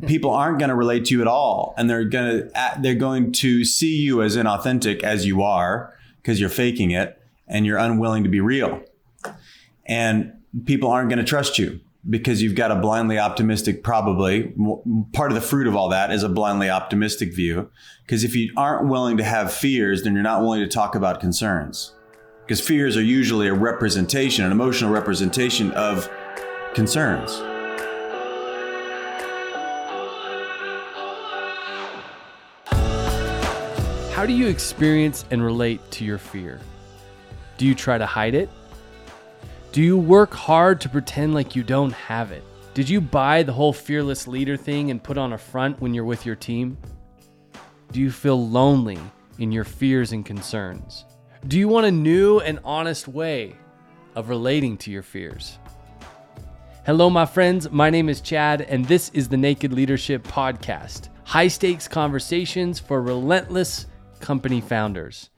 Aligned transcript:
Mm-hmm. 0.00 0.10
people 0.10 0.30
aren't 0.30 0.60
going 0.60 0.68
to 0.68 0.76
relate 0.76 1.06
to 1.06 1.14
you 1.14 1.20
at 1.22 1.26
all 1.26 1.74
and 1.76 1.90
they're 1.90 2.04
going 2.04 2.48
to 2.48 2.74
they're 2.78 2.94
going 2.94 3.32
to 3.32 3.64
see 3.64 3.96
you 3.96 4.22
as 4.22 4.36
inauthentic 4.36 5.02
as 5.02 5.26
you 5.26 5.42
are 5.42 5.92
because 6.22 6.38
you're 6.38 6.48
faking 6.48 6.92
it 6.92 7.20
and 7.48 7.66
you're 7.66 7.78
unwilling 7.78 8.22
to 8.22 8.30
be 8.30 8.38
real. 8.38 8.80
And 9.86 10.34
people 10.66 10.88
aren't 10.88 11.08
going 11.08 11.18
to 11.18 11.24
trust 11.24 11.58
you 11.58 11.80
because 12.08 12.40
you've 12.40 12.54
got 12.54 12.70
a 12.70 12.76
blindly 12.76 13.18
optimistic 13.18 13.82
probably 13.82 14.54
part 15.14 15.32
of 15.32 15.34
the 15.34 15.40
fruit 15.40 15.66
of 15.66 15.74
all 15.74 15.88
that 15.88 16.12
is 16.12 16.22
a 16.22 16.28
blindly 16.28 16.70
optimistic 16.70 17.34
view 17.34 17.68
because 18.04 18.22
if 18.22 18.36
you 18.36 18.52
aren't 18.56 18.88
willing 18.88 19.16
to 19.16 19.24
have 19.24 19.52
fears 19.52 20.04
then 20.04 20.14
you're 20.14 20.22
not 20.22 20.42
willing 20.42 20.60
to 20.60 20.68
talk 20.68 20.94
about 20.94 21.18
concerns. 21.18 21.92
Because 22.42 22.60
fears 22.60 22.96
are 22.96 23.02
usually 23.02 23.48
a 23.48 23.52
representation 23.52 24.44
an 24.44 24.52
emotional 24.52 24.92
representation 24.92 25.72
of 25.72 26.08
concerns 26.72 27.42
How 34.18 34.26
do 34.26 34.32
you 34.32 34.48
experience 34.48 35.24
and 35.30 35.44
relate 35.44 35.92
to 35.92 36.04
your 36.04 36.18
fear? 36.18 36.58
Do 37.56 37.64
you 37.64 37.72
try 37.72 37.98
to 37.98 38.04
hide 38.04 38.34
it? 38.34 38.50
Do 39.70 39.80
you 39.80 39.96
work 39.96 40.34
hard 40.34 40.80
to 40.80 40.88
pretend 40.88 41.34
like 41.34 41.54
you 41.54 41.62
don't 41.62 41.92
have 41.92 42.32
it? 42.32 42.42
Did 42.74 42.88
you 42.88 43.00
buy 43.00 43.44
the 43.44 43.52
whole 43.52 43.72
fearless 43.72 44.26
leader 44.26 44.56
thing 44.56 44.90
and 44.90 45.00
put 45.00 45.18
on 45.18 45.34
a 45.34 45.38
front 45.38 45.80
when 45.80 45.94
you're 45.94 46.04
with 46.04 46.26
your 46.26 46.34
team? 46.34 46.76
Do 47.92 48.00
you 48.00 48.10
feel 48.10 48.48
lonely 48.48 48.98
in 49.38 49.52
your 49.52 49.62
fears 49.62 50.10
and 50.10 50.26
concerns? 50.26 51.04
Do 51.46 51.56
you 51.56 51.68
want 51.68 51.86
a 51.86 51.92
new 51.92 52.40
and 52.40 52.58
honest 52.64 53.06
way 53.06 53.54
of 54.16 54.30
relating 54.30 54.78
to 54.78 54.90
your 54.90 55.04
fears? 55.04 55.60
Hello, 56.84 57.08
my 57.08 57.24
friends. 57.24 57.70
My 57.70 57.88
name 57.88 58.08
is 58.08 58.20
Chad, 58.20 58.62
and 58.62 58.84
this 58.84 59.10
is 59.10 59.28
the 59.28 59.36
Naked 59.36 59.72
Leadership 59.72 60.26
Podcast 60.26 61.08
high 61.28 61.46
stakes 61.46 61.86
conversations 61.86 62.80
for 62.80 63.02
relentless 63.02 63.84
company 64.20 64.60
founders. 64.60 65.30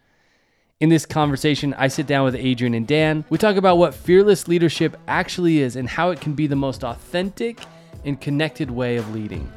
In 0.80 0.88
this 0.88 1.04
conversation, 1.04 1.74
I 1.74 1.88
sit 1.88 2.06
down 2.06 2.24
with 2.24 2.34
Adrian 2.34 2.72
and 2.72 2.86
Dan. 2.86 3.24
We 3.28 3.36
talk 3.36 3.56
about 3.56 3.76
what 3.76 3.94
fearless 3.94 4.48
leadership 4.48 4.96
actually 5.06 5.58
is 5.58 5.76
and 5.76 5.86
how 5.88 6.10
it 6.10 6.20
can 6.20 6.32
be 6.32 6.46
the 6.46 6.56
most 6.56 6.84
authentic 6.84 7.60
and 8.06 8.18
connected 8.18 8.70
way 8.70 8.96
of 8.96 9.14
leading. 9.14 9.50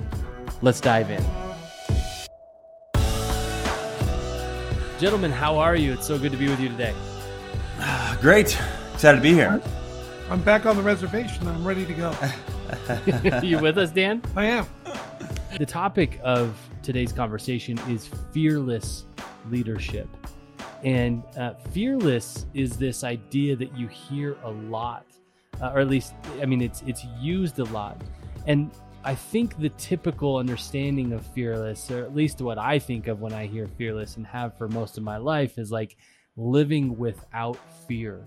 Let's 0.62 0.82
dive 0.82 1.10
in. 1.10 1.24
Gentlemen, 5.00 5.32
how 5.32 5.58
are 5.58 5.76
you? 5.76 5.94
It's 5.94 6.08
so 6.08 6.20
good 6.20 6.32
to 6.34 6.38
be 6.38 6.50
with 6.50 6.60
you 6.60 6.70
today. 6.70 6.94
Great. 8.22 8.60
Excited 8.94 9.18
to 9.18 9.24
be 9.24 9.34
here. 9.34 9.62
I'm 10.30 10.42
back 10.42 10.66
on 10.66 10.76
the 10.76 10.84
reservation. 10.84 11.48
I'm 11.48 11.66
ready 11.66 11.86
to 11.86 11.94
go. 11.94 12.14
you 13.44 13.60
with 13.60 13.78
us, 13.78 13.92
Dan? 13.92 14.22
I 14.36 14.46
am. 14.46 14.66
The 15.58 15.66
topic 15.66 16.20
of 16.24 16.58
today's 16.82 17.14
conversation 17.14 17.80
is 17.90 18.10
fearless 18.32 19.06
leadership. 19.50 20.08
And 20.84 21.24
uh, 21.38 21.54
fearless 21.72 22.46
is 22.54 22.78
this 22.78 23.04
idea 23.04 23.56
that 23.56 23.78
you 23.78 23.88
hear 23.88 24.38
a 24.44 24.52
lot, 24.52 25.06
uh, 25.62 25.72
or 25.74 25.80
at 25.80 25.88
least, 25.88 26.14
I 26.42 26.46
mean, 26.46 26.62
it's 26.62 26.82
it's 26.86 27.06
used 27.20 27.60
a 27.60 27.66
lot. 27.66 28.02
And 28.48 28.72
I 29.06 29.16
think 29.16 29.58
the 29.58 29.70
typical 29.70 30.38
understanding 30.38 31.14
of 31.14 31.26
fearless, 31.28 31.90
or 31.92 32.04
at 32.04 32.16
least 32.16 32.42
what 32.42 32.58
I 32.58 32.80
think 32.80 33.08
of 33.08 33.22
when 33.22 33.34
I 33.34 33.46
hear 33.46 33.68
fearless 33.68 34.18
and 34.18 34.26
have 34.28 34.58
for 34.58 34.68
most 34.68 34.98
of 34.98 35.04
my 35.04 35.18
life, 35.18 35.58
is 35.58 35.72
like 35.72 35.98
living 36.36 36.98
without 36.98 37.58
fear. 37.88 38.24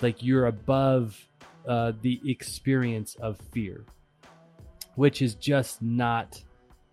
Like 0.00 0.22
you're 0.22 0.46
above 0.46 1.18
uh, 1.66 1.92
the 2.02 2.20
experience 2.24 3.14
of 3.16 3.38
fear, 3.52 3.84
which 4.94 5.20
is 5.22 5.34
just 5.34 5.82
not 5.82 6.42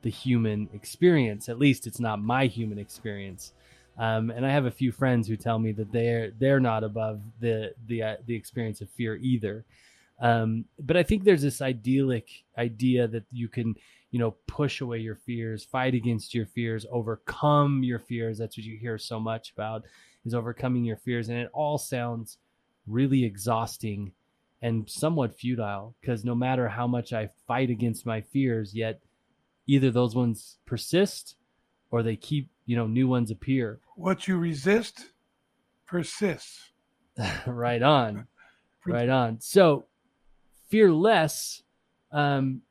the 0.06 0.12
human 0.12 0.70
experience. 0.72 1.50
At 1.50 1.58
least 1.58 1.88
it's 1.88 2.00
not 2.00 2.22
my 2.22 2.46
human 2.46 2.78
experience. 2.78 3.54
Um, 3.98 4.30
and 4.30 4.46
I 4.46 4.52
have 4.52 4.66
a 4.66 4.72
few 4.72 4.92
friends 4.92 5.28
who 5.28 5.36
tell 5.36 5.58
me 5.58 5.72
that 5.72 5.92
they're 5.92 6.30
they're 6.38 6.60
not 6.60 6.84
above 6.84 7.22
the 7.40 7.74
the 7.88 8.04
uh, 8.04 8.16
the 8.28 8.36
experience 8.36 8.82
of 8.82 8.90
fear 8.92 9.16
either. 9.16 9.66
Um, 10.22 10.66
but 10.80 10.96
I 10.96 11.02
think 11.02 11.24
there's 11.24 11.42
this 11.42 11.60
idyllic 11.60 12.28
idea 12.56 13.08
that 13.08 13.24
you 13.32 13.48
can 13.48 13.74
you 14.12 14.20
know 14.20 14.36
push 14.46 14.80
away 14.80 15.00
your 15.00 15.16
fears, 15.16 15.64
fight 15.66 15.96
against 15.96 16.36
your 16.36 16.46
fears, 16.46 16.86
overcome 16.92 17.82
your 17.84 18.00
fears. 18.00 18.38
That's 18.38 18.58
what 18.58 18.66
you 18.66 18.78
hear 18.78 19.00
so 19.00 19.20
much 19.20 19.54
about 19.54 19.86
is 20.24 20.36
overcoming 20.36 20.86
your 20.86 20.98
fears, 20.98 21.30
and 21.30 21.40
it 21.40 21.50
all 21.52 21.80
sounds 21.80 22.38
really 22.86 23.24
exhausting 23.24 24.12
and 24.62 24.88
somewhat 24.88 25.36
futile 25.36 25.96
because 26.00 26.24
no 26.24 26.36
matter 26.36 26.68
how 26.68 26.86
much 26.86 27.12
I 27.12 27.32
fight 27.48 27.72
against 27.72 28.06
my 28.06 28.22
fears, 28.22 28.76
yet 28.76 29.00
either 29.68 29.92
those 29.92 30.16
ones 30.16 30.58
persist 30.66 31.36
or 31.92 32.04
they 32.04 32.16
keep, 32.16 32.50
you 32.66 32.76
know, 32.76 32.88
new 32.88 33.08
ones 33.08 33.32
appear. 33.32 33.80
What 33.96 34.28
you 34.28 34.38
resist 34.38 35.12
persists. 35.86 36.72
right 37.48 37.82
on. 37.82 38.28
right 38.86 39.10
on. 39.10 39.40
So 39.40 39.86
fearless 40.70 41.64
um, 42.12 42.62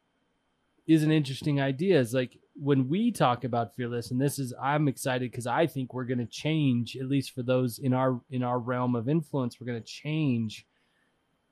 is 0.87 1.03
an 1.03 1.11
interesting 1.11 1.61
idea. 1.61 1.99
Is 1.99 2.13
like 2.13 2.37
when 2.55 2.89
we 2.89 3.11
talk 3.11 3.45
about 3.45 3.75
fearless, 3.75 4.11
and 4.11 4.21
this 4.21 4.39
is 4.39 4.53
I'm 4.61 4.89
excited 4.89 5.31
because 5.31 5.47
I 5.47 5.67
think 5.67 5.95
we're 5.95 6.05
going 6.05 6.19
to 6.19 6.27
change, 6.27 6.97
at 6.97 7.09
least 7.09 7.33
for 7.35 7.43
those 7.43 7.79
in 7.79 7.95
our 7.95 8.21
in 8.31 8.43
our 8.43 8.59
realm 8.59 8.95
of 8.95 9.09
influence, 9.09 9.59
we're 9.59 9.67
going 9.67 9.83
to 9.83 9.87
change 9.87 10.67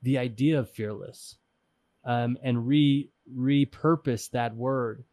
the 0.03 0.17
idea 0.17 0.59
of 0.59 0.69
fearless 0.69 1.37
um, 2.05 2.37
and 2.43 2.67
re 2.67 3.09
repurpose 3.35 4.29
that 4.31 4.55
word 4.55 5.03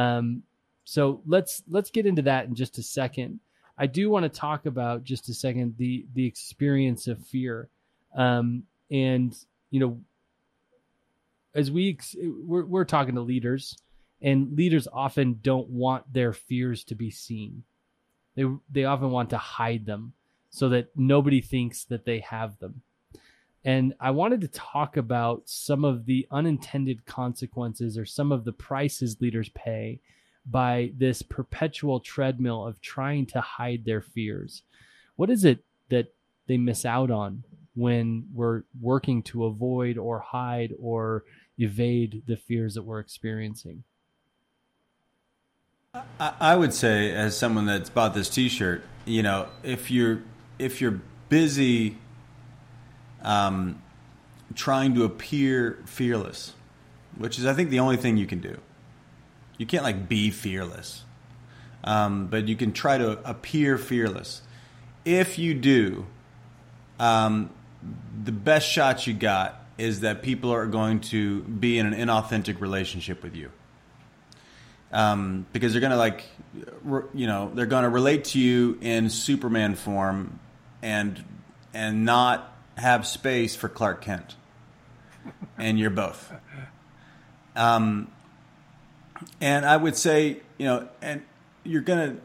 um, 0.00 0.42
so 0.84 1.20
let's 1.26 1.62
let's 1.68 1.90
get 1.90 2.06
into 2.06 2.22
that 2.22 2.46
in 2.46 2.54
just 2.54 2.78
a 2.78 2.82
second. 2.82 3.40
I 3.76 3.86
do 3.86 4.10
want 4.10 4.24
to 4.24 4.28
talk 4.28 4.66
about 4.66 5.04
just 5.04 5.28
a 5.28 5.34
second 5.34 5.74
the 5.78 6.06
the 6.14 6.26
experience 6.26 7.06
of 7.06 7.24
fear, 7.26 7.68
um, 8.16 8.64
and 8.90 9.36
you 9.70 9.80
know, 9.80 10.00
as 11.54 11.70
we 11.70 11.98
we're, 12.16 12.64
we're 12.64 12.84
talking 12.84 13.14
to 13.14 13.20
leaders, 13.20 13.76
and 14.22 14.56
leaders 14.56 14.88
often 14.92 15.38
don't 15.42 15.68
want 15.68 16.10
their 16.12 16.32
fears 16.32 16.84
to 16.84 16.94
be 16.94 17.10
seen. 17.10 17.62
They 18.34 18.44
they 18.70 18.84
often 18.84 19.10
want 19.10 19.30
to 19.30 19.38
hide 19.38 19.86
them 19.86 20.14
so 20.50 20.70
that 20.70 20.88
nobody 20.96 21.40
thinks 21.40 21.84
that 21.84 22.04
they 22.04 22.20
have 22.20 22.58
them. 22.58 22.82
And 23.64 23.94
I 24.00 24.10
wanted 24.10 24.40
to 24.40 24.48
talk 24.48 24.96
about 24.96 25.42
some 25.46 25.84
of 25.84 26.06
the 26.06 26.26
unintended 26.30 27.04
consequences 27.04 27.98
or 27.98 28.06
some 28.06 28.32
of 28.32 28.44
the 28.44 28.52
prices 28.52 29.20
leaders 29.20 29.50
pay 29.50 30.00
by 30.46 30.92
this 30.96 31.20
perpetual 31.20 32.00
treadmill 32.00 32.66
of 32.66 32.80
trying 32.80 33.26
to 33.26 33.40
hide 33.40 33.84
their 33.84 34.00
fears. 34.00 34.62
What 35.16 35.28
is 35.28 35.44
it 35.44 35.64
that 35.90 36.14
they 36.46 36.56
miss 36.56 36.86
out 36.86 37.10
on 37.10 37.44
when 37.74 38.26
we're 38.32 38.62
working 38.80 39.22
to 39.24 39.44
avoid 39.44 39.98
or 39.98 40.20
hide 40.20 40.72
or 40.80 41.24
evade 41.58 42.22
the 42.26 42.36
fears 42.36 42.74
that 42.74 42.82
we're 42.82 43.00
experiencing? 43.00 43.84
I 46.20 46.54
would 46.54 46.72
say, 46.72 47.12
as 47.12 47.36
someone 47.36 47.66
that's 47.66 47.90
bought 47.90 48.14
this 48.14 48.28
T-shirt, 48.30 48.84
you 49.04 49.22
know, 49.24 49.48
if 49.64 49.90
you're 49.90 50.22
if 50.58 50.80
you're 50.80 51.00
busy 51.28 51.96
um, 53.22 53.82
trying 54.54 54.94
to 54.94 55.04
appear 55.04 55.78
fearless, 55.86 56.54
which 57.16 57.38
is, 57.38 57.46
I 57.46 57.54
think, 57.54 57.70
the 57.70 57.80
only 57.80 57.96
thing 57.96 58.16
you 58.16 58.26
can 58.26 58.40
do. 58.40 58.58
You 59.58 59.66
can't 59.66 59.84
like 59.84 60.08
be 60.08 60.30
fearless, 60.30 61.04
um, 61.84 62.28
but 62.28 62.48
you 62.48 62.56
can 62.56 62.72
try 62.72 62.98
to 62.98 63.18
appear 63.28 63.76
fearless. 63.78 64.42
If 65.04 65.38
you 65.38 65.54
do, 65.54 66.06
um, 66.98 67.50
the 68.24 68.32
best 68.32 68.68
shot 68.68 69.06
you 69.06 69.14
got 69.14 69.64
is 69.78 70.00
that 70.00 70.22
people 70.22 70.50
are 70.50 70.66
going 70.66 71.00
to 71.00 71.40
be 71.42 71.78
in 71.78 71.86
an 71.86 71.94
inauthentic 71.94 72.60
relationship 72.60 73.22
with 73.22 73.34
you. 73.34 73.50
Um, 74.92 75.46
because 75.52 75.72
they're 75.72 75.80
going 75.80 75.92
to 75.92 75.96
like, 75.96 76.24
you 77.14 77.26
know, 77.26 77.52
they're 77.54 77.66
going 77.66 77.84
to 77.84 77.88
relate 77.88 78.24
to 78.24 78.40
you 78.40 78.76
in 78.80 79.08
Superman 79.08 79.76
form, 79.76 80.40
and 80.82 81.24
and 81.72 82.04
not 82.04 82.49
have 82.80 83.06
space 83.06 83.54
for 83.54 83.68
Clark 83.68 84.02
Kent, 84.02 84.34
and 85.58 85.78
you're 85.78 85.90
both. 85.90 86.32
Um, 87.54 88.10
and 89.40 89.66
I 89.66 89.76
would 89.76 89.96
say, 89.96 90.40
you 90.58 90.66
know, 90.66 90.88
and 91.00 91.22
you're 91.64 91.82
gonna. 91.82 92.16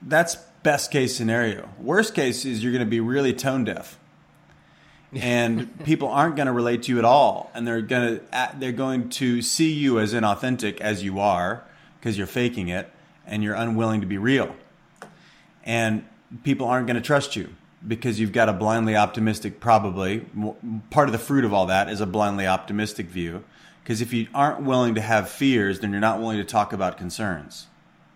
That's 0.00 0.36
best 0.62 0.90
case 0.90 1.16
scenario. 1.16 1.68
Worst 1.78 2.14
case 2.14 2.44
is 2.44 2.62
you're 2.62 2.72
going 2.72 2.84
to 2.84 2.90
be 2.90 3.00
really 3.00 3.32
tone 3.32 3.64
deaf, 3.64 3.98
and 5.12 5.78
people 5.84 6.08
aren't 6.08 6.36
going 6.36 6.46
to 6.46 6.52
relate 6.52 6.84
to 6.84 6.92
you 6.92 6.98
at 6.98 7.04
all, 7.04 7.50
and 7.54 7.66
they're 7.66 7.82
going 7.82 8.18
to 8.18 8.50
they're 8.58 8.72
going 8.72 9.08
to 9.10 9.42
see 9.42 9.72
you 9.72 9.98
as 9.98 10.14
inauthentic 10.14 10.80
as 10.80 11.02
you 11.02 11.18
are 11.18 11.64
because 11.98 12.16
you're 12.16 12.26
faking 12.26 12.68
it 12.68 12.90
and 13.26 13.42
you're 13.42 13.54
unwilling 13.54 14.00
to 14.00 14.06
be 14.06 14.18
real, 14.18 14.54
and 15.64 16.04
people 16.44 16.66
aren't 16.68 16.86
going 16.86 16.96
to 16.96 17.02
trust 17.02 17.36
you 17.36 17.48
because 17.86 18.18
you've 18.18 18.32
got 18.32 18.48
a 18.48 18.52
blindly 18.52 18.96
optimistic, 18.96 19.60
probably 19.60 20.24
part 20.90 21.08
of 21.08 21.12
the 21.12 21.18
fruit 21.18 21.44
of 21.44 21.52
all 21.52 21.66
that 21.66 21.88
is 21.88 22.00
a 22.00 22.06
blindly 22.06 22.46
optimistic 22.46 23.06
view 23.06 23.44
Because 23.84 24.00
if 24.00 24.14
you 24.14 24.28
aren't 24.34 24.62
willing 24.62 24.94
to 24.94 25.02
have 25.02 25.28
fears, 25.28 25.80
then 25.80 25.90
you're 25.90 26.00
not 26.00 26.18
willing 26.18 26.38
to 26.38 26.44
talk 26.44 26.72
about 26.72 26.96
concerns. 26.96 27.66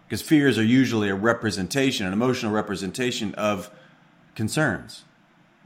Because 0.07 0.23
fears 0.23 0.57
are 0.57 0.65
usually 0.65 1.11
a 1.11 1.15
representation, 1.15 2.07
an 2.07 2.15
emotional 2.15 2.53
representation 2.53 3.35
of 3.35 3.71
concerns. 4.35 5.05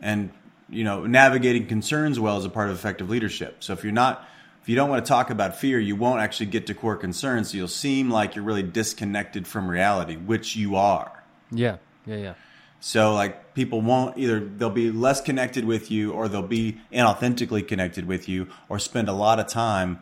And, 0.00 0.30
you 0.68 0.82
know, 0.82 1.06
navigating 1.06 1.68
concerns 1.68 2.18
well 2.18 2.36
is 2.36 2.44
a 2.44 2.50
part 2.50 2.68
of 2.68 2.74
effective 2.74 3.08
leadership. 3.08 3.62
So 3.62 3.72
if 3.74 3.84
you're 3.84 3.92
not, 3.92 4.28
if 4.60 4.68
you 4.68 4.74
don't 4.74 4.90
want 4.90 5.04
to 5.04 5.08
talk 5.08 5.30
about 5.30 5.56
fear, 5.56 5.78
you 5.78 5.94
won't 5.94 6.20
actually 6.20 6.46
get 6.46 6.66
to 6.66 6.74
core 6.74 6.96
concerns. 6.96 7.52
So 7.52 7.58
you'll 7.58 7.68
seem 7.68 8.10
like 8.10 8.34
you're 8.34 8.44
really 8.44 8.64
disconnected 8.64 9.46
from 9.46 9.70
reality, 9.70 10.16
which 10.16 10.56
you 10.56 10.74
are. 10.74 11.22
Yeah. 11.52 11.76
Yeah. 12.06 12.16
Yeah. 12.16 12.34
So 12.84 13.14
like 13.14 13.54
people 13.54 13.80
won't 13.80 14.18
either 14.18 14.40
they'll 14.40 14.68
be 14.68 14.90
less 14.90 15.20
connected 15.20 15.64
with 15.64 15.92
you 15.92 16.10
or 16.10 16.26
they'll 16.26 16.42
be 16.42 16.80
inauthentically 16.92 17.66
connected 17.66 18.06
with 18.08 18.28
you 18.28 18.48
or 18.68 18.80
spend 18.80 19.08
a 19.08 19.12
lot 19.12 19.38
of 19.38 19.46
time, 19.46 20.00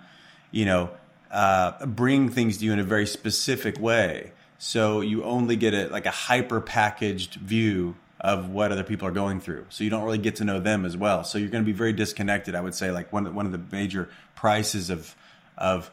you 0.51 0.65
know, 0.65 0.89
uh, 1.31 1.85
bring 1.85 2.31
things 2.31 2.57
to 2.57 2.65
you 2.65 2.73
in 2.73 2.79
a 2.79 2.85
very 2.85 3.07
specific 3.07 3.79
way. 3.79 4.33
So 4.57 5.03
you 5.03 5.25
only 5.25 5.57
get 5.57 5.75
a 5.75 5.89
like 5.89 6.07
a 6.07 6.11
hyper 6.11 6.59
packaged 6.59 7.35
view 7.35 7.97
of 8.19 8.49
what 8.49 8.73
other 8.73 8.83
people 8.83 9.07
are 9.07 9.13
going 9.13 9.41
through. 9.41 9.67
So 9.69 9.85
you 9.85 9.91
don't 9.91 10.05
really 10.05 10.17
get 10.17 10.37
to 10.37 10.45
know 10.45 10.59
them 10.59 10.87
as 10.87 10.97
well. 10.97 11.23
So 11.23 11.37
you're 11.37 11.51
going 11.51 11.63
to 11.63 11.71
be 11.71 11.77
very 11.77 11.93
disconnected. 11.93 12.55
I 12.55 12.63
would 12.63 12.75
say 12.75 12.91
like 12.91 13.13
one 13.13 13.35
one 13.35 13.45
of 13.45 13.53
the 13.53 13.61
major 13.71 14.09
prices 14.35 14.89
of 14.89 15.15
of 15.59 15.91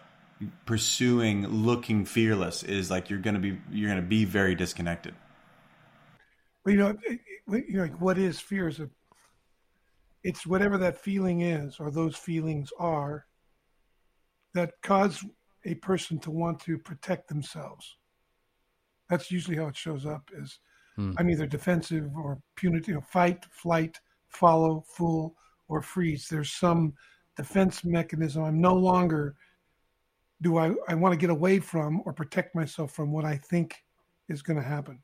pursuing 0.65 1.47
looking 1.47 2.05
fearless 2.05 2.63
is 2.63 2.89
like 2.89 3.09
you're 3.09 3.19
going 3.19 3.33
to 3.33 3.41
be 3.41 3.59
you're 3.73 3.89
going 3.89 4.01
to 4.01 4.07
be 4.07 4.23
very 4.23 4.55
disconnected. 4.55 5.13
Well, 6.67 6.75
you 6.75 6.81
know, 6.81 6.95
you 7.47 7.77
know, 7.77 7.81
like 7.83 8.01
what 8.01 8.17
is 8.17 8.41
fear? 8.41 8.67
Is 8.67 8.81
a, 8.81 8.89
it's 10.25 10.45
whatever 10.45 10.77
that 10.79 10.97
feeling 10.97 11.39
is, 11.39 11.77
or 11.79 11.89
those 11.89 12.17
feelings 12.17 12.71
are, 12.77 13.25
that 14.53 14.73
cause 14.83 15.23
a 15.63 15.75
person 15.75 16.19
to 16.19 16.29
want 16.29 16.59
to 16.61 16.77
protect 16.77 17.29
themselves. 17.29 17.95
That's 19.09 19.31
usually 19.31 19.55
how 19.55 19.67
it 19.67 19.77
shows 19.77 20.05
up. 20.05 20.29
Is 20.37 20.59
hmm. 20.97 21.13
I'm 21.17 21.29
either 21.29 21.47
defensive 21.47 22.11
or 22.17 22.41
punitive, 22.57 22.89
you 22.89 22.95
know, 22.95 23.01
fight, 23.01 23.45
flight, 23.49 23.97
follow, 24.27 24.83
fool, 24.85 25.37
or 25.69 25.81
freeze. 25.81 26.27
There's 26.29 26.51
some 26.51 26.95
defense 27.37 27.85
mechanism. 27.85 28.43
I'm 28.43 28.59
no 28.59 28.73
longer 28.73 29.37
do 30.41 30.57
I, 30.57 30.73
I 30.89 30.95
want 30.95 31.13
to 31.13 31.17
get 31.17 31.29
away 31.29 31.59
from 31.59 32.01
or 32.03 32.11
protect 32.11 32.55
myself 32.55 32.91
from 32.91 33.13
what 33.13 33.23
I 33.23 33.37
think 33.37 33.73
is 34.27 34.41
going 34.41 34.57
to 34.57 34.67
happen 34.67 34.99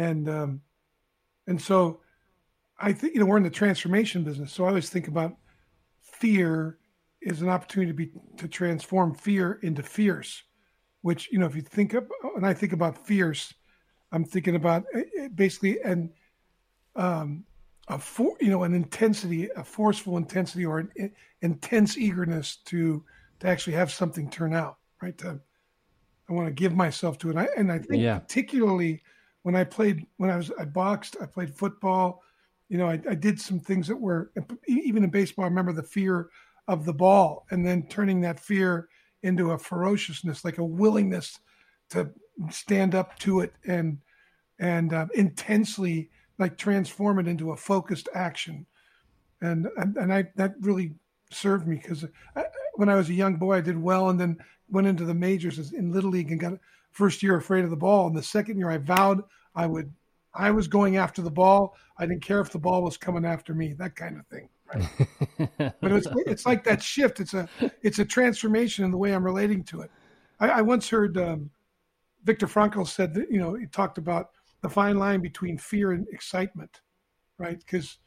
and 0.00 0.28
um, 0.28 0.60
and 1.46 1.60
so 1.60 2.00
I 2.78 2.92
think 2.92 3.14
you 3.14 3.20
know 3.20 3.26
we're 3.26 3.36
in 3.36 3.42
the 3.42 3.50
transformation 3.50 4.24
business, 4.24 4.52
so 4.52 4.64
I 4.64 4.68
always 4.68 4.88
think 4.88 5.08
about 5.08 5.36
fear 6.00 6.78
is 7.20 7.42
an 7.42 7.50
opportunity 7.50 7.92
to 7.92 7.96
be 7.96 8.10
to 8.38 8.48
transform 8.48 9.14
fear 9.14 9.58
into 9.62 9.82
fierce, 9.82 10.42
which 11.02 11.30
you 11.30 11.38
know 11.38 11.46
if 11.46 11.54
you 11.54 11.62
think 11.62 11.94
of 11.94 12.10
and 12.34 12.46
I 12.46 12.54
think 12.54 12.72
about 12.72 13.06
fierce, 13.06 13.52
I'm 14.10 14.24
thinking 14.24 14.56
about 14.56 14.84
eh, 14.94 15.02
eh, 15.18 15.28
basically 15.34 15.80
an 15.82 16.10
um, 16.96 17.44
a 17.88 17.98
for 17.98 18.36
you 18.40 18.50
know 18.50 18.62
an 18.62 18.74
intensity, 18.74 19.50
a 19.54 19.62
forceful 19.62 20.16
intensity, 20.16 20.64
or 20.64 20.78
an 20.78 20.90
eh, 20.98 21.08
intense 21.42 21.98
eagerness 21.98 22.56
to 22.66 23.04
to 23.40 23.48
actually 23.48 23.74
have 23.74 23.92
something 23.92 24.30
turn 24.30 24.54
out 24.54 24.78
right. 25.02 25.16
To, 25.18 25.40
I 26.28 26.32
want 26.32 26.46
to 26.46 26.54
give 26.54 26.74
myself 26.74 27.18
to 27.18 27.28
it, 27.28 27.32
and 27.32 27.40
I, 27.40 27.48
and 27.56 27.72
I 27.72 27.78
think 27.78 28.02
yeah. 28.02 28.20
particularly 28.20 29.02
when 29.42 29.56
I 29.56 29.64
played 29.64 30.06
when 30.16 30.30
I 30.30 30.36
was 30.36 30.50
I 30.58 30.64
boxed, 30.64 31.16
I 31.20 31.26
played 31.26 31.54
football. 31.54 32.22
You 32.68 32.78
know, 32.78 32.88
I, 32.88 33.00
I 33.08 33.14
did 33.14 33.40
some 33.40 33.58
things 33.58 33.88
that 33.88 33.96
were 33.96 34.30
even 34.66 35.04
in 35.04 35.10
baseball. 35.10 35.44
I 35.44 35.48
remember 35.48 35.72
the 35.72 35.82
fear 35.82 36.28
of 36.68 36.84
the 36.84 36.92
ball, 36.92 37.46
and 37.50 37.66
then 37.66 37.86
turning 37.88 38.20
that 38.20 38.38
fear 38.38 38.88
into 39.22 39.50
a 39.52 39.58
ferociousness, 39.58 40.44
like 40.44 40.58
a 40.58 40.64
willingness 40.64 41.40
to 41.90 42.10
stand 42.50 42.94
up 42.94 43.18
to 43.18 43.40
it 43.40 43.52
and 43.66 43.98
and 44.58 44.92
uh, 44.92 45.06
intensely 45.14 46.10
like 46.38 46.56
transform 46.56 47.18
it 47.18 47.28
into 47.28 47.52
a 47.52 47.56
focused 47.56 48.08
action. 48.14 48.66
And 49.40 49.68
and, 49.76 49.96
and 49.96 50.12
I 50.12 50.28
that 50.36 50.54
really 50.60 50.94
served 51.30 51.66
me 51.66 51.76
because 51.76 52.04
when 52.74 52.88
I 52.88 52.96
was 52.96 53.08
a 53.08 53.14
young 53.14 53.36
boy, 53.36 53.56
I 53.56 53.60
did 53.60 53.80
well, 53.80 54.10
and 54.10 54.20
then 54.20 54.38
went 54.70 54.86
into 54.86 55.04
the 55.04 55.14
majors 55.14 55.72
in 55.72 55.92
little 55.92 56.10
league 56.10 56.30
and 56.30 56.40
got 56.40 56.58
first 56.92 57.22
year 57.22 57.36
afraid 57.36 57.64
of 57.64 57.70
the 57.70 57.76
ball, 57.76 58.06
and 58.06 58.16
the 58.16 58.22
second 58.22 58.58
year 58.58 58.70
I 58.70 58.78
vowed 58.78 59.22
I 59.54 59.66
would. 59.66 59.92
I 60.32 60.52
was 60.52 60.68
going 60.68 60.96
after 60.96 61.22
the 61.22 61.30
ball. 61.30 61.76
I 61.98 62.06
didn't 62.06 62.22
care 62.22 62.40
if 62.40 62.50
the 62.50 62.58
ball 62.58 62.82
was 62.82 62.96
coming 62.96 63.24
after 63.24 63.52
me. 63.52 63.72
That 63.72 63.96
kind 63.96 64.18
of 64.18 64.26
thing. 64.28 64.48
Right? 64.72 65.72
but 65.80 65.92
it's 65.92 66.06
it's 66.26 66.46
like 66.46 66.62
that 66.64 66.82
shift. 66.82 67.20
It's 67.20 67.34
a 67.34 67.48
it's 67.82 67.98
a 67.98 68.04
transformation 68.04 68.84
in 68.84 68.90
the 68.90 68.96
way 68.96 69.12
I'm 69.12 69.24
relating 69.24 69.64
to 69.64 69.80
it. 69.80 69.90
I, 70.38 70.48
I 70.48 70.62
once 70.62 70.88
heard 70.88 71.18
um, 71.18 71.50
Viktor 72.24 72.46
Frankl 72.46 72.86
said 72.86 73.12
that 73.14 73.30
you 73.30 73.40
know 73.40 73.54
he 73.54 73.66
talked 73.66 73.98
about 73.98 74.30
the 74.62 74.68
fine 74.68 74.98
line 74.98 75.20
between 75.20 75.58
fear 75.58 75.92
and 75.92 76.06
excitement, 76.12 76.80
right? 77.38 77.58
Because 77.58 77.98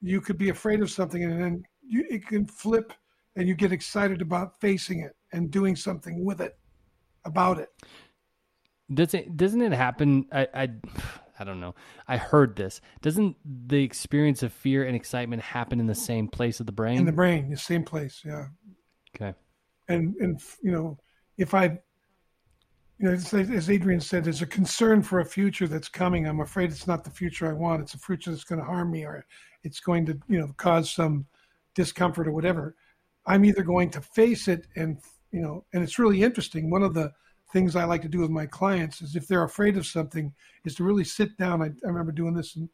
you 0.00 0.20
could 0.20 0.38
be 0.38 0.48
afraid 0.48 0.80
of 0.80 0.90
something 0.90 1.24
and 1.24 1.42
then 1.42 1.62
you, 1.86 2.04
it 2.08 2.26
can 2.26 2.46
flip 2.46 2.92
and 3.36 3.48
you 3.48 3.54
get 3.54 3.72
excited 3.72 4.22
about 4.22 4.58
facing 4.60 5.00
it 5.00 5.14
and 5.32 5.50
doing 5.50 5.76
something 5.76 6.24
with 6.24 6.40
it 6.40 6.56
about 7.24 7.58
it 7.58 7.68
doesn't 8.92 9.36
doesn't 9.36 9.62
it 9.62 9.72
happen? 9.72 10.26
I, 10.32 10.48
I 10.54 10.68
I 11.40 11.44
don't 11.44 11.58
know. 11.58 11.74
I 12.06 12.18
heard 12.18 12.54
this. 12.56 12.82
Doesn't 13.00 13.36
the 13.44 13.82
experience 13.82 14.42
of 14.42 14.52
fear 14.52 14.84
and 14.84 14.94
excitement 14.94 15.40
happen 15.40 15.80
in 15.80 15.86
the 15.86 15.94
same 15.94 16.28
place 16.28 16.60
of 16.60 16.66
the 16.66 16.72
brain? 16.72 16.98
In 16.98 17.06
the 17.06 17.12
brain, 17.12 17.48
the 17.48 17.56
same 17.56 17.82
place. 17.82 18.20
Yeah. 18.24 18.48
Okay. 19.16 19.34
And 19.88 20.14
and 20.16 20.40
you 20.62 20.70
know, 20.70 20.98
if 21.38 21.54
I, 21.54 21.78
you 22.98 23.08
know, 23.08 23.12
as 23.12 23.70
Adrian 23.70 24.00
said, 24.00 24.24
there's 24.24 24.42
a 24.42 24.46
concern 24.46 25.02
for 25.02 25.20
a 25.20 25.24
future 25.24 25.66
that's 25.66 25.88
coming. 25.88 26.26
I'm 26.26 26.40
afraid 26.40 26.70
it's 26.70 26.86
not 26.86 27.04
the 27.04 27.10
future 27.10 27.48
I 27.48 27.54
want. 27.54 27.80
It's 27.80 27.94
a 27.94 27.98
future 27.98 28.30
that's 28.30 28.44
going 28.44 28.60
to 28.60 28.66
harm 28.66 28.90
me, 28.90 29.06
or 29.06 29.24
it's 29.64 29.80
going 29.80 30.04
to 30.06 30.18
you 30.28 30.38
know 30.40 30.52
cause 30.58 30.92
some 30.92 31.24
discomfort 31.74 32.28
or 32.28 32.32
whatever. 32.32 32.76
I'm 33.26 33.46
either 33.46 33.62
going 33.62 33.90
to 33.90 34.02
face 34.02 34.46
it 34.46 34.66
and 34.76 34.98
you 35.32 35.40
know, 35.40 35.64
and 35.72 35.82
it's 35.82 35.98
really 35.98 36.22
interesting. 36.22 36.68
One 36.68 36.82
of 36.82 36.92
the 36.92 37.12
things 37.52 37.76
I 37.76 37.84
like 37.84 38.02
to 38.02 38.08
do 38.08 38.20
with 38.20 38.30
my 38.30 38.46
clients 38.46 39.02
is 39.02 39.16
if 39.16 39.26
they're 39.26 39.44
afraid 39.44 39.76
of 39.76 39.86
something, 39.86 40.32
is 40.64 40.74
to 40.76 40.84
really 40.84 41.04
sit 41.04 41.36
down. 41.36 41.62
I, 41.62 41.66
I 41.66 41.88
remember 41.88 42.12
doing 42.12 42.34
this, 42.34 42.56
and 42.56 42.68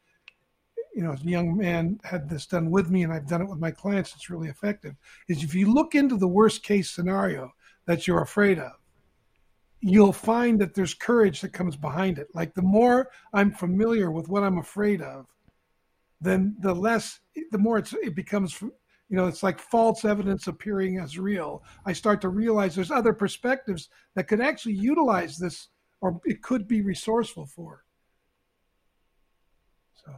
you 0.94 1.02
know, 1.02 1.12
as 1.12 1.23
a 1.23 1.28
young 1.28 1.56
man 1.56 2.00
had 2.05 2.28
this 2.28 2.46
done 2.46 2.70
with 2.70 2.90
me, 2.90 3.02
and 3.02 3.12
I've 3.12 3.28
done 3.28 3.43
it 3.43 3.49
with 3.49 3.58
my 3.58 3.70
clients. 3.70 4.14
It's 4.14 4.31
really 4.31 4.49
effective. 4.49 4.94
Is 5.28 5.43
if 5.43 5.55
you 5.55 5.73
look 5.73 5.94
into 5.94 6.17
the 6.17 6.28
worst 6.28 6.62
case 6.62 6.90
scenario 6.90 7.52
that 7.87 8.06
you're 8.06 8.23
afraid 8.23 8.58
of, 8.58 8.73
you'll 9.80 10.12
find 10.12 10.59
that 10.61 10.75
there's 10.75 10.95
courage 10.95 11.40
that 11.42 11.52
comes 11.52 11.76
behind 11.76 12.18
it. 12.18 12.28
Like 12.35 12.54
the 12.54 12.62
more 12.62 13.11
I'm 13.33 13.52
familiar 13.52 14.11
with 14.11 14.28
what 14.28 14.42
I'm 14.42 14.59
afraid 14.59 15.02
of, 15.02 15.26
then 16.21 16.56
the 16.61 16.75
less, 16.75 17.21
the 17.52 17.59
more 17.59 17.78
it 17.78 18.14
becomes 18.14 18.62
you 19.09 19.17
know, 19.17 19.27
it's 19.27 19.43
like 19.43 19.61
false 19.61 20.05
evidence 20.05 20.47
appearing 20.47 20.99
as 20.99 21.19
real. 21.19 21.63
I 21.85 21.93
start 21.93 22.21
to 22.23 22.29
realize 22.29 22.75
there's 22.75 22.91
other 22.91 23.13
perspectives 23.13 23.89
that 24.15 24.27
could 24.27 24.41
actually 24.41 24.75
utilize 24.75 25.39
this, 25.39 25.69
or 26.01 26.21
it 26.25 26.43
could 26.43 26.67
be 26.67 26.81
resourceful 26.81 27.47
for. 27.47 27.85
So, 30.05 30.13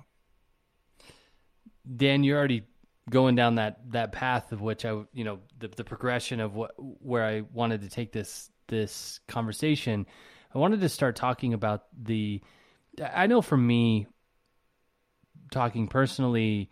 Dan, 1.97 2.25
you're 2.25 2.39
already 2.39 2.65
going 3.11 3.35
down 3.35 3.57
that 3.57 3.79
that 3.93 4.13
path 4.13 4.53
of 4.53 4.63
which 4.63 4.85
I, 4.85 4.91
you 5.13 5.25
know, 5.25 5.41
the 5.59 5.69
the 5.69 5.85
progression 5.85 6.41
of 6.41 6.55
what 6.55 6.73
where 6.79 7.25
I 7.25 7.43
wanted 7.53 7.83
to 7.83 7.91
take 7.91 8.13
this 8.13 8.51
this 8.69 9.21
conversation. 9.29 10.07
I 10.55 10.59
wanted 10.59 10.81
to 10.81 10.89
start 10.89 11.17
talking 11.17 11.53
about 11.53 11.85
the. 12.01 12.43
I 13.03 13.27
know 13.27 13.43
for 13.43 13.57
me, 13.57 14.07
talking 15.51 15.89
personally 15.89 16.71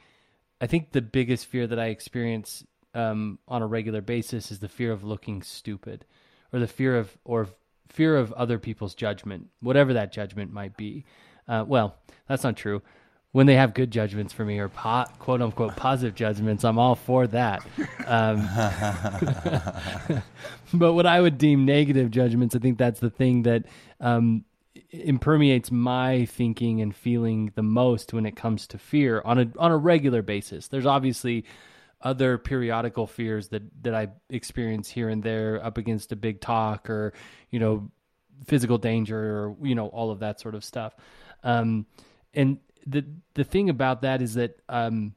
I 0.60 0.66
think 0.66 0.92
the 0.92 1.02
biggest 1.02 1.46
fear 1.46 1.66
that 1.66 1.78
I 1.78 1.86
experience 1.86 2.64
um, 2.94 3.38
on 3.46 3.62
a 3.62 3.66
regular 3.66 4.00
basis 4.00 4.50
is 4.50 4.58
the 4.58 4.68
fear 4.68 4.90
of 4.92 5.04
looking 5.04 5.42
stupid, 5.42 6.04
or 6.52 6.58
the 6.58 6.66
fear 6.66 6.96
of 6.96 7.16
or 7.24 7.48
fear 7.88 8.16
of 8.16 8.32
other 8.32 8.58
people's 8.58 8.94
judgment, 8.94 9.48
whatever 9.60 9.92
that 9.92 10.12
judgment 10.12 10.52
might 10.52 10.76
be. 10.76 11.04
Uh, 11.46 11.64
well, 11.66 11.96
that's 12.28 12.42
not 12.42 12.56
true. 12.56 12.82
When 13.32 13.46
they 13.46 13.56
have 13.56 13.74
good 13.74 13.90
judgments 13.90 14.32
for 14.32 14.46
me 14.46 14.58
or 14.58 14.70
po- 14.70 15.04
quote 15.18 15.42
unquote 15.42 15.76
positive 15.76 16.14
judgments, 16.14 16.64
I'm 16.64 16.78
all 16.78 16.94
for 16.94 17.26
that. 17.26 17.62
Um, 18.06 18.48
but 20.72 20.94
what 20.94 21.04
I 21.04 21.20
would 21.20 21.36
deem 21.36 21.66
negative 21.66 22.10
judgments, 22.10 22.56
I 22.56 22.60
think 22.60 22.78
that's 22.78 23.00
the 23.00 23.10
thing 23.10 23.42
that 23.42 23.64
um, 24.00 24.46
impermeates 24.90 25.70
my 25.70 26.24
thinking 26.26 26.80
and 26.80 26.94
feeling 26.94 27.52
the 27.54 27.62
most 27.62 28.12
when 28.12 28.26
it 28.26 28.36
comes 28.36 28.66
to 28.68 28.78
fear 28.78 29.22
on 29.24 29.38
a 29.38 29.52
on 29.58 29.70
a 29.70 29.76
regular 29.76 30.22
basis. 30.22 30.68
There's 30.68 30.86
obviously 30.86 31.44
other 32.02 32.38
periodical 32.38 33.06
fears 33.06 33.48
that 33.48 33.62
that 33.82 33.94
I 33.94 34.08
experience 34.30 34.88
here 34.88 35.08
and 35.08 35.22
there 35.22 35.64
up 35.64 35.78
against 35.78 36.12
a 36.12 36.16
big 36.16 36.40
talk 36.40 36.90
or 36.90 37.12
you 37.50 37.58
know 37.58 37.90
physical 38.46 38.78
danger 38.78 39.18
or 39.18 39.56
you 39.62 39.74
know 39.74 39.88
all 39.88 40.10
of 40.10 40.20
that 40.20 40.40
sort 40.40 40.54
of 40.54 40.64
stuff. 40.64 40.94
Um, 41.42 41.86
and 42.34 42.58
the 42.86 43.04
the 43.34 43.44
thing 43.44 43.70
about 43.70 44.02
that 44.02 44.22
is 44.22 44.34
that 44.34 44.60
um, 44.68 45.14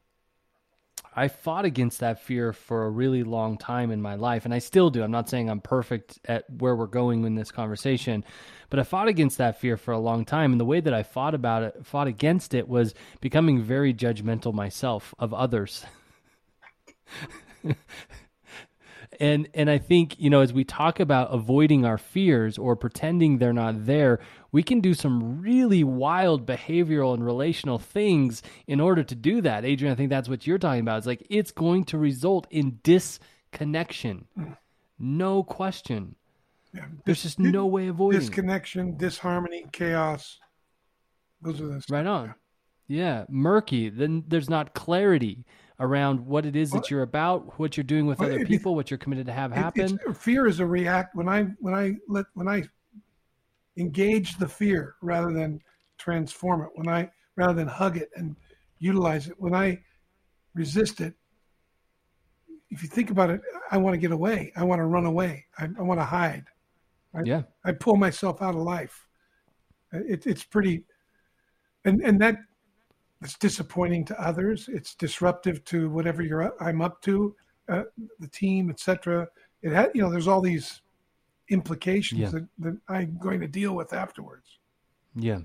I 1.14 1.28
fought 1.28 1.64
against 1.64 2.00
that 2.00 2.20
fear 2.20 2.52
for 2.52 2.84
a 2.84 2.90
really 2.90 3.24
long 3.24 3.58
time 3.58 3.90
in 3.90 4.00
my 4.00 4.14
life, 4.14 4.44
and 4.44 4.54
I 4.54 4.58
still 4.58 4.90
do. 4.90 5.02
I'm 5.02 5.10
not 5.10 5.28
saying 5.28 5.50
I'm 5.50 5.60
perfect 5.60 6.20
at 6.24 6.44
where 6.48 6.76
we're 6.76 6.86
going 6.86 7.24
in 7.24 7.34
this 7.34 7.50
conversation, 7.50 8.24
but 8.68 8.78
I 8.78 8.84
fought 8.84 9.08
against 9.08 9.38
that 9.38 9.60
fear 9.60 9.76
for 9.76 9.92
a 9.92 9.98
long 9.98 10.24
time. 10.24 10.52
And 10.52 10.60
the 10.60 10.64
way 10.64 10.80
that 10.80 10.94
I 10.94 11.02
fought 11.02 11.34
about 11.34 11.62
it, 11.64 11.84
fought 11.84 12.06
against 12.06 12.54
it, 12.54 12.68
was 12.68 12.94
becoming 13.20 13.60
very 13.60 13.92
judgmental 13.92 14.54
myself 14.54 15.14
of 15.18 15.34
others. 15.34 15.84
and 19.20 19.48
and 19.54 19.70
I 19.70 19.78
think 19.78 20.18
you 20.18 20.30
know 20.30 20.40
as 20.40 20.52
we 20.52 20.64
talk 20.64 20.98
about 20.98 21.32
avoiding 21.32 21.84
our 21.84 21.98
fears 21.98 22.58
or 22.58 22.74
pretending 22.74 23.38
they're 23.38 23.52
not 23.52 23.86
there, 23.86 24.18
we 24.50 24.62
can 24.62 24.80
do 24.80 24.94
some 24.94 25.40
really 25.40 25.84
wild 25.84 26.46
behavioral 26.46 27.14
and 27.14 27.24
relational 27.24 27.78
things 27.78 28.42
in 28.66 28.80
order 28.80 29.04
to 29.04 29.14
do 29.14 29.42
that. 29.42 29.64
Adrian, 29.64 29.92
I 29.92 29.96
think 29.96 30.10
that's 30.10 30.28
what 30.28 30.46
you're 30.46 30.58
talking 30.58 30.80
about. 30.80 30.98
It's 30.98 31.06
like 31.06 31.26
it's 31.28 31.52
going 31.52 31.84
to 31.86 31.98
result 31.98 32.46
in 32.50 32.80
disconnection. 32.82 34.26
No 34.98 35.42
question. 35.42 36.16
Yeah, 36.72 36.86
There's 37.04 37.22
just 37.22 37.38
no 37.38 37.66
way 37.66 37.88
of 37.88 37.96
avoiding 37.96 38.20
disconnection, 38.20 38.96
disharmony, 38.96 39.66
chaos. 39.72 40.38
Those 41.42 41.60
are 41.60 41.66
the 41.66 41.84
right 41.90 42.06
on. 42.06 42.34
Yeah, 42.86 43.24
murky. 43.28 43.88
Then 43.88 44.24
there's 44.26 44.50
not 44.50 44.74
clarity 44.74 45.44
around 45.80 46.24
what 46.26 46.46
it 46.46 46.54
is 46.54 46.70
that 46.70 46.90
you're 46.90 47.02
about, 47.02 47.58
what 47.58 47.76
you're 47.76 47.84
doing 47.84 48.06
with 48.06 48.20
other 48.20 48.44
people, 48.44 48.74
what 48.74 48.90
you're 48.90 48.98
committed 48.98 49.26
to 49.26 49.32
have 49.32 49.50
happen. 49.50 49.98
fear 50.14 50.46
is 50.46 50.60
a 50.60 50.66
react 50.66 51.16
when 51.16 51.28
I 51.28 51.44
when 51.58 51.74
I 51.74 51.96
let 52.06 52.26
when 52.34 52.46
I 52.46 52.62
engage 53.76 54.36
the 54.36 54.48
fear 54.48 54.94
rather 55.02 55.32
than 55.32 55.60
transform 55.98 56.62
it. 56.62 56.68
When 56.74 56.88
I 56.88 57.10
rather 57.36 57.54
than 57.54 57.66
hug 57.66 57.96
it 57.96 58.10
and 58.14 58.36
utilize 58.78 59.28
it. 59.28 59.34
When 59.38 59.54
I 59.54 59.80
resist 60.54 61.00
it, 61.00 61.14
if 62.70 62.82
you 62.82 62.88
think 62.88 63.10
about 63.10 63.30
it, 63.30 63.40
I 63.70 63.78
want 63.78 63.94
to 63.94 63.98
get 63.98 64.12
away. 64.12 64.52
I 64.56 64.64
want 64.64 64.80
to 64.80 64.84
run 64.84 65.06
away. 65.06 65.46
I, 65.58 65.68
I 65.78 65.82
want 65.82 65.98
to 65.98 66.04
hide. 66.04 66.44
I, 67.14 67.22
yeah. 67.24 67.42
I 67.64 67.72
pull 67.72 67.96
myself 67.96 68.42
out 68.42 68.54
of 68.54 68.60
life. 68.62 69.06
It, 69.92 70.26
it's 70.26 70.44
pretty, 70.44 70.84
and 71.84 72.00
and 72.02 72.20
that 72.20 72.36
it's 73.22 73.36
disappointing 73.36 74.04
to 74.06 74.20
others. 74.20 74.68
It's 74.68 74.94
disruptive 74.94 75.64
to 75.66 75.90
whatever 75.90 76.22
you're 76.22 76.54
I'm 76.62 76.80
up 76.80 77.02
to, 77.02 77.34
uh, 77.68 77.84
the 78.18 78.28
team, 78.28 78.70
etc. 78.70 79.28
It 79.62 79.72
had 79.72 79.90
you 79.94 80.02
know 80.02 80.10
there's 80.10 80.28
all 80.28 80.40
these 80.40 80.80
implications 81.50 82.20
yeah. 82.20 82.30
that, 82.30 82.46
that 82.60 82.78
I'm 82.88 83.18
going 83.18 83.40
to 83.40 83.48
deal 83.48 83.74
with 83.74 83.92
afterwards. 83.92 84.58
Yeah. 85.14 85.40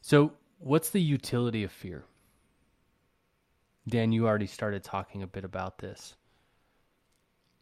So 0.00 0.32
what's 0.58 0.90
the 0.90 1.00
utility 1.00 1.64
of 1.64 1.72
fear? 1.72 2.04
Dan, 3.88 4.12
you 4.12 4.26
already 4.26 4.46
started 4.46 4.84
talking 4.84 5.22
a 5.22 5.26
bit 5.26 5.44
about 5.44 5.78
this. 5.78 6.14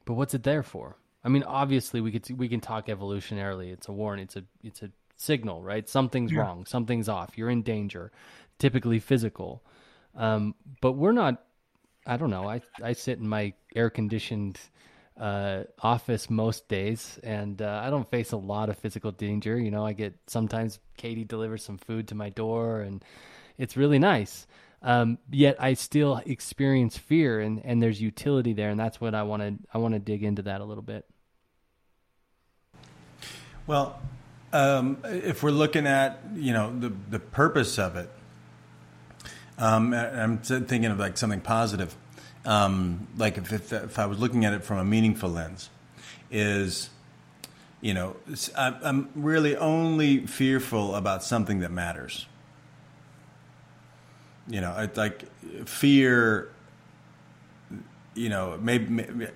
But 0.04 0.14
what's 0.14 0.34
it 0.34 0.42
there 0.42 0.62
for? 0.62 0.96
I 1.24 1.28
mean, 1.28 1.42
obviously 1.42 2.00
we 2.00 2.12
could 2.12 2.38
we 2.38 2.48
can 2.48 2.60
talk 2.60 2.86
evolutionarily. 2.86 3.72
It's 3.72 3.88
a 3.88 3.92
warning. 3.92 4.24
It's 4.24 4.36
a 4.36 4.44
it's 4.62 4.82
a 4.82 4.90
signal, 5.16 5.62
right? 5.62 5.88
Something's 5.88 6.32
yeah. 6.32 6.40
wrong. 6.40 6.66
Something's 6.66 7.08
off. 7.08 7.36
You're 7.36 7.50
in 7.50 7.62
danger. 7.62 8.10
Typically 8.60 9.00
physical. 9.00 9.64
Um, 10.14 10.54
but 10.80 10.92
we're 10.92 11.12
not. 11.12 11.42
I 12.06 12.16
don't 12.16 12.30
know. 12.30 12.48
I 12.48 12.62
I 12.80 12.92
sit 12.92 13.18
in 13.18 13.28
my 13.28 13.54
air 13.74 13.90
conditioned 13.90 14.60
uh, 15.20 15.64
office 15.82 16.30
most 16.30 16.66
days, 16.68 17.18
and 17.22 17.60
uh, 17.60 17.82
I 17.84 17.90
don't 17.90 18.08
face 18.08 18.32
a 18.32 18.36
lot 18.36 18.70
of 18.70 18.78
physical 18.78 19.12
danger. 19.12 19.58
You 19.58 19.70
know, 19.70 19.84
I 19.84 19.92
get 19.92 20.14
sometimes 20.26 20.78
Katie 20.96 21.24
delivers 21.24 21.62
some 21.62 21.76
food 21.76 22.08
to 22.08 22.14
my 22.14 22.30
door, 22.30 22.80
and 22.80 23.04
it's 23.58 23.76
really 23.76 23.98
nice. 23.98 24.46
Um, 24.82 25.18
yet 25.30 25.62
I 25.62 25.74
still 25.74 26.22
experience 26.24 26.96
fear, 26.96 27.40
and, 27.40 27.60
and 27.64 27.82
there's 27.82 28.00
utility 28.00 28.54
there, 28.54 28.70
and 28.70 28.80
that's 28.80 29.00
what 29.00 29.14
I 29.14 29.22
want 29.24 29.42
to 29.42 29.54
I 29.74 29.78
want 29.78 29.92
to 29.94 30.00
dig 30.00 30.22
into 30.22 30.42
that 30.42 30.62
a 30.62 30.64
little 30.64 30.82
bit. 30.82 31.04
Well, 33.66 34.00
um, 34.54 34.98
if 35.04 35.42
we're 35.42 35.50
looking 35.50 35.86
at 35.86 36.20
you 36.34 36.54
know 36.54 36.74
the 36.78 36.92
the 37.10 37.20
purpose 37.20 37.78
of 37.78 37.96
it, 37.96 38.10
um, 39.60 39.94
I'm 39.94 40.38
thinking 40.38 40.86
of 40.86 40.98
like 40.98 41.16
something 41.16 41.40
positive 41.40 41.94
um, 42.44 43.06
like 43.16 43.38
if, 43.38 43.52
if, 43.52 43.72
if 43.72 43.98
I 43.98 44.06
was 44.06 44.18
looking 44.18 44.44
at 44.44 44.54
it 44.54 44.64
from 44.64 44.78
a 44.78 44.84
meaningful 44.84 45.30
lens, 45.30 45.68
is 46.30 46.90
you 47.80 47.94
know 47.94 48.16
I'm 48.56 49.10
really 49.14 49.56
only 49.56 50.26
fearful 50.26 50.94
about 50.94 51.22
something 51.22 51.60
that 51.60 51.70
matters. 51.70 52.26
You 54.48 54.60
know, 54.60 54.74
it's 54.78 54.96
like 54.96 55.24
fear. 55.66 56.50
You 58.14 58.28
know, 58.28 58.58
maybe, 58.60 58.86
maybe 58.86 59.28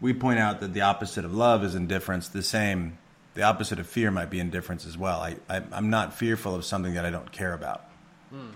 we 0.00 0.14
point 0.14 0.38
out 0.38 0.60
that 0.60 0.72
the 0.72 0.80
opposite 0.80 1.24
of 1.24 1.34
love 1.34 1.62
is 1.62 1.74
indifference. 1.74 2.28
The 2.28 2.42
same, 2.42 2.98
the 3.34 3.42
opposite 3.42 3.78
of 3.78 3.86
fear 3.86 4.10
might 4.10 4.30
be 4.30 4.40
indifference 4.40 4.86
as 4.86 4.96
well. 4.96 5.20
I, 5.20 5.36
I 5.48 5.62
am 5.72 5.90
not 5.90 6.14
fearful 6.14 6.54
of 6.54 6.64
something 6.64 6.94
that 6.94 7.04
I 7.04 7.10
don't 7.10 7.30
care 7.30 7.52
about. 7.52 7.84
Hmm. 8.30 8.46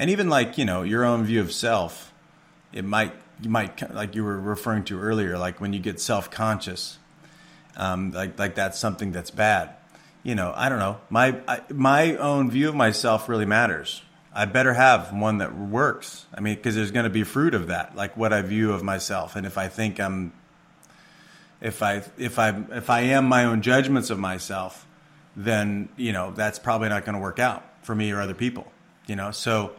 And 0.00 0.10
even 0.10 0.28
like 0.28 0.58
you 0.58 0.64
know 0.64 0.82
your 0.82 1.04
own 1.04 1.22
view 1.24 1.40
of 1.40 1.52
self 1.52 2.10
it 2.72 2.84
might 2.84 3.12
you 3.40 3.50
might 3.50 3.94
like 3.94 4.14
you 4.14 4.24
were 4.24 4.38
referring 4.38 4.84
to 4.84 5.00
earlier, 5.00 5.38
like 5.38 5.60
when 5.60 5.72
you 5.72 5.80
get 5.80 6.00
self 6.00 6.30
conscious, 6.30 6.98
um, 7.76 8.12
like 8.12 8.38
like 8.38 8.54
that's 8.54 8.78
something 8.78 9.12
that's 9.12 9.30
bad. 9.30 9.70
You 10.22 10.34
know, 10.34 10.52
I 10.54 10.68
don't 10.68 10.78
know. 10.78 11.00
My 11.08 11.40
I, 11.48 11.60
my 11.70 12.16
own 12.16 12.50
view 12.50 12.68
of 12.68 12.74
myself 12.74 13.28
really 13.28 13.46
matters. 13.46 14.02
I 14.32 14.44
better 14.44 14.74
have 14.74 15.12
one 15.12 15.38
that 15.38 15.56
works. 15.56 16.26
I 16.32 16.40
mean, 16.40 16.54
because 16.54 16.76
there's 16.76 16.92
going 16.92 17.04
to 17.04 17.10
be 17.10 17.24
fruit 17.24 17.54
of 17.54 17.66
that, 17.66 17.96
like 17.96 18.16
what 18.16 18.32
I 18.32 18.42
view 18.42 18.72
of 18.72 18.82
myself, 18.82 19.34
and 19.34 19.44
if 19.44 19.58
I 19.58 19.68
think 19.68 19.98
I'm, 19.98 20.32
if 21.60 21.82
I 21.82 22.04
if 22.18 22.38
I 22.38 22.62
if 22.70 22.90
I 22.90 23.00
am 23.00 23.24
my 23.24 23.44
own 23.44 23.62
judgments 23.62 24.10
of 24.10 24.18
myself, 24.18 24.86
then 25.34 25.88
you 25.96 26.12
know 26.12 26.30
that's 26.30 26.58
probably 26.58 26.90
not 26.90 27.04
going 27.04 27.14
to 27.14 27.20
work 27.20 27.38
out 27.38 27.64
for 27.82 27.94
me 27.94 28.12
or 28.12 28.20
other 28.20 28.34
people. 28.34 28.70
You 29.06 29.16
know, 29.16 29.32
so 29.32 29.72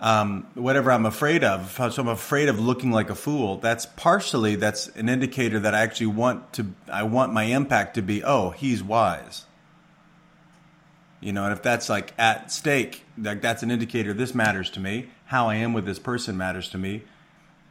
um, 0.00 0.46
whatever 0.54 0.90
I'm 0.90 1.06
afraid 1.06 1.44
of. 1.44 1.72
So 1.72 2.02
I'm 2.02 2.08
afraid 2.08 2.48
of 2.48 2.58
looking 2.58 2.90
like 2.90 3.10
a 3.10 3.14
fool. 3.14 3.58
That's 3.58 3.86
partially 3.86 4.56
that's 4.56 4.88
an 4.88 5.08
indicator 5.08 5.60
that 5.60 5.74
I 5.74 5.80
actually 5.82 6.08
want 6.08 6.54
to. 6.54 6.66
I 6.90 7.02
want 7.02 7.32
my 7.32 7.44
impact 7.44 7.94
to 7.94 8.02
be. 8.02 8.24
Oh, 8.24 8.50
he's 8.50 8.82
wise. 8.82 9.44
You 11.20 11.32
know, 11.34 11.44
and 11.44 11.52
if 11.52 11.62
that's 11.62 11.90
like 11.90 12.14
at 12.18 12.50
stake, 12.50 13.04
like 13.18 13.42
that's 13.42 13.62
an 13.62 13.70
indicator. 13.70 14.14
This 14.14 14.34
matters 14.34 14.70
to 14.70 14.80
me. 14.80 15.10
How 15.26 15.48
I 15.48 15.56
am 15.56 15.74
with 15.74 15.84
this 15.84 15.98
person 15.98 16.36
matters 16.36 16.70
to 16.70 16.78
me. 16.78 17.02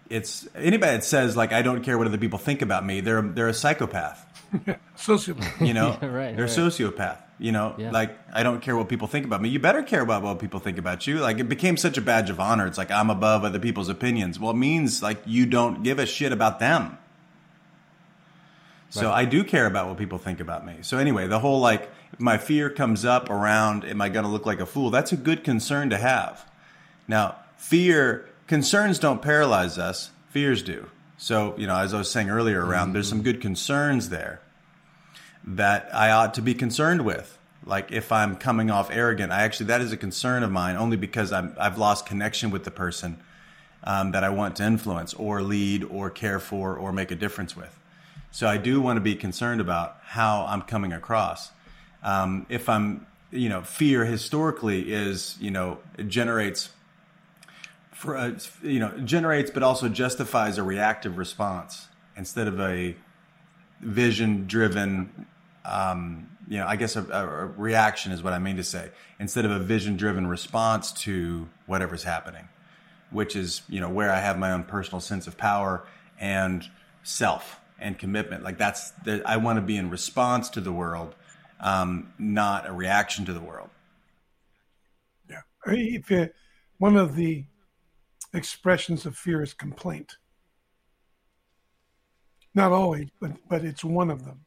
It's 0.07 0.47
anybody 0.55 0.93
that 0.93 1.03
says 1.03 1.35
like 1.35 1.51
I 1.51 1.63
don't 1.63 1.81
care 1.83 1.97
what 1.97 2.05
other 2.05 2.17
people 2.19 2.37
think 2.37 2.61
about 2.61 2.85
me. 2.85 3.01
They're 3.01 3.23
they're 3.23 3.47
a 3.47 3.53
psychopath. 3.53 4.23
sociopath. 4.97 5.65
You 5.65 5.73
know, 5.73 5.97
yeah, 5.99 6.07
right, 6.07 6.35
they're 6.35 6.45
right. 6.45 6.57
a 6.57 6.61
sociopath. 6.61 7.17
You 7.39 7.53
know, 7.53 7.73
yeah. 7.77 7.91
like 7.91 8.19
I 8.33 8.43
don't 8.43 8.61
care 8.61 8.75
what 8.75 8.89
people 8.89 9.07
think 9.07 9.25
about 9.25 9.41
me. 9.41 9.47
You 9.47 9.59
better 9.59 9.81
care 9.81 10.01
about 10.01 10.23
what 10.23 10.39
people 10.39 10.59
think 10.59 10.77
about 10.77 11.07
you. 11.07 11.19
Like 11.19 11.39
it 11.39 11.47
became 11.47 11.77
such 11.77 11.97
a 11.97 12.01
badge 12.01 12.29
of 12.29 12.39
honor. 12.39 12.67
It's 12.67 12.77
like 12.77 12.91
I'm 12.91 13.09
above 13.09 13.45
other 13.45 13.59
people's 13.59 13.87
opinions. 13.87 14.37
Well, 14.37 14.51
it 14.51 14.57
means 14.57 15.01
like 15.01 15.21
you 15.25 15.45
don't 15.45 15.81
give 15.81 15.99
a 15.99 16.05
shit 16.05 16.33
about 16.33 16.59
them. 16.59 16.97
So 18.89 19.07
right. 19.07 19.19
I 19.19 19.25
do 19.25 19.45
care 19.45 19.65
about 19.65 19.87
what 19.87 19.97
people 19.97 20.17
think 20.17 20.41
about 20.41 20.65
me. 20.65 20.77
So 20.81 20.97
anyway, 20.97 21.27
the 21.27 21.39
whole 21.39 21.61
like 21.61 21.89
my 22.17 22.37
fear 22.37 22.69
comes 22.69 23.05
up 23.05 23.29
around 23.29 23.85
am 23.85 24.01
I 24.01 24.09
going 24.09 24.25
to 24.25 24.31
look 24.31 24.45
like 24.45 24.59
a 24.59 24.65
fool? 24.65 24.89
That's 24.89 25.13
a 25.13 25.17
good 25.17 25.45
concern 25.45 25.89
to 25.91 25.97
have. 25.97 26.45
Now, 27.07 27.37
fear 27.55 28.27
concerns 28.47 28.99
don't 28.99 29.21
paralyze 29.21 29.77
us, 29.77 30.11
fears 30.29 30.61
do. 30.61 30.89
So, 31.17 31.55
you 31.57 31.67
know, 31.67 31.77
as 31.77 31.93
I 31.93 31.99
was 31.99 32.11
saying 32.11 32.29
earlier 32.29 32.65
around 32.65 32.87
mm-hmm. 32.87 32.93
there's 32.93 33.09
some 33.09 33.21
good 33.21 33.39
concerns 33.39 34.09
there 34.09 34.41
that 35.49 35.89
I 35.93 36.11
ought 36.11 36.35
to 36.35 36.41
be 36.41 36.53
concerned 36.53 37.03
with. 37.03 37.37
Like 37.65 37.91
if 37.91 38.11
I'm 38.11 38.35
coming 38.35 38.69
off 38.69 38.89
arrogant, 38.91 39.31
I 39.31 39.41
actually 39.41 39.67
that 39.67 39.81
is 39.81 39.91
a 39.91 39.97
concern 39.97 40.43
of 40.43 40.51
mine 40.51 40.75
only 40.75 40.95
because 40.95 41.31
i 41.33 41.41
have 41.61 41.77
lost 41.77 42.05
connection 42.05 42.51
with 42.51 42.63
the 42.63 42.71
person 42.71 43.17
um, 43.83 44.11
that 44.11 44.23
I 44.23 44.29
want 44.29 44.55
to 44.57 44.63
influence 44.63 45.13
or 45.13 45.41
lead 45.41 45.83
or 45.83 46.09
care 46.09 46.39
for 46.39 46.75
or 46.75 46.91
make 46.91 47.11
a 47.11 47.15
difference 47.15 47.55
with. 47.55 47.77
So 48.31 48.47
I 48.47 48.57
do 48.57 48.79
want 48.79 48.97
to 48.97 49.01
be 49.01 49.15
concerned 49.15 49.59
about 49.59 49.97
how 50.03 50.45
I'm 50.47 50.61
coming 50.61 50.93
across. 50.93 51.51
Um, 52.03 52.45
if 52.49 52.69
I'm, 52.69 53.07
you 53.31 53.49
know, 53.49 53.61
fear 53.61 54.05
historically 54.05 54.93
is, 54.93 55.35
you 55.39 55.49
know, 55.49 55.79
it 55.97 56.07
generates, 56.07 56.69
for, 57.91 58.15
uh, 58.15 58.37
you 58.61 58.79
know, 58.79 58.91
generates 58.99 59.49
but 59.49 59.63
also 59.63 59.89
justifies 59.89 60.57
a 60.57 60.63
reactive 60.63 61.17
response 61.17 61.87
instead 62.15 62.47
of 62.47 62.59
a 62.59 62.95
vision 63.81 64.45
driven 64.45 65.27
um, 65.69 66.29
you 66.47 66.57
know, 66.57 66.65
I 66.65 66.75
guess 66.75 66.95
a, 66.95 67.03
a, 67.03 67.45
reaction 67.45 68.11
is 68.11 68.23
what 68.23 68.33
I 68.33 68.39
mean 68.39 68.57
to 68.57 68.63
say, 68.63 68.89
instead 69.19 69.45
of 69.45 69.51
a 69.51 69.59
vision 69.59 69.97
driven 69.97 70.25
response 70.25 70.91
to 71.03 71.47
whatever's 71.67 72.03
happening, 72.03 72.49
which 73.11 73.35
is, 73.35 73.61
you 73.69 73.79
know, 73.79 73.89
where 73.89 74.11
I 74.11 74.19
have 74.19 74.39
my 74.39 74.51
own 74.51 74.63
personal 74.63 74.99
sense 74.99 75.27
of 75.27 75.37
power 75.37 75.85
and 76.19 76.67
self 77.03 77.59
and 77.79 77.97
commitment. 77.97 78.43
Like 78.43 78.57
that's, 78.57 78.91
the, 79.05 79.21
I 79.25 79.37
want 79.37 79.57
to 79.57 79.61
be 79.61 79.77
in 79.77 79.91
response 79.91 80.49
to 80.51 80.61
the 80.61 80.71
world, 80.71 81.15
um, 81.59 82.13
not 82.17 82.67
a 82.67 82.73
reaction 82.73 83.25
to 83.25 83.33
the 83.33 83.41
world. 83.41 83.69
Yeah. 85.29 85.41
If, 85.67 86.31
one 86.79 86.95
of 86.95 87.15
the 87.15 87.45
expressions 88.33 89.05
of 89.05 89.15
fear 89.15 89.43
is 89.43 89.53
complaint. 89.53 90.15
Not 92.55 92.71
always, 92.71 93.09
but 93.21 93.31
but 93.47 93.63
it's 93.63 93.83
one 93.83 94.09
of 94.09 94.25
them. 94.25 94.39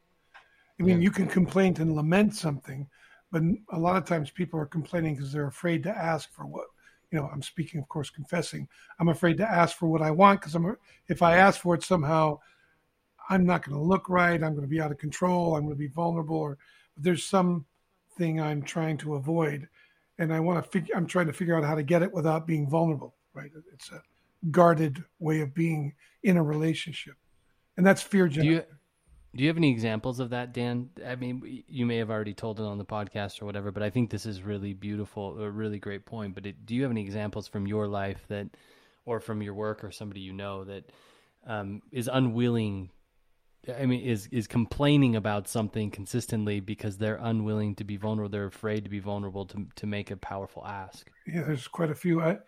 I 0.82 0.84
mean, 0.84 0.96
Yeah. 0.98 1.04
you 1.04 1.10
can 1.12 1.28
complain 1.28 1.76
and 1.78 1.94
lament 1.94 2.34
something, 2.34 2.88
but 3.30 3.42
a 3.70 3.78
lot 3.78 3.96
of 3.96 4.04
times 4.04 4.30
people 4.30 4.58
are 4.58 4.66
complaining 4.66 5.14
because 5.14 5.30
they're 5.32 5.46
afraid 5.46 5.84
to 5.84 5.96
ask 5.96 6.32
for 6.32 6.44
what 6.44 6.66
you 7.10 7.18
know. 7.18 7.28
I'm 7.32 7.42
speaking, 7.42 7.80
of 7.80 7.88
course, 7.88 8.10
confessing. 8.10 8.68
I'm 8.98 9.08
afraid 9.08 9.36
to 9.36 9.48
ask 9.48 9.76
for 9.76 9.86
what 9.86 10.02
I 10.02 10.10
want 10.10 10.40
because 10.40 10.54
I'm 10.56 10.76
if 11.08 11.22
I 11.22 11.36
ask 11.36 11.60
for 11.60 11.74
it 11.76 11.84
somehow, 11.84 12.40
I'm 13.28 13.46
not 13.46 13.64
going 13.64 13.76
to 13.76 13.82
look 13.82 14.08
right. 14.08 14.42
I'm 14.42 14.54
going 14.54 14.62
to 14.62 14.66
be 14.68 14.80
out 14.80 14.90
of 14.90 14.98
control. 14.98 15.54
I'm 15.54 15.62
going 15.62 15.74
to 15.74 15.78
be 15.78 15.86
vulnerable, 15.86 16.36
or 16.36 16.58
there's 16.96 17.24
something 17.24 18.40
I'm 18.40 18.62
trying 18.62 18.96
to 18.98 19.14
avoid, 19.14 19.68
and 20.18 20.32
I 20.34 20.40
want 20.40 20.64
to 20.64 20.68
figure. 20.68 20.96
I'm 20.96 21.06
trying 21.06 21.28
to 21.28 21.32
figure 21.32 21.56
out 21.56 21.64
how 21.64 21.76
to 21.76 21.84
get 21.84 22.02
it 22.02 22.12
without 22.12 22.44
being 22.46 22.68
vulnerable. 22.68 23.14
Right? 23.34 23.52
It's 23.72 23.92
a 23.92 24.02
guarded 24.50 25.04
way 25.20 25.42
of 25.42 25.54
being 25.54 25.94
in 26.24 26.36
a 26.38 26.42
relationship, 26.42 27.14
and 27.76 27.86
that's 27.86 28.02
fear 28.02 28.26
you 28.26 28.64
do 29.34 29.42
you 29.42 29.48
have 29.48 29.56
any 29.56 29.70
examples 29.70 30.20
of 30.20 30.30
that, 30.30 30.52
Dan? 30.52 30.90
I 31.06 31.16
mean, 31.16 31.64
you 31.66 31.86
may 31.86 31.96
have 31.96 32.10
already 32.10 32.34
told 32.34 32.60
it 32.60 32.64
on 32.64 32.76
the 32.76 32.84
podcast 32.84 33.40
or 33.40 33.46
whatever, 33.46 33.70
but 33.70 33.82
I 33.82 33.88
think 33.88 34.10
this 34.10 34.26
is 34.26 34.42
really 34.42 34.74
beautiful, 34.74 35.40
a 35.40 35.50
really 35.50 35.78
great 35.78 36.04
point. 36.04 36.34
But 36.34 36.44
it, 36.44 36.66
do 36.66 36.74
you 36.74 36.82
have 36.82 36.90
any 36.90 37.00
examples 37.00 37.48
from 37.48 37.66
your 37.66 37.86
life 37.86 38.22
that, 38.28 38.48
or 39.06 39.20
from 39.20 39.40
your 39.40 39.54
work 39.54 39.84
or 39.84 39.90
somebody 39.90 40.20
you 40.20 40.34
know 40.34 40.64
that 40.64 40.84
um, 41.46 41.80
is 41.90 42.10
unwilling? 42.12 42.90
I 43.74 43.86
mean, 43.86 44.02
is 44.02 44.26
is 44.32 44.48
complaining 44.48 45.16
about 45.16 45.48
something 45.48 45.90
consistently 45.90 46.60
because 46.60 46.98
they're 46.98 47.20
unwilling 47.22 47.76
to 47.76 47.84
be 47.84 47.96
vulnerable. 47.96 48.28
They're 48.28 48.46
afraid 48.46 48.84
to 48.84 48.90
be 48.90 48.98
vulnerable 48.98 49.46
to 49.46 49.66
to 49.76 49.86
make 49.86 50.10
a 50.10 50.16
powerful 50.16 50.66
ask. 50.66 51.08
yeah, 51.26 51.44
there's 51.44 51.68
quite 51.68 51.90
a 51.90 51.94
few. 51.94 52.20
I, 52.20 52.38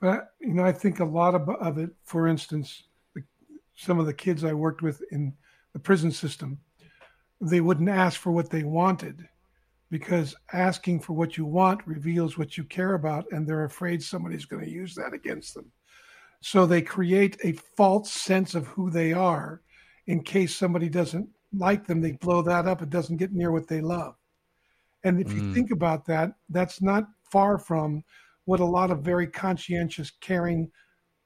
but 0.00 0.32
you 0.40 0.52
know, 0.52 0.64
I 0.64 0.72
think 0.72 1.00
a 1.00 1.04
lot 1.04 1.34
of, 1.34 1.48
of 1.48 1.78
it. 1.78 1.90
For 2.02 2.26
instance, 2.26 2.82
the, 3.14 3.22
some 3.76 4.00
of 4.00 4.06
the 4.06 4.12
kids 4.12 4.44
I 4.44 4.52
worked 4.52 4.82
with 4.82 5.00
in 5.12 5.34
the 5.74 5.78
prison 5.80 6.10
system, 6.10 6.58
they 7.40 7.60
wouldn't 7.60 7.88
ask 7.90 8.18
for 8.18 8.30
what 8.32 8.48
they 8.48 8.62
wanted 8.62 9.28
because 9.90 10.34
asking 10.52 11.00
for 11.00 11.12
what 11.12 11.36
you 11.36 11.44
want 11.44 11.86
reveals 11.86 12.38
what 12.38 12.56
you 12.56 12.64
care 12.64 12.94
about, 12.94 13.26
and 13.30 13.46
they're 13.46 13.64
afraid 13.64 14.02
somebody's 14.02 14.46
going 14.46 14.64
to 14.64 14.70
use 14.70 14.94
that 14.94 15.12
against 15.12 15.54
them. 15.54 15.70
So 16.40 16.66
they 16.66 16.82
create 16.82 17.36
a 17.44 17.52
false 17.76 18.10
sense 18.10 18.54
of 18.54 18.66
who 18.66 18.90
they 18.90 19.12
are 19.12 19.62
in 20.06 20.22
case 20.22 20.56
somebody 20.56 20.88
doesn't 20.88 21.28
like 21.52 21.86
them. 21.86 22.00
They 22.00 22.12
blow 22.12 22.42
that 22.42 22.66
up. 22.66 22.82
It 22.82 22.90
doesn't 22.90 23.18
get 23.18 23.32
near 23.32 23.52
what 23.52 23.68
they 23.68 23.80
love. 23.80 24.14
And 25.04 25.20
if 25.20 25.34
you 25.34 25.42
Mm. 25.42 25.54
think 25.54 25.70
about 25.70 26.06
that, 26.06 26.32
that's 26.48 26.82
not 26.82 27.08
far 27.30 27.58
from 27.58 28.04
what 28.46 28.60
a 28.60 28.64
lot 28.64 28.90
of 28.90 29.02
very 29.02 29.26
conscientious, 29.26 30.10
caring 30.20 30.70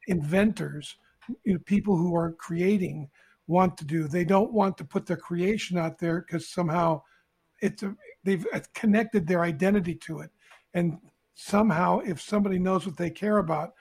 inventors, 0.07 0.97
you 1.45 1.55
know, 1.55 1.59
people 1.61 1.97
who 1.97 2.15
are 2.15 2.33
creating, 2.33 3.09
want 3.49 3.77
to 3.79 3.85
do. 3.85 4.07
They 4.07 4.25
don't 4.25 4.53
want 4.53 4.79
to 4.79 4.85
put 4.85 5.07
their 5.07 5.17
creation 5.17 5.77
out 5.77 5.99
there 5.99 6.21
because 6.21 6.49
somehow 6.49 7.03
it's 7.61 7.83
a, 7.83 7.97
they've 8.23 8.47
uh, 8.55 8.61
connected 8.75 9.27
their 9.27 9.43
identity 9.43 9.97
to 9.97 10.21
it, 10.21 10.31
and 10.75 10.99
somehow 11.35 11.99
if 12.01 12.21
somebody 12.21 12.59
knows 12.59 12.87
what 12.87 12.97
they 12.97 13.11
care 13.11 13.39
about, 13.39 13.73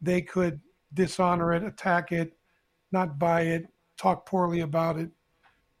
they 0.00 0.22
could 0.22 0.60
dishonor 0.94 1.52
it, 1.52 1.62
attack 1.62 2.12
it, 2.12 2.32
not 2.92 3.18
buy 3.18 3.42
it, 3.42 3.66
talk 3.98 4.24
poorly 4.24 4.60
about 4.60 4.98
it, 4.98 5.10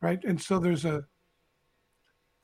right? 0.02 0.22
And 0.24 0.40
so 0.40 0.58
there's 0.58 0.84
a 0.84 1.04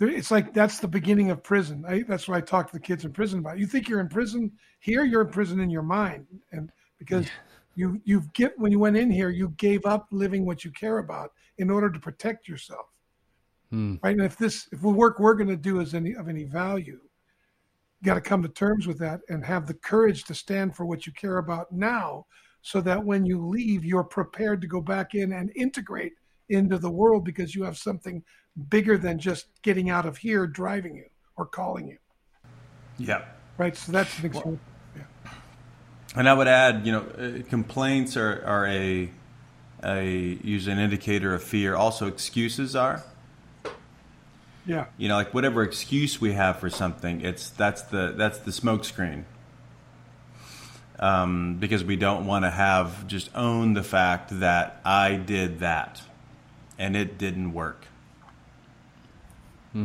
it's 0.01 0.31
like 0.31 0.53
that's 0.53 0.81
the 0.81 0.89
beginning 0.89 1.31
of 1.31 1.45
prison. 1.45 1.85
I, 1.87 2.03
that's 2.03 2.27
what 2.27 2.37
I 2.37 2.41
talk 2.41 2.67
to 2.69 2.73
the 2.73 2.81
kids 2.81 3.05
in 3.05 3.13
prison 3.13 3.39
about. 3.39 3.59
You 3.59 3.67
think 3.67 3.89
you're 3.89 4.01
in 4.01 4.09
prison 4.09 4.51
here? 4.81 5.05
You're 5.05 5.23
in 5.23 5.29
prison 5.29 5.61
in 5.61 5.71
your 5.71 5.83
mind, 5.83 6.27
and 6.51 6.71
because 6.99 7.27
you 7.75 8.01
you've 8.05 8.33
get 8.33 8.59
when 8.59 8.73
you 8.73 8.79
went 8.79 8.97
in 8.97 9.11
here, 9.11 9.31
you 9.31 9.51
gave 9.57 9.87
up 9.87 10.07
living 10.11 10.45
what 10.45 10.65
you 10.65 10.71
care 10.71 10.99
about 10.99 11.33
in 11.59 11.71
order 11.71 11.91
to 11.91 11.99
protect 11.99 12.49
yourself, 12.49 12.87
Hmm. 13.71 13.97
right? 14.03 14.17
And 14.17 14.25
if 14.25 14.37
this 14.37 14.69
if 14.73 14.81
the 14.81 14.89
work 14.89 15.19
we're 15.19 15.35
going 15.35 15.49
to 15.49 15.57
do 15.57 15.81
is 15.81 15.95
any 15.95 16.15
of 16.15 16.29
any 16.29 16.45
value, 16.45 17.01
you 18.01 18.05
got 18.05 18.15
to 18.15 18.21
come 18.21 18.43
to 18.43 18.49
terms 18.49 18.87
with 18.87 18.99
that 18.99 19.21
and 19.29 19.45
have 19.45 19.67
the 19.67 19.75
courage 19.75 20.25
to 20.25 20.35
stand 20.35 20.75
for 20.77 20.85
what 20.87 21.07
you 21.07 21.13
care 21.13 21.39
about 21.39 21.73
now, 21.73 22.27
so 22.63 22.81
that 22.81 23.03
when 23.05 23.25
you 23.25 23.47
leave, 23.47 23.85
you're 23.85 24.05
prepared 24.05 24.61
to 24.61 24.67
go 24.67 24.81
back 24.81 25.15
in 25.15 25.33
and 25.33 25.53
integrate 25.57 26.13
into 26.49 26.79
the 26.79 26.91
world 26.91 27.25
because 27.25 27.55
you 27.55 27.65
have 27.65 27.79
something 27.79 28.23
bigger 28.69 28.99
than 28.99 29.19
just 29.19 29.47
getting 29.63 29.89
out 29.89 30.05
of 30.05 30.17
here 30.19 30.47
driving 30.47 30.95
you 30.97 31.07
or 31.37 31.47
calling 31.47 31.89
you 31.89 31.97
Yeah. 32.99 33.25
right 33.57 33.75
so 33.75 33.93
that's 33.93 34.19
an 34.19 34.27
example 34.27 34.59
And 36.15 36.29
I 36.29 36.35
would 36.35 36.49
add, 36.49 36.87
you 36.87 36.93
know, 36.93 37.01
uh, 37.01 37.49
complaints 37.49 38.17
are, 38.17 38.45
are 38.45 38.67
a, 38.67 39.11
a 39.83 40.05
usually 40.05 40.75
an 40.75 40.79
indicator 40.79 41.35
of 41.35 41.43
fear. 41.43 41.75
Also, 41.75 42.07
excuses 42.07 42.77
are. 42.77 43.03
yeah 44.67 44.87
You 44.99 45.09
know, 45.09 45.17
like 45.17 45.33
whatever 45.33 45.63
excuse 45.63 46.21
we 46.21 46.35
have 46.35 46.59
for 46.59 46.69
something, 46.71 47.23
it's 47.23 47.51
that's 47.51 47.83
the 47.83 48.15
that's 48.17 48.39
the 48.39 48.53
smoke 48.53 48.85
screen. 48.85 49.25
Um, 50.99 51.57
because 51.59 51.83
we 51.83 51.97
don't 51.97 52.27
want 52.27 52.45
to 52.45 52.51
have 52.51 53.09
just 53.09 53.35
own 53.35 53.75
the 53.75 53.83
fact 53.83 54.39
that 54.39 54.81
I 54.85 55.17
did 55.17 55.61
that, 55.61 56.03
and 56.79 56.97
it 56.97 57.19
didn't 57.19 57.55
work. 57.55 57.87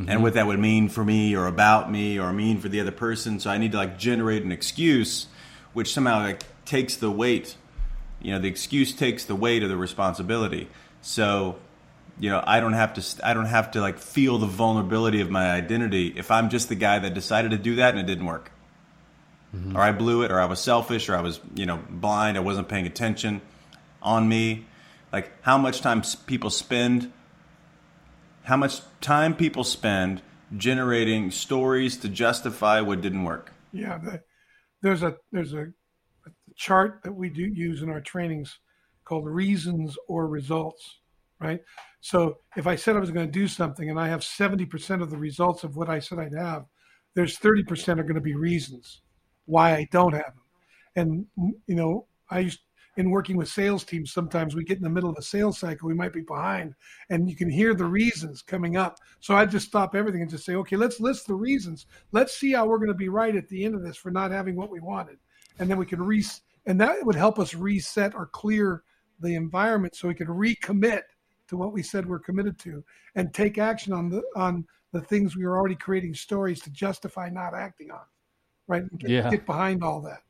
And 0.10 0.22
what 0.22 0.34
that 0.34 0.46
would 0.46 0.60
mean 0.60 0.90
for 0.90 1.04
me, 1.04 1.34
or 1.34 1.48
about 1.48 1.90
me, 1.90 2.20
or 2.20 2.34
mean 2.34 2.60
for 2.60 2.68
the 2.68 2.82
other 2.82 2.92
person. 2.92 3.40
So 3.40 3.50
I 3.50 3.58
need 3.58 3.72
to 3.72 3.78
like 3.78 3.98
generate 3.98 4.44
an 4.44 4.52
excuse, 4.52 5.28
which 5.78 5.94
somehow 5.94 6.18
like 6.18 6.42
takes 6.66 6.96
the 6.96 7.12
weight. 7.12 7.56
You 8.20 8.32
know, 8.32 8.40
the 8.40 8.48
excuse 8.48 8.96
takes 8.96 9.26
the 9.26 9.36
weight 9.36 9.62
of 9.62 9.70
the 9.70 9.78
responsibility. 9.78 10.70
So 11.02 11.58
you 12.20 12.32
know 12.32 12.44
i 12.48 12.60
don't 12.60 12.74
have 12.74 12.96
to 12.96 13.28
i 13.28 13.32
don't 13.32 13.46
have 13.46 13.70
to 13.70 13.80
like 13.80 14.00
feel 14.00 14.40
the 14.40 14.48
vulnerability 14.48 15.22
of 15.22 15.30
my 15.30 15.52
identity 15.52 16.12
if 16.16 16.32
i'm 16.32 16.50
just 16.50 16.68
the 16.68 16.74
guy 16.74 16.98
that 16.98 17.13
decided 17.13 17.52
to 17.52 17.60
do 17.60 17.76
that 17.76 17.92
and 17.92 18.00
it 18.00 18.08
didn't 18.08 18.26
work 18.26 18.52
mm-hmm. 19.56 19.78
or 19.78 19.82
i 19.82 19.92
blew 19.92 20.24
it 20.24 20.32
or 20.32 20.40
i 20.40 20.46
was 20.46 20.60
selfish 20.60 21.10
or 21.10 21.16
i 21.16 21.22
was 21.22 21.40
you 21.54 21.68
know 21.68 21.80
blind 21.92 22.36
i 22.36 22.40
wasn't 22.40 22.68
paying 22.68 22.88
attention 22.88 23.40
on 24.02 24.28
me 24.28 24.66
like 25.13 25.30
how 25.44 25.60
much 25.60 25.82
time 25.82 26.02
people 26.26 26.50
spend 26.50 27.13
how 28.46 28.58
much 28.58 28.82
time 29.00 29.36
people 29.36 29.63
spend 29.63 30.20
generating 30.56 31.30
stories 31.30 31.98
to 31.98 32.10
justify 32.10 32.82
what 32.82 33.00
didn't 33.00 33.26
work 33.26 33.54
yeah 33.72 34.00
the, 34.00 34.24
there's 34.82 35.04
a 35.04 35.16
there's 35.32 35.54
a, 35.54 35.63
a 35.63 36.32
chart 36.56 37.02
that 37.04 37.13
we 37.13 37.30
do 37.30 37.44
use 37.44 37.82
in 37.82 37.90
our 37.90 38.02
trainings 38.02 38.60
called 39.06 39.26
reasons 39.26 39.98
or 40.08 40.28
results 40.28 41.00
right? 41.40 41.62
So 42.02 42.38
if 42.56 42.68
i 42.68 42.76
said 42.76 42.96
i 42.96 43.00
was 43.00 43.12
going 43.12 43.26
to 43.26 43.32
do 43.32 43.48
something 43.48 43.90
and 43.90 44.00
i 44.00 44.08
have 44.08 44.22
70% 44.22 45.02
of 45.02 45.10
the 45.10 45.18
results 45.18 45.63
of 45.63 45.76
what 45.76 45.90
i 45.90 46.00
said 46.00 46.20
i'd 46.20 46.34
have 46.34 46.66
there's 47.16 47.38
30% 47.38 48.00
are 48.00 48.04
going 48.04 48.16
to 48.16 48.22
be 48.22 48.36
reasons 48.36 49.02
why 49.46 49.74
i 49.74 49.88
don't 49.92 50.13
have 50.13 50.34
them. 50.36 51.26
And 51.38 51.54
you 51.68 51.76
know 51.76 52.06
i 52.30 52.40
used 52.40 52.60
in 52.97 53.12
working 53.12 53.38
with 53.38 53.47
sales 53.47 53.83
teams 53.83 54.12
sometimes 54.12 54.55
we 54.55 54.63
get 54.63 54.77
in 54.77 54.83
the 54.83 54.89
middle 54.89 55.10
of 55.10 55.17
a 55.17 55.21
sales 55.21 55.57
cycle 55.60 55.88
we 55.88 55.93
might 55.93 56.12
be 56.12 56.21
behind 56.21 56.73
and 57.10 57.29
you 57.29 57.36
can 57.36 57.49
hear 57.49 57.73
the 57.73 57.86
reasons 57.86 58.41
coming 58.41 58.75
up. 58.75 58.97
So 59.19 59.36
i 59.36 59.45
just 59.45 59.67
stop 59.67 59.95
everything 59.95 60.21
and 60.21 60.29
just 60.29 60.45
say 60.45 60.55
okay 60.55 60.75
let's 60.75 60.99
list 60.99 61.27
the 61.27 61.36
reasons. 61.36 61.86
Let's 62.12 62.38
see 62.38 62.51
how 62.53 62.65
we're 62.67 62.79
going 62.79 62.88
to 62.89 62.93
be 62.93 63.10
right 63.10 63.36
at 63.36 63.47
the 63.47 63.63
end 63.63 63.75
of 63.75 63.83
this 63.83 63.97
for 63.97 64.12
not 64.12 64.31
having 64.31 64.55
what 64.55 64.71
we 64.71 64.79
wanted. 64.79 65.17
And 65.60 65.69
then 65.69 65.77
we 65.77 65.86
can 65.86 66.01
re 66.01 66.23
and 66.65 66.81
that 66.81 67.05
would 67.05 67.15
help 67.15 67.39
us 67.39 67.53
reset 67.53 68.13
or 68.15 68.25
clear 68.27 68.83
the 69.19 69.36
environment 69.36 69.95
so 69.95 70.07
we 70.07 70.13
can 70.13 70.27
recommit 70.27 71.01
to 71.47 71.57
what 71.57 71.71
we 71.71 71.81
said 71.81 72.05
we're 72.05 72.19
committed 72.19 72.60
to 72.60 72.83
and 73.15 73.33
take 73.33 73.57
action 73.57 73.93
on 73.93 74.10
the 74.10 74.21
on 74.36 74.65
the 74.91 75.01
things 75.01 75.36
we 75.36 75.45
were 75.45 75.57
already 75.57 75.75
creating 75.75 76.13
stories 76.13 76.62
to 76.62 76.69
justify 76.71 77.29
not 77.29 77.53
acting 77.53 77.91
on 77.91 78.01
right? 78.67 78.83
Get, 78.97 79.10
Yeah. 79.10 79.29
get 79.29 79.45
behind 79.45 79.83
all 79.83 80.01
that 80.01 80.23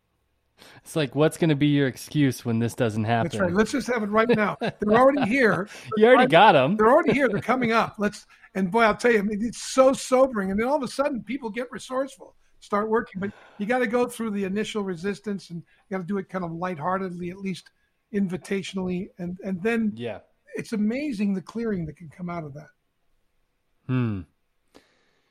It's 0.83 0.95
like, 0.95 1.15
what's 1.15 1.37
going 1.37 1.49
to 1.49 1.55
be 1.55 1.67
your 1.67 1.87
excuse 1.87 2.43
when 2.45 2.59
this 2.59 2.73
doesn't 2.73 3.03
happen? 3.03 3.29
that's 3.29 3.39
right. 3.41 3.53
let's 3.53 3.71
just 3.71 3.87
have 3.87 4.03
it 4.03 4.09
right 4.09 4.29
now. 4.29 4.57
They're 4.61 4.97
already 4.97 5.29
here. 5.29 5.69
You 5.97 6.07
already 6.07 6.27
got 6.27 6.53
them. 6.53 6.75
they're 6.75 6.89
already 6.91 7.13
here. 7.13 7.29
They're 7.29 7.41
coming 7.41 7.71
up. 7.71 7.95
Let's 7.97 8.25
and 8.55 8.71
boy 8.71 8.81
i'll 8.83 8.95
tell 8.95 9.11
you 9.11 9.19
I 9.19 9.21
mean, 9.21 9.39
it's 9.45 9.61
so 9.61 9.93
sobering. 9.93 10.51
And 10.51 10.59
then 10.59 10.67
all 10.67 10.75
of 10.77 10.83
a 10.83 10.87
sudden 10.87 11.21
people 11.23 11.49
get 11.49 11.71
resourceful 11.71 12.35
start 12.59 12.89
working. 12.89 13.19
But 13.19 13.31
you 13.59 13.65
got 13.65 13.79
to 13.79 13.87
go 13.87 14.07
through 14.07 14.31
the 14.31 14.43
initial 14.43 14.83
resistance 14.83 15.49
and 15.51 15.61
you 15.61 15.97
got 15.97 16.01
to 16.01 16.07
do 16.07 16.17
it 16.17 16.27
kind 16.29 16.43
of 16.43 16.51
lightheartedly 16.51 17.29
at 17.29 17.37
least 17.37 17.69
invitationally. 18.13 19.09
And 19.19 19.37
and 19.43 19.61
then 19.61 19.93
Yeah. 19.95 20.19
it's 20.55 20.73
amazing 20.73 21.33
the 21.33 21.41
clearing 21.41 21.85
that 21.85 21.97
can 21.97 22.09
come 22.09 22.29
out 22.29 22.43
of 22.43 22.53
that. 22.55 22.69
Hmm. 23.87 24.21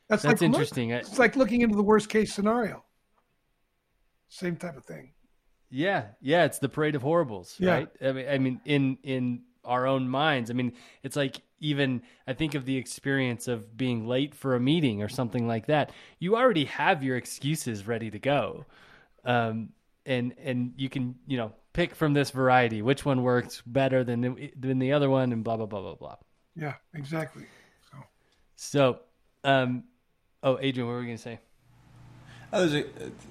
that's, 0.09 0.23
That's 0.23 0.41
like 0.41 0.43
interesting. 0.43 0.93
I- 0.93 0.99
it's 0.99 1.19
like 1.19 1.37
looking 1.37 1.61
into 1.63 1.77
the 1.77 1.83
worst 1.83 2.09
case 2.09 2.33
scenario. 2.33 2.85
Same 4.29 4.57
type 4.57 4.77
of 4.77 4.85
thing 4.85 5.13
Yeah, 5.77 6.07
yeah, 6.23 6.47
it's 6.47 6.59
the 6.59 6.71
parade 6.71 6.95
of 6.95 7.03
horribles, 7.03 7.57
Yeah. 7.59 7.71
right? 7.73 7.89
I 8.01 8.13
mean, 8.13 8.29
I 8.29 8.39
mean, 8.39 8.61
in 8.65 8.99
in 9.03 9.43
our 9.63 9.87
own 9.87 10.09
minds. 10.09 10.51
I 10.51 10.55
mean, 10.55 10.73
it's 11.03 11.17
like 11.17 11.43
even 11.61 12.01
I 12.27 12.33
think 12.33 12.55
of 12.55 12.65
the 12.65 12.77
experience 12.79 13.47
of 13.47 13.77
being 13.77 14.07
late 14.07 14.35
for 14.35 14.55
a 14.55 14.61
meeting 14.61 15.03
or 15.03 15.09
something 15.11 15.47
like 15.47 15.67
that. 15.67 15.93
You 16.19 16.35
already 16.37 16.65
have 16.65 17.03
your 17.03 17.17
excuses 17.19 17.87
ready 17.87 18.11
to 18.11 18.19
go, 18.19 18.65
um, 19.25 19.71
and 20.07 20.33
and 20.43 20.73
you 20.79 20.89
can 20.89 21.17
you 21.27 21.37
know 21.37 21.53
pick 21.75 21.95
from 21.95 22.15
this 22.15 22.31
variety. 22.31 22.81
Which 22.81 23.05
one 23.05 23.23
works 23.23 23.63
better 23.67 24.03
than 24.03 24.23
the, 24.23 24.53
than 24.59 24.79
the 24.79 24.93
other 24.95 25.11
one, 25.11 25.31
and 25.31 25.45
blah 25.45 25.59
blah 25.59 25.67
blah 25.67 25.83
blah 25.83 25.95
blah. 25.97 26.17
Yeah, 26.55 26.75
exactly. 26.95 27.45
So, 27.91 27.99
So, 28.57 29.01
um, 29.45 29.85
oh, 30.43 30.59
Adrian, 30.59 30.87
what 30.87 30.95
were 30.95 31.01
we 31.01 31.07
gonna 31.07 31.19
say? 31.19 31.39
I 32.53 32.61
was 32.61 32.75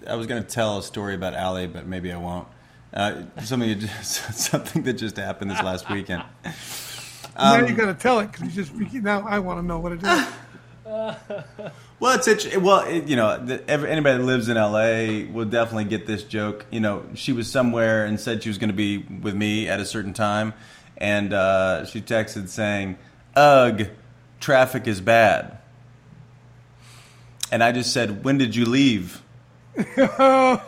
I 0.08 0.16
was 0.16 0.28
going 0.28 0.44
to 0.44 0.48
tell 0.48 0.80
a 0.80 0.84
story 0.84 1.16
about 1.16 1.36
Ali, 1.36 1.68
but 1.68 1.88
maybe 1.88 2.12
I 2.12 2.18
won't. 2.18 2.48
Uh, 2.94 3.24
something 3.44 3.70
that 3.70 3.80
just, 3.80 4.34
something 4.34 4.84
that 4.84 4.94
just 4.94 5.18
happened 5.18 5.52
this 5.52 5.62
last 5.62 5.90
weekend. 5.90 6.24
now 7.38 7.66
you 7.66 7.76
got 7.76 7.88
to 7.88 7.94
tell 7.94 8.20
it 8.20 8.32
because 8.32 8.56
you 8.56 8.64
just 8.64 8.94
now 9.04 9.26
I 9.28 9.40
want 9.40 9.60
to 9.60 9.66
know 9.66 9.80
what 9.80 9.94
it 9.94 10.04
is. 10.04 10.28
Well, 11.98 12.20
it's 12.20 12.28
it, 12.28 12.62
well, 12.62 12.82
it, 12.82 13.08
you 13.08 13.16
know, 13.16 13.44
the, 13.44 13.68
every, 13.70 13.90
anybody 13.90 14.18
that 14.18 14.24
lives 14.24 14.50
in 14.50 14.58
LA 14.58 15.32
will 15.34 15.46
definitely 15.46 15.86
get 15.86 16.06
this 16.06 16.24
joke. 16.24 16.66
You 16.70 16.82
know, 16.82 17.06
she 17.14 17.32
was 17.32 17.50
somewhere 17.50 18.06
and 18.06 18.20
said 18.20 18.44
she 18.44 18.50
was 18.50 18.58
going 18.58 18.70
to 18.70 18.76
be 18.76 18.98
with 18.98 19.34
me 19.34 19.70
at 19.70 19.80
a 19.80 19.86
certain 19.86 20.14
time, 20.14 20.54
and 20.98 21.32
uh, 21.32 21.86
she 21.86 22.02
texted 22.02 22.50
saying, 22.50 22.98
"Ugh, 23.36 23.88
traffic 24.42 24.88
is 24.88 25.00
bad." 25.00 25.58
And 27.56 27.64
I 27.64 27.72
just 27.72 27.94
said, 27.94 28.26
"When 28.26 28.38
did 28.38 28.54
you 28.54 28.66
leave?" 28.66 29.22
and 29.78 30.60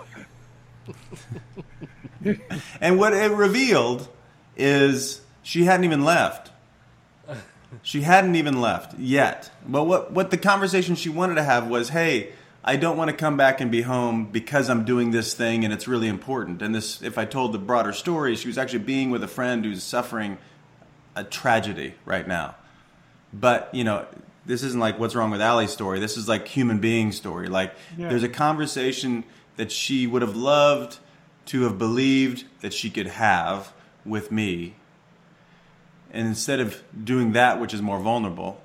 what 2.97 3.11
it 3.11 3.29
revealed 3.29 4.07
is 4.55 5.19
she 5.43 5.65
hadn't 5.65 5.83
even 5.83 6.05
left. 6.05 6.51
She 7.81 8.03
hadn't 8.03 8.35
even 8.35 8.61
left 8.61 8.97
yet. 8.97 9.51
But 9.67 9.83
what 9.83 10.13
what 10.13 10.31
the 10.31 10.37
conversation 10.37 10.95
she 10.95 11.09
wanted 11.09 11.35
to 11.35 11.43
have 11.43 11.67
was, 11.67 11.89
"Hey, 11.89 12.31
I 12.63 12.77
don't 12.77 12.95
want 12.95 13.11
to 13.11 13.17
come 13.17 13.35
back 13.35 13.59
and 13.59 13.69
be 13.69 13.81
home 13.81 14.27
because 14.31 14.69
I'm 14.69 14.85
doing 14.85 15.11
this 15.11 15.33
thing 15.33 15.65
and 15.65 15.73
it's 15.73 15.89
really 15.89 16.07
important." 16.07 16.61
And 16.61 16.73
this 16.73 17.01
if 17.01 17.17
I 17.17 17.25
told 17.25 17.51
the 17.51 17.59
broader 17.59 17.91
story, 17.91 18.37
she 18.37 18.47
was 18.47 18.57
actually 18.57 18.79
being 18.79 19.09
with 19.09 19.21
a 19.25 19.27
friend 19.27 19.65
who's 19.65 19.83
suffering 19.83 20.37
a 21.17 21.25
tragedy 21.25 21.95
right 22.05 22.25
now. 22.25 22.55
But, 23.33 23.69
you 23.73 23.83
know, 23.83 24.05
this 24.47 24.63
isn't 24.63 24.79
like 24.79 24.97
what's 24.97 25.13
wrong 25.13 25.29
with 25.29 25.41
Allie's 25.41 25.71
story. 25.71 25.99
This 25.99 26.17
is 26.17 26.27
like 26.27 26.47
human 26.47 26.79
being 26.79 27.11
story. 27.11 27.47
Like 27.47 27.75
Yeah. 27.97 28.09
there's 28.09 28.23
a 28.23 28.29
conversation 28.29 29.23
that 29.57 29.71
she 29.71 30.07
would 30.07 30.21
have 30.23 30.35
loved 30.35 30.97
to 31.47 31.61
have 31.63 31.77
believed 31.77 32.45
that 32.61 32.73
she 32.73 32.89
could 32.89 33.07
have 33.07 33.71
with 34.05 34.31
me. 34.31 34.75
And 36.11 36.27
instead 36.27 36.59
of 36.59 36.81
doing 37.03 37.33
that, 37.33 37.59
which 37.59 37.73
is 37.73 37.81
more 37.81 37.99
vulnerable, 37.99 38.61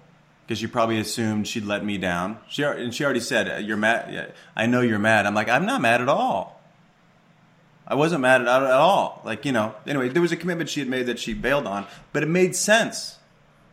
because 0.47 0.59
she 0.59 0.67
probably 0.67 0.99
assumed 0.99 1.47
she'd 1.49 1.65
let 1.65 1.85
me 1.85 1.99
down. 1.99 2.39
She 2.49 2.63
and 2.63 2.95
she 2.95 3.05
already 3.05 3.21
said, 3.21 3.49
"Uh, 3.51 3.57
"You're 3.57 3.77
mad." 3.77 4.33
I 4.57 4.67
know 4.67 4.81
you're 4.81 4.99
mad. 4.99 5.27
I'm 5.27 5.35
like, 5.35 5.49
I'm 5.49 5.67
not 5.67 5.81
mad 5.81 6.01
at 6.01 6.09
all. 6.09 6.61
I 7.87 7.95
wasn't 7.97 8.21
mad 8.23 8.43
at, 8.43 8.49
at 8.49 8.71
all. 8.71 9.21
Like 9.25 9.45
you 9.45 9.53
know. 9.53 9.75
Anyway, 9.87 10.09
there 10.09 10.23
was 10.23 10.31
a 10.33 10.37
commitment 10.37 10.71
she 10.71 10.81
had 10.81 10.89
made 10.89 11.07
that 11.07 11.19
she 11.19 11.35
bailed 11.35 11.67
on, 11.67 11.87
but 12.13 12.23
it 12.23 12.29
made 12.29 12.55
sense. 12.55 13.19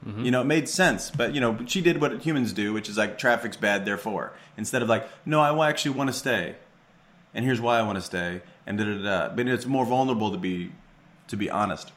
Mm-hmm. 0.05 0.23
You 0.25 0.31
know, 0.31 0.41
it 0.41 0.45
made 0.45 0.69
sense. 0.69 1.12
But 1.12 1.33
you 1.35 1.41
know, 1.41 1.57
she 1.65 1.81
did 1.81 1.99
what 2.01 2.21
humans 2.21 2.53
do, 2.53 2.73
which 2.73 2.88
is 2.89 2.97
like 2.97 3.17
traffic's 3.17 3.57
bad, 3.57 3.85
therefore. 3.85 4.33
Instead 4.57 4.81
of 4.81 4.89
like, 4.89 5.07
no, 5.25 5.41
I 5.41 5.69
actually 5.69 5.91
want 5.97 6.09
to 6.09 6.13
stay, 6.13 6.55
and 7.33 7.43
here's 7.45 7.59
why 7.62 7.79
I 7.79 7.81
want 7.81 7.97
to 7.97 8.01
stay, 8.01 8.41
and 8.65 8.77
da 8.77 8.85
da 8.85 9.01
da. 9.27 9.35
But 9.35 9.47
it's 9.47 9.65
more 9.65 9.85
vulnerable 9.85 10.31
to 10.31 10.38
be, 10.38 10.71
to 11.27 11.35
be 11.38 11.49
honest. 11.49 11.91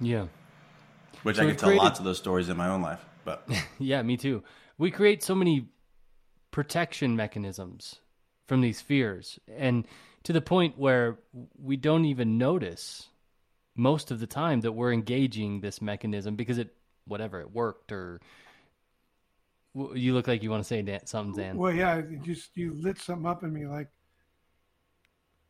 Yeah. 0.00 0.26
Which 1.22 1.36
So 1.36 1.42
I 1.42 1.46
could 1.46 1.58
tell 1.58 1.68
created- 1.68 1.82
lots 1.84 1.98
of 1.98 2.04
those 2.04 2.18
stories 2.18 2.48
in 2.48 2.56
my 2.56 2.68
own 2.68 2.82
life. 2.82 3.04
But 3.24 3.48
Yeah, 3.78 4.02
me 4.02 4.16
too. 4.16 4.42
We 4.78 4.90
create 4.90 5.22
so 5.22 5.34
many 5.34 5.66
protection 6.50 7.16
mechanisms 7.16 7.96
from 8.46 8.60
these 8.62 8.80
fears, 8.80 9.38
and 9.48 9.86
to 10.24 10.32
the 10.32 10.40
point 10.40 10.78
where 10.78 11.18
we 11.58 11.76
don't 11.76 12.04
even 12.04 12.38
notice 12.38 13.08
most 13.76 14.10
of 14.10 14.18
the 14.20 14.26
time 14.26 14.60
that 14.62 14.72
we're 14.72 14.92
engaging 14.92 15.60
this 15.60 15.80
mechanism 15.80 16.34
because 16.34 16.58
it, 16.58 16.74
whatever, 17.08 17.40
it 17.40 17.52
worked 17.52 17.92
or. 17.92 18.20
You 19.94 20.14
look 20.14 20.26
like 20.26 20.42
you 20.42 20.50
want 20.50 20.62
to 20.62 20.66
say 20.66 20.82
Dan, 20.82 21.06
something, 21.06 21.36
Dan. 21.40 21.56
Well, 21.56 21.72
yeah, 21.72 22.00
just 22.24 22.56
you 22.56 22.74
lit 22.74 22.98
something 22.98 23.26
up 23.26 23.44
in 23.44 23.52
me. 23.52 23.66
Like, 23.66 23.88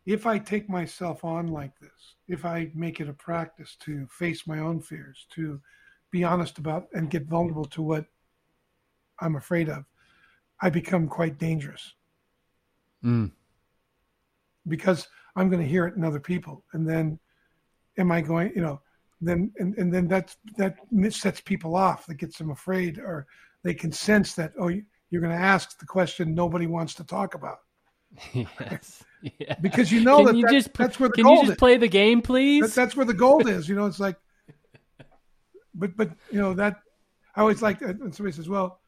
if 0.05 0.27
I 0.27 0.39
take 0.39 0.69
myself 0.69 1.25
on 1.25 1.49
like 1.49 1.79
this, 1.79 2.17
if 2.27 2.45
I 2.45 2.71
make 2.75 3.01
it 3.01 3.09
a 3.09 3.13
practice 3.15 3.77
to 3.81 4.07
face 4.11 4.47
my 4.47 4.59
own 4.59 4.81
fears, 4.81 5.27
to 5.31 5.61
be 6.11 6.25
honest 6.25 6.59
about 6.59 6.89
and 6.93 7.09
get 7.09 7.27
vulnerable 7.27 7.65
to 7.67 7.81
what 7.81 8.07
I'm 9.21 9.37
afraid 9.37 9.69
of, 9.71 9.85
I 10.61 10.71
become 10.71 11.09
quite 11.09 11.39
dangerous 11.39 11.95
Mm. 13.05 13.31
because 14.67 15.07
I'm 15.37 15.49
going 15.49 15.63
to 15.63 15.69
hear 15.69 15.87
it 15.87 15.95
in 15.95 16.05
other 16.05 16.21
people, 16.21 16.65
and 16.73 16.87
then 16.87 17.19
am 17.97 18.11
I 18.11 18.21
going? 18.21 18.53
You 18.57 18.63
know, 18.63 18.81
then 19.21 19.51
and, 19.59 19.77
and 19.79 19.93
then 19.93 20.07
that's 20.09 20.37
that 20.57 20.77
sets 21.11 21.41
people 21.41 21.75
off. 21.77 22.07
That 22.07 22.15
gets 22.15 22.39
them 22.39 22.51
afraid, 22.51 22.99
or 22.99 23.27
they 23.65 23.75
can 23.75 23.91
sense 23.93 24.35
that 24.35 24.53
oh, 24.61 24.69
you're 25.11 25.21
going 25.23 25.37
to 25.37 25.43
ask 25.43 25.79
the 25.79 25.87
question 25.87 26.35
nobody 26.35 26.67
wants 26.67 26.95
to 26.95 27.05
talk 27.05 27.35
about. 27.35 27.59
yes. 28.33 29.05
Yeah. 29.39 29.57
because 29.61 29.91
you 29.93 30.01
know 30.03 30.19
Can 30.19 30.27
that, 30.27 30.37
you 30.37 30.43
that- 30.47 30.53
just 30.53 30.73
that's 30.75 30.99
where 31.01 31.09
the 31.09 31.15
can 31.15 31.25
gold 31.25 31.39
you 31.39 31.43
just 31.45 31.53
is. 31.53 31.59
play 31.59 31.77
the 31.77 31.89
game, 31.89 32.23
please? 32.23 32.63
That, 32.63 32.75
that's 32.75 32.97
where 32.97 33.05
the 33.07 33.15
gold 33.15 33.49
is. 33.49 33.69
You 33.69 33.75
know, 33.75 33.87
it's 33.87 34.01
like, 34.01 34.17
but 35.75 35.97
but 35.97 36.11
you 36.31 36.41
know 36.41 36.55
that 36.55 36.77
I 37.37 37.41
always 37.41 37.61
like 37.63 37.81
that 37.81 37.99
when 37.99 38.13
somebody 38.13 38.35
says, 38.37 38.49
"Well, 38.49 38.81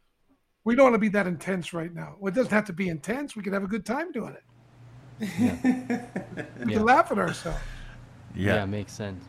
we 0.64 0.74
don't 0.76 0.84
want 0.84 0.94
to 0.94 0.98
be 1.00 1.08
that 1.10 1.26
intense 1.26 1.72
right 1.72 1.92
now." 1.92 2.14
Well, 2.20 2.32
it 2.32 2.36
doesn't 2.36 2.52
have 2.52 2.64
to 2.66 2.72
be 2.72 2.88
intense. 2.88 3.34
We 3.36 3.42
can 3.42 3.52
have 3.52 3.64
a 3.64 3.68
good 3.68 3.84
time 3.84 4.12
doing 4.12 4.34
it. 4.34 4.44
we 5.20 5.26
Yeah. 5.46 6.78
can 6.78 6.84
laugh 6.84 7.10
at 7.12 7.18
ourselves. 7.18 7.58
yeah. 8.34 8.64
makes 8.64 8.92
sense. 8.92 9.24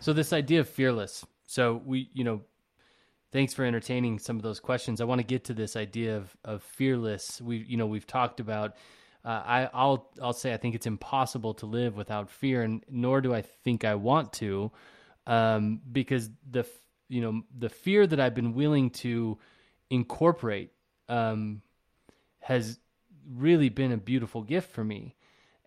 So 0.00 0.12
this 0.12 0.32
idea 0.32 0.60
of 0.60 0.68
fearless. 0.68 1.24
So 1.46 1.82
we, 1.84 2.10
you 2.14 2.24
know, 2.24 2.40
thanks 3.32 3.52
for 3.54 3.64
entertaining 3.64 4.18
some 4.18 4.36
of 4.36 4.42
those 4.42 4.58
questions. 4.58 5.00
I 5.00 5.04
want 5.04 5.20
to 5.20 5.26
get 5.26 5.44
to 5.44 5.54
this 5.54 5.76
idea 5.76 6.16
of 6.16 6.36
of 6.44 6.62
fearless. 6.62 7.40
We, 7.40 7.58
you 7.58 7.76
know, 7.76 7.86
we've 7.86 8.06
talked 8.06 8.40
about. 8.40 8.76
Uh, 9.22 9.42
I, 9.44 9.70
I'll 9.74 10.10
I'll 10.22 10.32
say 10.32 10.54
I 10.54 10.56
think 10.56 10.74
it's 10.74 10.86
impossible 10.86 11.52
to 11.54 11.66
live 11.66 11.94
without 11.94 12.30
fear, 12.30 12.62
and 12.62 12.82
nor 12.88 13.20
do 13.20 13.34
I 13.34 13.42
think 13.42 13.84
I 13.84 13.94
want 13.94 14.32
to, 14.34 14.72
um, 15.26 15.82
because 15.92 16.30
the 16.50 16.64
you 17.08 17.20
know 17.20 17.42
the 17.58 17.68
fear 17.68 18.06
that 18.06 18.18
I've 18.18 18.34
been 18.34 18.54
willing 18.54 18.88
to 18.90 19.38
incorporate 19.90 20.72
um, 21.10 21.60
has 22.40 22.78
really 23.30 23.68
been 23.68 23.92
a 23.92 23.98
beautiful 23.98 24.42
gift 24.42 24.70
for 24.70 24.82
me. 24.82 25.16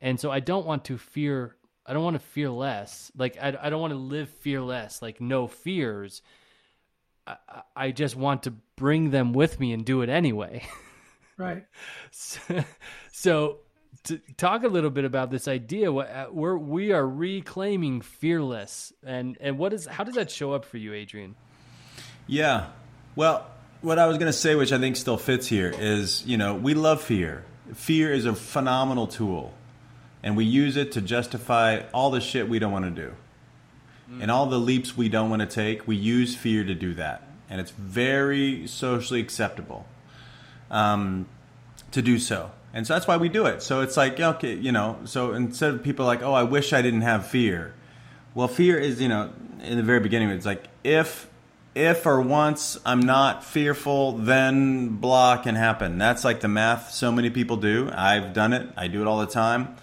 And 0.01 0.19
so 0.19 0.31
I 0.31 0.39
don't 0.39 0.65
want 0.65 0.83
to 0.85 0.97
fear, 0.97 1.55
I 1.85 1.93
don't 1.93 2.03
want 2.03 2.15
to 2.15 2.25
fear 2.27 2.49
less. 2.49 3.11
Like, 3.17 3.37
I, 3.41 3.57
I 3.61 3.69
don't 3.69 3.81
want 3.81 3.91
to 3.93 3.99
live 3.99 4.29
fearless, 4.29 5.01
like, 5.01 5.19
no 5.21 5.47
fears. 5.47 6.21
I, 7.27 7.35
I- 7.49 7.61
I 7.75 7.91
just 7.91 8.15
want 8.15 8.43
to 8.43 8.53
bring 8.75 9.11
them 9.11 9.33
with 9.33 9.59
me 9.59 9.73
and 9.73 9.83
do 9.85 10.01
it 10.01 10.09
anyway. 10.09 10.65
Right. 11.35 11.65
so, 12.11 12.39
so 13.11 13.57
to 14.03 14.19
talk 14.37 14.63
a 14.63 14.67
little 14.67 14.91
bit 14.91 15.03
about 15.03 15.31
this 15.31 15.47
idea, 15.47 15.91
what- 15.91 16.07
uh, 16.09 16.27
we're, 16.31 16.55
we 16.55 16.91
are 16.91 17.05
reclaiming 17.05 18.01
fearless. 18.01 18.93
And, 19.03 19.35
and 19.41 19.57
what 19.57 19.73
is, 19.73 19.87
how 19.87 20.03
does 20.03 20.13
that 20.13 20.29
show 20.29 20.53
up 20.53 20.63
for 20.63 20.77
you, 20.77 20.93
Adrian? 20.93 21.33
Yeah. 22.27 22.67
Well, 23.15 23.47
what 23.81 23.97
I 23.97 24.05
was 24.05 24.19
going 24.19 24.31
to 24.31 24.37
say, 24.37 24.53
which 24.53 24.71
I 24.71 24.77
think 24.77 24.95
still 24.95 25.17
fits 25.17 25.47
here, 25.47 25.73
is 25.75 26.23
you 26.25 26.37
know, 26.37 26.53
we 26.53 26.75
love 26.75 27.01
fear. 27.01 27.43
Fear 27.73 28.13
is 28.13 28.25
a 28.25 28.35
phenomenal 28.35 29.07
tool, 29.07 29.53
and 30.23 30.37
we 30.37 30.45
use 30.45 30.77
it 30.77 30.93
to 30.93 31.01
justify 31.01 31.81
all 31.93 32.09
the 32.09 32.21
shit 32.21 32.47
we 32.47 32.57
don't 32.57 32.71
want 32.71 32.85
to 32.85 32.91
do. 32.91 33.13
And 34.21 34.29
all 34.29 34.45
the 34.45 34.59
leaps 34.59 34.95
we 34.95 35.09
don't 35.09 35.29
want 35.31 35.41
to 35.41 35.47
take, 35.47 35.87
we 35.87 35.95
use 35.95 36.35
fear 36.35 36.63
to 36.63 36.75
do 36.75 36.93
that. 36.95 37.27
And 37.49 37.59
it's 37.59 37.71
very 37.71 38.67
socially 38.67 39.19
acceptable 39.19 39.87
um, 40.69 41.27
to 41.91 42.01
do 42.01 42.19
so. 42.19 42.51
And 42.73 42.85
so 42.85 42.93
that's 42.93 43.07
why 43.07 43.17
we 43.17 43.29
do 43.29 43.45
it. 43.47 43.63
So 43.63 43.81
it's 43.81 43.97
like, 43.97 44.19
okay, 44.19 44.53
you 44.53 44.71
know, 44.71 44.99
so 45.05 45.33
instead 45.33 45.73
of 45.73 45.83
people 45.83 46.05
like, 46.05 46.21
oh, 46.21 46.33
I 46.33 46.43
wish 46.43 46.73
I 46.73 46.81
didn't 46.81 47.01
have 47.01 47.27
fear. 47.27 47.73
Well, 48.35 48.47
fear 48.47 48.77
is, 48.77 49.01
you 49.01 49.09
know, 49.09 49.31
in 49.63 49.77
the 49.77 49.83
very 49.83 49.99
beginning, 49.99 50.29
it's 50.29 50.45
like 50.45 50.67
if, 50.83 51.27
if 51.73 52.05
or 52.05 52.21
once 52.21 52.79
I'm 52.85 52.99
not 52.99 53.43
fearful, 53.43 54.13
then 54.13 54.89
blah 54.97 55.37
can 55.37 55.55
happen. 55.55 55.97
That's 55.97 56.23
like 56.23 56.41
the 56.41 56.47
math 56.47 56.91
so 56.91 57.11
many 57.11 57.29
people 57.29 57.57
do. 57.57 57.89
I've 57.91 58.33
done 58.33 58.53
it. 58.53 58.69
I 58.77 58.87
do 58.87 59.01
it 59.01 59.07
all 59.07 59.19
the 59.19 59.27
time. 59.27 59.75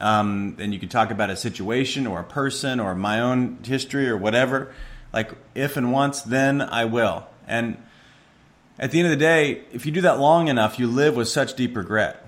Um, 0.00 0.56
and 0.58 0.72
you 0.72 0.78
can 0.78 0.88
talk 0.88 1.10
about 1.10 1.30
a 1.30 1.36
situation 1.36 2.06
or 2.06 2.20
a 2.20 2.24
person 2.24 2.78
or 2.78 2.94
my 2.94 3.20
own 3.20 3.58
history 3.64 4.08
or 4.08 4.16
whatever. 4.16 4.72
Like 5.12 5.32
if 5.54 5.76
and 5.76 5.92
once, 5.92 6.22
then 6.22 6.60
I 6.60 6.84
will. 6.84 7.26
And 7.46 7.82
at 8.78 8.90
the 8.90 9.00
end 9.00 9.06
of 9.06 9.10
the 9.10 9.24
day, 9.24 9.62
if 9.72 9.86
you 9.86 9.92
do 9.92 10.02
that 10.02 10.18
long 10.18 10.48
enough, 10.48 10.78
you 10.78 10.86
live 10.86 11.16
with 11.16 11.28
such 11.28 11.54
deep 11.54 11.76
regret. 11.76 12.24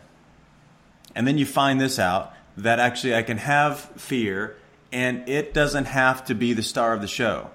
And 1.15 1.27
then 1.27 1.39
you 1.39 1.47
find 1.47 1.81
this 1.81 1.99
out 1.99 2.35
that 2.57 2.79
actually 2.79 3.15
I 3.15 3.23
can 3.23 3.39
have 3.39 3.79
fear 3.97 4.57
and 4.93 5.29
it 5.29 5.55
doesn't 5.55 5.85
have 5.85 6.25
to 6.27 6.35
be 6.35 6.53
the 6.53 6.63
star 6.63 6.93
of 6.93 7.01
the 7.01 7.07
show. 7.07 7.51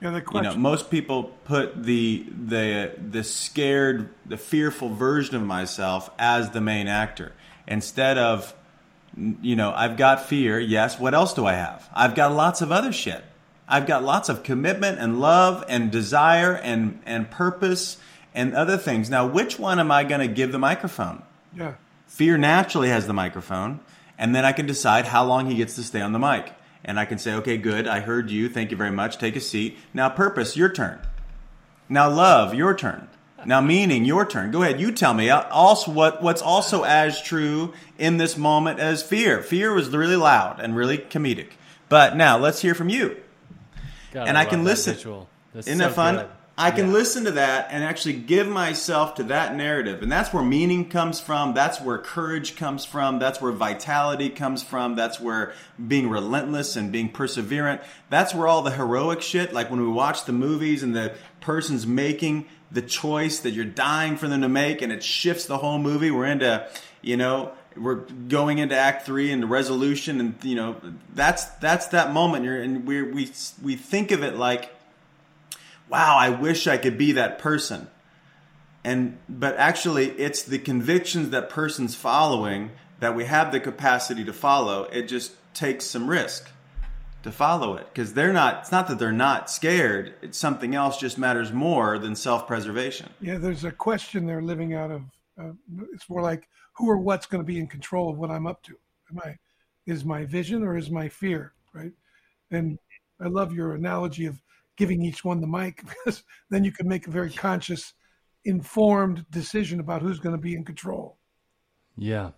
Yeah. 0.00 0.10
The 0.10 0.20
question. 0.20 0.52
You 0.52 0.56
know, 0.56 0.62
most 0.62 0.90
people 0.90 1.24
put 1.44 1.84
the 1.84 2.26
the 2.28 2.92
the 2.98 3.22
scared, 3.22 4.08
the 4.26 4.36
fearful 4.36 4.94
version 4.94 5.36
of 5.36 5.42
myself 5.42 6.10
as 6.18 6.50
the 6.50 6.60
main 6.60 6.88
actor 6.88 7.32
instead 7.68 8.18
of 8.18 8.52
You 9.16 9.56
know, 9.56 9.72
I've 9.74 9.96
got 9.96 10.26
fear. 10.26 10.60
Yes. 10.60 11.00
What 11.00 11.14
else 11.14 11.34
do 11.34 11.44
I 11.46 11.54
have? 11.54 11.88
I've 11.94 12.14
got 12.14 12.32
lots 12.32 12.62
of 12.62 12.70
other 12.70 12.92
shit. 12.92 13.24
I've 13.66 13.86
got 13.86 14.04
lots 14.04 14.28
of 14.28 14.42
commitment 14.42 14.98
and 14.98 15.20
love 15.20 15.64
and 15.68 15.90
desire 15.90 16.54
and, 16.54 17.00
and 17.04 17.30
purpose 17.30 17.96
and 18.34 18.54
other 18.54 18.76
things. 18.76 19.10
Now, 19.10 19.26
which 19.26 19.58
one 19.58 19.80
am 19.80 19.90
I 19.90 20.04
going 20.04 20.20
to 20.20 20.32
give 20.32 20.52
the 20.52 20.58
microphone? 20.58 21.22
Yeah. 21.54 21.74
Fear 22.06 22.38
naturally 22.38 22.88
has 22.90 23.06
the 23.06 23.12
microphone, 23.12 23.80
and 24.16 24.34
then 24.34 24.44
I 24.44 24.52
can 24.52 24.66
decide 24.66 25.06
how 25.06 25.24
long 25.24 25.50
he 25.50 25.56
gets 25.56 25.74
to 25.74 25.82
stay 25.82 26.00
on 26.00 26.12
the 26.12 26.18
mic. 26.18 26.52
And 26.84 26.98
I 26.98 27.04
can 27.04 27.18
say, 27.18 27.34
okay, 27.34 27.56
good, 27.58 27.88
I 27.88 28.00
heard 28.00 28.30
you. 28.30 28.48
Thank 28.48 28.70
you 28.70 28.76
very 28.76 28.92
much. 28.92 29.18
Take 29.18 29.36
a 29.36 29.40
seat. 29.40 29.76
Now, 29.92 30.08
purpose, 30.08 30.56
your 30.56 30.70
turn. 30.70 31.00
Now, 31.88 32.08
love, 32.08 32.54
your 32.54 32.74
turn. 32.74 33.07
Now, 33.46 33.60
meaning, 33.60 34.04
your 34.04 34.26
turn. 34.26 34.50
Go 34.50 34.62
ahead. 34.62 34.80
You 34.80 34.90
tell 34.92 35.14
me 35.14 35.30
also 35.30 35.90
what, 35.92 36.22
what's 36.22 36.42
also 36.42 36.82
as 36.82 37.22
true 37.22 37.72
in 37.96 38.16
this 38.16 38.36
moment 38.36 38.80
as 38.80 39.02
fear. 39.02 39.42
Fear 39.42 39.72
was 39.74 39.88
really 39.90 40.16
loud 40.16 40.60
and 40.60 40.74
really 40.74 40.98
comedic. 40.98 41.50
But 41.88 42.16
now, 42.16 42.36
let's 42.38 42.60
hear 42.60 42.74
from 42.74 42.88
you. 42.88 43.16
God, 44.12 44.28
and 44.28 44.36
I, 44.36 44.44
can 44.44 44.64
listen. 44.64 44.94
Isn't 44.94 45.24
so 45.54 45.74
that 45.76 45.92
fun? 45.94 46.16
good. 46.16 46.26
I 46.60 46.72
can 46.72 46.88
Yeah. 46.88 46.94
listen 46.94 47.24
to 47.26 47.30
that 47.32 47.68
and 47.70 47.84
actually 47.84 48.14
give 48.14 48.48
myself 48.48 49.14
to 49.14 49.22
that 49.24 49.54
narrative. 49.54 50.02
And 50.02 50.10
that's 50.10 50.32
where 50.32 50.42
meaning 50.42 50.88
comes 50.88 51.20
from. 51.20 51.54
That's 51.54 51.80
where 51.80 51.98
courage 51.98 52.56
comes 52.56 52.84
from. 52.84 53.20
That's 53.20 53.40
where 53.40 53.52
vitality 53.52 54.28
comes 54.28 54.64
from. 54.64 54.96
That's 54.96 55.20
where 55.20 55.52
being 55.86 56.10
relentless 56.10 56.74
and 56.74 56.90
being 56.90 57.12
perseverant. 57.12 57.80
That's 58.10 58.34
where 58.34 58.48
all 58.48 58.62
the 58.62 58.72
heroic 58.72 59.22
shit, 59.22 59.52
like 59.52 59.70
when 59.70 59.80
we 59.80 59.86
watch 59.86 60.24
the 60.24 60.32
movies 60.32 60.82
and 60.82 60.96
the 60.96 61.12
person's 61.40 61.86
making 61.86 62.46
the 62.70 62.82
choice 62.82 63.40
that 63.40 63.50
you're 63.50 63.64
dying 63.64 64.16
for 64.16 64.28
them 64.28 64.42
to 64.42 64.48
make 64.48 64.82
and 64.82 64.92
it 64.92 65.02
shifts 65.02 65.46
the 65.46 65.58
whole 65.58 65.78
movie. 65.78 66.10
We're 66.10 66.26
into, 66.26 66.68
you 67.02 67.16
know, 67.16 67.52
we're 67.76 67.96
going 67.96 68.58
into 68.58 68.76
act 68.76 69.06
three 69.06 69.30
and 69.30 69.42
the 69.42 69.46
resolution 69.46 70.20
and 70.20 70.34
you 70.42 70.56
know 70.56 70.80
that's 71.14 71.44
that's 71.44 71.88
that 71.88 72.12
moment 72.12 72.44
you're 72.44 72.60
and 72.60 72.84
we 72.84 73.02
we 73.02 73.30
we 73.62 73.76
think 73.76 74.10
of 74.10 74.24
it 74.24 74.34
like 74.34 74.74
wow, 75.88 76.16
I 76.18 76.30
wish 76.30 76.66
I 76.66 76.76
could 76.76 76.98
be 76.98 77.12
that 77.12 77.38
person. 77.38 77.88
And 78.84 79.18
but 79.28 79.56
actually 79.56 80.10
it's 80.10 80.42
the 80.42 80.58
convictions 80.58 81.30
that 81.30 81.50
person's 81.50 81.94
following 81.94 82.70
that 83.00 83.14
we 83.14 83.24
have 83.24 83.52
the 83.52 83.60
capacity 83.60 84.24
to 84.24 84.32
follow. 84.32 84.84
It 84.84 85.08
just 85.08 85.32
takes 85.54 85.84
some 85.84 86.08
risk 86.08 86.48
to 87.22 87.32
follow 87.32 87.74
it 87.74 87.86
because 87.92 88.14
they're 88.14 88.32
not 88.32 88.60
it's 88.60 88.72
not 88.72 88.88
that 88.88 88.98
they're 88.98 89.12
not 89.12 89.50
scared, 89.50 90.14
it's 90.22 90.38
something 90.38 90.74
else 90.74 90.98
just 90.98 91.18
matters 91.18 91.52
more 91.52 91.98
than 91.98 92.14
self-preservation. 92.14 93.10
Yeah, 93.20 93.38
there's 93.38 93.64
a 93.64 93.72
question 93.72 94.26
they're 94.26 94.42
living 94.42 94.74
out 94.74 94.90
of. 94.90 95.02
Uh, 95.40 95.52
it's 95.92 96.08
more 96.08 96.22
like 96.22 96.48
who 96.74 96.88
or 96.88 96.98
what's 96.98 97.26
going 97.26 97.42
to 97.42 97.46
be 97.46 97.58
in 97.58 97.66
control 97.66 98.10
of 98.10 98.18
what 98.18 98.30
I'm 98.30 98.46
up 98.46 98.62
to. 98.64 98.76
Am 99.10 99.20
I 99.24 99.36
is 99.86 100.04
my 100.04 100.24
vision 100.24 100.62
or 100.62 100.76
is 100.76 100.90
my 100.90 101.08
fear, 101.08 101.52
right? 101.72 101.92
And 102.50 102.78
I 103.20 103.28
love 103.28 103.52
your 103.52 103.74
analogy 103.74 104.26
of 104.26 104.40
giving 104.76 105.02
each 105.02 105.24
one 105.24 105.40
the 105.40 105.46
mic 105.46 105.82
because 106.04 106.22
then 106.50 106.64
you 106.64 106.72
can 106.72 106.86
make 106.86 107.06
a 107.06 107.10
very 107.10 107.30
conscious, 107.30 107.94
informed 108.44 109.26
decision 109.30 109.80
about 109.80 110.02
who's 110.02 110.20
going 110.20 110.36
to 110.36 110.40
be 110.40 110.54
in 110.54 110.64
control. 110.64 111.18
Yeah. 111.96 112.30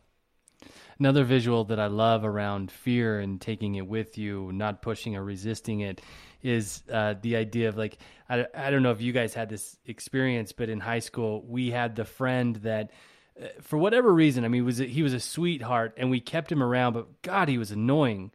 Another 1.01 1.25
visual 1.25 1.65
that 1.65 1.81
I 1.81 1.87
love 1.87 2.27
around 2.27 2.71
fear 2.71 3.21
and 3.21 3.41
taking 3.41 3.77
it 3.77 3.87
with 3.87 4.19
you, 4.19 4.53
not 4.53 4.83
pushing 4.83 5.17
or 5.17 5.25
resisting 5.25 5.81
it, 5.81 6.03
is 6.43 6.83
uh, 6.93 7.15
the 7.23 7.37
idea 7.37 7.71
of 7.71 7.79
like, 7.79 7.97
I, 8.29 8.47
I 8.55 8.71
don't 8.71 8.83
know 8.83 8.91
if 8.91 9.01
you 9.01 9.13
guys 9.13 9.33
had 9.33 9.49
this 9.49 9.79
experience, 9.87 10.53
but 10.53 10.69
in 10.69 10.79
high 10.79 10.99
school, 10.99 11.43
we 11.49 11.71
had 11.71 11.97
the 11.97 12.05
friend 12.05 12.57
that, 12.57 12.91
uh, 13.41 13.47
for 13.63 13.79
whatever 13.79 14.13
reason, 14.13 14.45
I 14.45 14.49
mean, 14.49 14.67
was 14.67 14.79
a, 14.79 14.85
he 14.85 15.03
was 15.03 15.15
a 15.15 15.21
sweetheart 15.21 15.95
and 15.97 16.11
we 16.11 16.21
kept 16.21 16.53
him 16.53 16.63
around, 16.63 16.93
but 16.93 17.23
God, 17.23 17.49
he 17.49 17.57
was 17.57 17.71
annoying. 17.71 18.31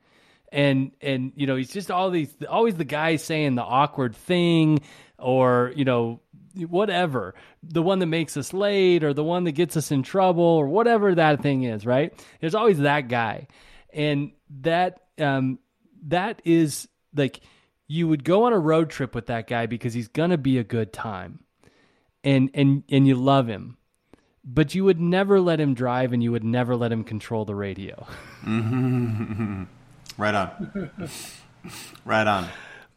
And, 0.51 0.91
and, 1.01 1.34
you 1.36 1.45
know, 1.45 1.56
he's 1.56 1.71
just 1.71 1.91
all 1.91 2.10
these, 2.10 2.34
always 2.49 2.75
the 2.75 2.84
guy 2.84 3.17
saying 3.17 3.54
the 3.54 3.63
awkward 3.63 4.15
thing 4.15 4.80
or, 5.19 5.71
you 5.75 5.86
know, 5.86 6.19
whatever 6.68 7.36
the 7.63 7.82
one 7.82 8.00
that 8.00 8.06
makes 8.06 8.38
us 8.38 8.54
late 8.54 9.04
or 9.04 9.13
the 9.13 9.24
one 9.24 9.44
that 9.44 9.52
gets 9.54 9.76
us 9.76 9.91
in 9.91 10.04
trouble 10.04 10.44
or 10.44 10.68
whatever 10.68 11.13
that 11.15 11.41
thing 11.41 11.63
is 11.63 11.86
right? 11.86 12.13
There's 12.39 12.56
always 12.56 12.80
that 12.80 13.08
guy. 13.08 13.48
And 13.94 14.32
that 14.62 15.02
um 15.20 15.60
that 16.08 16.41
is 16.46 16.88
like 17.15 17.41
you 17.88 18.08
would 18.08 18.24
go 18.24 18.44
on 18.44 18.54
a 18.54 18.60
road 18.60 18.89
trip 18.89 19.13
with 19.15 19.28
that 19.28 19.48
guy 19.48 19.65
because 19.65 19.94
he's 19.94 20.08
gonna 20.08 20.38
be 20.38 20.58
a 20.58 20.63
good 20.63 20.91
time 20.94 21.39
and 22.24 22.50
and 22.54 22.84
and 22.89 23.08
you 23.08 23.15
love 23.15 23.48
him. 23.48 23.78
But 24.48 24.76
you 24.76 24.84
would 24.84 25.00
never 25.00 25.41
let 25.41 25.60
him 25.60 25.74
drive 25.74 26.13
and 26.13 26.22
you 26.22 26.32
would 26.32 26.44
never 26.44 26.76
let 26.76 26.91
him 26.91 27.04
control 27.04 27.46
the 27.46 27.56
radio. 27.56 28.06
Right 30.18 30.34
on. 30.34 30.91
right 32.06 32.28
on. 32.28 32.48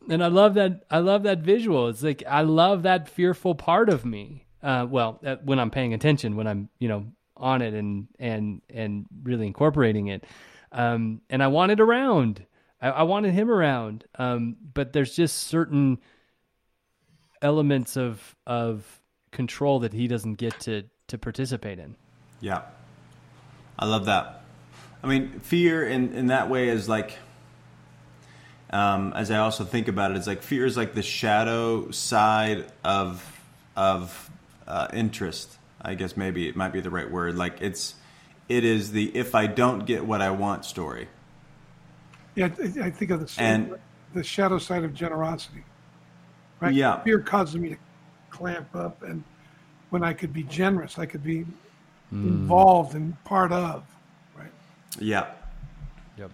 And 0.09 0.23
I 0.23 0.29
love 0.29 0.55
that. 0.55 0.85
I 0.91 0.99
love 0.99 1.23
that 1.25 1.41
visual. 1.41 1.89
It's 1.89 2.03
like 2.03 2.23
I 2.27 2.43
love 2.43 2.83
that 2.83 3.09
fearful 3.09 3.55
part 3.55 3.89
of 3.89 4.05
me. 4.05 4.47
Uh, 4.63 4.87
well, 4.89 5.21
uh, 5.25 5.37
when 5.45 5.59
I'm 5.59 5.71
paying 5.71 5.95
attention, 5.95 6.37
when 6.37 6.47
I'm 6.47 6.69
you 6.79 6.89
know 6.89 7.07
on 7.37 7.63
it 7.63 7.75
and 7.75 8.09
and 8.19 8.63
and 8.69 9.07
really 9.23 9.47
incorporating 9.47 10.09
it, 10.09 10.25
um, 10.73 11.21
and 11.31 11.43
I 11.43 11.49
want 11.49 11.73
it 11.73 11.81
around. 11.81 12.45
I, 12.81 12.91
I 12.91 13.03
wanted 13.03 13.35
him 13.35 13.51
around, 13.51 14.05
um, 14.19 14.57
but 14.75 14.93
there's 14.93 15.15
just 15.15 15.37
certain 15.37 15.99
elements 17.43 17.97
of 17.97 18.37
of 18.47 19.01
control 19.31 19.81
that 19.81 19.93
he 19.93 20.09
doesn't 20.09 20.35
get 20.35 20.59
to 20.61 20.85
to 21.09 21.19
participate 21.19 21.79
in. 21.79 21.97
Yeah. 22.41 22.63
I 23.79 23.87
love 23.87 24.07
that. 24.07 24.43
I 25.03 25.07
mean, 25.07 25.39
fear 25.41 25.87
in, 25.87 26.13
in 26.13 26.27
that 26.27 26.51
way 26.51 26.69
is 26.69 26.89
like, 26.89 27.17
um, 28.71 29.13
as 29.15 29.31
I 29.31 29.39
also 29.39 29.65
think 29.65 29.89
about 29.89 30.11
it, 30.11 30.17
it's 30.17 30.27
like 30.27 30.43
fear 30.43 30.67
is 30.67 30.77
like 30.77 30.95
the 30.95 31.03
shadow 31.03 31.91
side 31.91 32.67
of 32.85 33.25
of 33.77 34.31
uh, 34.67 34.89
interest. 34.93 35.57
I 35.81 35.95
guess 35.95 36.17
maybe 36.17 36.49
it 36.49 36.57
might 36.57 36.73
be 36.73 36.81
the 36.81 36.91
right 36.91 37.11
word. 37.11 37.37
Like 37.37 37.61
it's 37.61 37.95
it 38.49 38.65
is 38.65 38.93
the 38.93 39.17
if 39.17 39.35
I 39.35 39.47
don't 39.47 39.87
get 39.87 40.05
what 40.05 40.21
I 40.21 40.31
want 40.31 40.65
story. 40.65 41.09
Yeah, 42.35 42.49
I 42.59 42.87
I 42.87 42.91
think 42.91 43.11
of 43.11 43.21
the 43.21 43.43
And- 43.43 43.75
the 44.15 44.25
shadow 44.25 44.59
side 44.59 44.85
of 44.85 44.95
generosity. 44.95 45.65
Right? 46.61 46.75
Yeah. 46.75 47.03
Fear 47.03 47.21
causes 47.21 47.57
me 47.57 47.69
to 47.71 47.77
clamp 48.31 48.75
up, 48.75 49.03
and 49.03 49.23
when 49.91 50.03
I 50.03 50.13
could 50.13 50.33
be 50.33 50.43
generous, 50.45 50.99
I 50.99 51.07
could 51.07 51.23
be 51.23 51.47
involved 52.11 52.95
and 52.95 53.23
part 53.25 53.53
of. 53.53 53.85
Right? 54.37 54.51
Yeah. 54.99 55.27
Yep. 56.17 56.31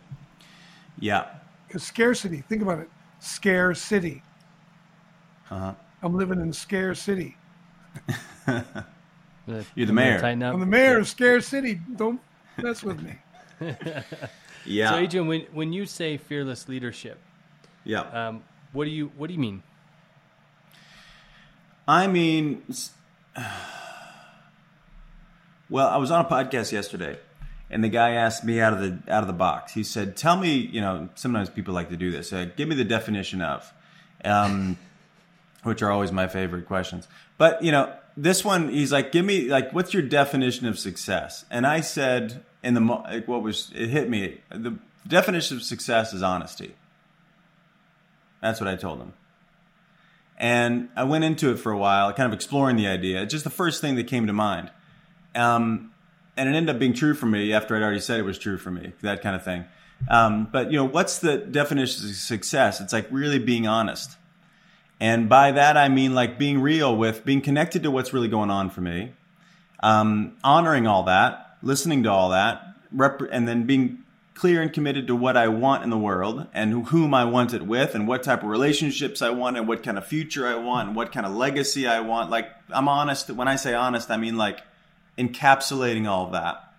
Yeah. 1.01 1.27
Because 1.75 1.89
scarcity. 1.89 2.45
Think 2.49 2.63
about 2.63 2.79
it. 2.79 2.89
Scare 3.19 3.75
city. 3.75 4.23
Uh-huh. 5.51 5.75
I'm 6.05 6.15
living 6.15 6.41
in 6.41 6.53
Scare 6.53 6.95
City. 6.95 7.37
You're 8.47 9.87
the 9.87 9.93
mayor. 9.93 10.21
Tighten 10.21 10.45
up. 10.45 10.55
I'm 10.55 10.61
the 10.61 10.67
mayor 10.67 10.99
of 10.99 11.09
Scare 11.09 11.41
City. 11.41 11.81
Don't 11.97 12.21
mess 12.63 12.85
with 12.85 13.03
me. 13.03 13.19
Yeah. 14.67 14.93
So, 14.93 14.97
Adrian, 14.97 15.27
when 15.27 15.41
when 15.53 15.75
you 15.75 15.85
say 15.85 16.17
fearless 16.17 16.71
leadership, 16.71 17.19
yeah. 17.85 18.29
um, 18.29 18.45
what 18.73 18.87
do 18.87 18.91
you 18.91 19.13
what 19.19 19.27
do 19.27 19.35
you 19.35 19.39
mean? 19.39 19.63
I 21.87 22.07
mean, 22.07 22.63
well, 25.69 25.87
I 25.89 25.99
was 25.99 26.11
on 26.11 26.25
a 26.25 26.29
podcast 26.29 26.73
yesterday, 26.73 27.19
and 27.71 27.83
the 27.83 27.89
guy 27.89 28.13
asked 28.13 28.45
me 28.45 28.61
out 28.61 28.73
of 28.73 28.81
the 28.81 29.13
out 29.13 29.23
of 29.23 29.27
the 29.27 29.33
box. 29.33 29.73
He 29.73 29.83
said, 29.83 30.17
"Tell 30.17 30.37
me, 30.37 30.55
you 30.55 30.81
know, 30.81 31.09
sometimes 31.15 31.51
people 31.51 31.75
like 31.75 31.89
to 31.91 31.97
do 31.97 32.11
this. 32.11 32.33
Uh, 32.33 32.49
give 32.57 32.69
me 32.69 32.77
the 32.77 32.85
definition 32.85 33.43
of," 33.43 33.73
um, 34.25 34.77
which 35.63 35.83
are 35.83 35.91
always 35.91 36.13
my 36.13 36.27
favorite 36.27 36.67
questions. 36.67 37.09
But 37.39 37.63
you 37.63 37.73
know, 37.73 37.93
this 38.17 38.45
one, 38.45 38.69
he's 38.69 38.93
like, 38.93 39.13
"Give 39.13 39.25
me 39.25 39.49
like, 39.49 39.73
what's 39.73 39.93
your 39.93 40.03
definition 40.03 40.67
of 40.67 40.79
success?" 40.79 41.45
And 41.51 41.67
I 41.67 41.81
said, 41.81 42.45
in 42.65 42.75
the 42.75 42.81
like, 42.81 43.29
what 43.29 43.43
was 43.43 43.71
it 43.75 43.91
hit 43.91 44.09
me? 44.09 44.41
The 44.49 44.77
definition 45.07 45.59
of 45.59 45.63
success 45.63 46.13
is 46.13 46.23
honesty. 46.23 46.75
That's 48.41 48.61
what 48.61 48.69
I 48.69 48.77
told 48.77 49.01
him. 49.01 49.13
And 50.37 50.89
I 50.97 51.05
went 51.05 51.25
into 51.25 51.51
it 51.53 51.59
for 51.59 51.71
a 51.71 51.79
while, 51.79 52.13
kind 52.13 52.27
of 52.27 52.33
exploring 52.33 52.77
the 52.77 52.89
idea. 52.89 53.25
Just 53.27 53.45
the 53.45 53.51
first 53.51 53.81
thing 53.81 53.95
that 53.97 54.07
came 54.07 54.27
to 54.27 54.33
mind. 54.33 54.71
Um, 55.35 55.93
and 56.37 56.49
it 56.49 56.55
ended 56.55 56.75
up 56.75 56.81
being 56.81 56.95
true 56.95 57.15
for 57.15 57.27
me 57.27 57.53
after 57.53 57.77
I'd 57.77 57.83
already 57.83 58.01
said 58.01 58.19
it 58.19 58.25
was 58.25 58.39
true 58.39 58.59
for 58.59 58.71
me, 58.71 58.93
that 59.03 59.23
kind 59.23 59.37
of 59.37 59.45
thing. 59.45 59.65
Um, 60.09 60.49
but, 60.51 60.71
you 60.71 60.79
know, 60.79 60.85
what's 60.85 61.19
the 61.19 61.39
definition 61.39 62.09
of 62.09 62.17
success? 62.17 62.81
It's 62.81 62.93
like 62.93 63.07
really 63.11 63.39
being 63.39 63.67
honest. 63.67 64.17
And 65.01 65.29
by 65.29 65.53
that, 65.53 65.77
I 65.77 65.89
mean 65.89 66.15
like 66.15 66.39
being 66.39 66.61
real 66.61 66.97
with 66.97 67.25
being 67.25 67.41
connected 67.41 67.83
to 67.83 67.91
what's 67.91 68.13
really 68.13 68.29
going 68.29 68.51
on 68.51 68.71
for 68.71 68.81
me, 68.81 69.13
um, 69.81 70.37
honoring 70.43 70.87
all 70.87 71.05
that, 71.05 71.57
listening 71.63 72.03
to 72.05 72.11
all 72.11 72.31
that, 72.31 72.63
rep- 72.93 73.23
and 73.31 73.47
then 73.47 73.65
being 73.65 73.99
clear 74.35 74.61
and 74.61 74.73
committed 74.73 75.07
to 75.07 75.15
what 75.15 75.37
I 75.37 75.49
want 75.49 75.85
in 75.85 75.91
the 75.91 75.99
world 75.99 76.47
and 76.53 76.87
whom 76.89 77.15
I 77.15 77.25
want 77.25 77.55
it 77.55 77.63
with 77.63 77.95
and 77.95 78.09
what 78.09 78.25
type 78.25 78.43
of 78.43 78.49
relationships 78.49 79.23
I 79.23 79.31
want 79.31 79.57
and 79.57 79.69
what 79.69 79.83
kind 79.83 79.97
of 79.97 80.07
future 80.07 80.47
I 80.47 80.57
want 80.57 80.89
and 80.89 80.97
what 80.97 81.13
kind 81.13 81.25
of 81.25 81.33
legacy 81.33 81.87
I 81.87 82.01
want. 82.01 82.31
Like, 82.31 82.51
I'm 82.71 82.89
honest. 82.89 83.31
When 83.31 83.47
I 83.47 83.57
say 83.57 83.75
honest, 83.75 84.11
I 84.11 84.17
mean 84.17 84.37
like 84.37 84.61
encapsulating 85.19 86.09
all 86.09 86.31
that. 86.31 86.73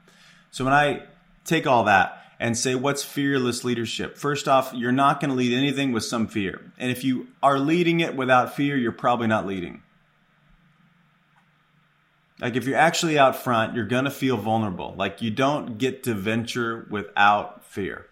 So 0.52 0.64
when 0.64 0.74
I 0.74 1.04
take 1.44 1.68
all 1.68 1.86
that 1.86 2.22
and 2.40 2.58
say, 2.58 2.76
what's 2.76 3.04
fearless 3.04 3.64
leadership? 3.64 4.18
First 4.18 4.48
off, 4.48 4.74
you're 4.74 4.92
not 4.92 5.20
going 5.20 5.30
to 5.30 5.36
lead 5.36 5.54
anything 5.54 5.92
with 5.92 6.04
some 6.04 6.28
fear. 6.28 6.62
And 6.78 6.92
if 6.92 7.04
you 7.04 7.28
are 7.42 7.60
leading 7.60 8.00
it 8.00 8.16
without 8.16 8.56
fear, 8.56 8.76
you're 8.76 8.92
probably 8.92 9.28
not 9.28 9.46
leading. 9.46 9.82
Like 12.40 12.56
if 12.56 12.66
you're 12.66 12.78
actually 12.78 13.18
out 13.18 13.38
front, 13.38 13.76
you're 13.76 13.86
going 13.86 14.06
to 14.06 14.12
feel 14.12 14.36
vulnerable. 14.36 14.94
Like 14.98 15.22
you 15.22 15.32
don't 15.32 15.78
get 15.78 16.04
to 16.04 16.14
venture 16.14 16.86
without 16.90 17.64
fear. 17.64 18.08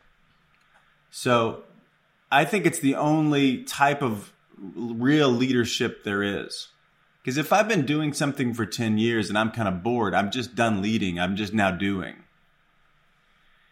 So 1.11 1.63
I 2.31 2.45
think 2.45 2.65
it's 2.65 2.79
the 2.79 2.95
only 2.95 3.63
type 3.63 4.01
of 4.01 4.31
real 4.57 5.29
leadership 5.29 6.03
there 6.03 6.23
is. 6.23 6.69
Because 7.23 7.37
if 7.37 7.53
I've 7.53 7.69
been 7.69 7.85
doing 7.85 8.11
something 8.11 8.53
for 8.53 8.65
10 8.65 8.97
years 8.97 9.29
and 9.29 9.37
I'm 9.37 9.51
kind 9.51 9.69
of 9.69 9.81
bored, 9.81 10.13
I'm 10.13 10.29
just 10.29 10.55
done 10.55 10.81
leading, 10.81 11.19
I'm 11.19 11.37
just 11.37 11.53
now 11.53 11.71
doing. 11.71 12.15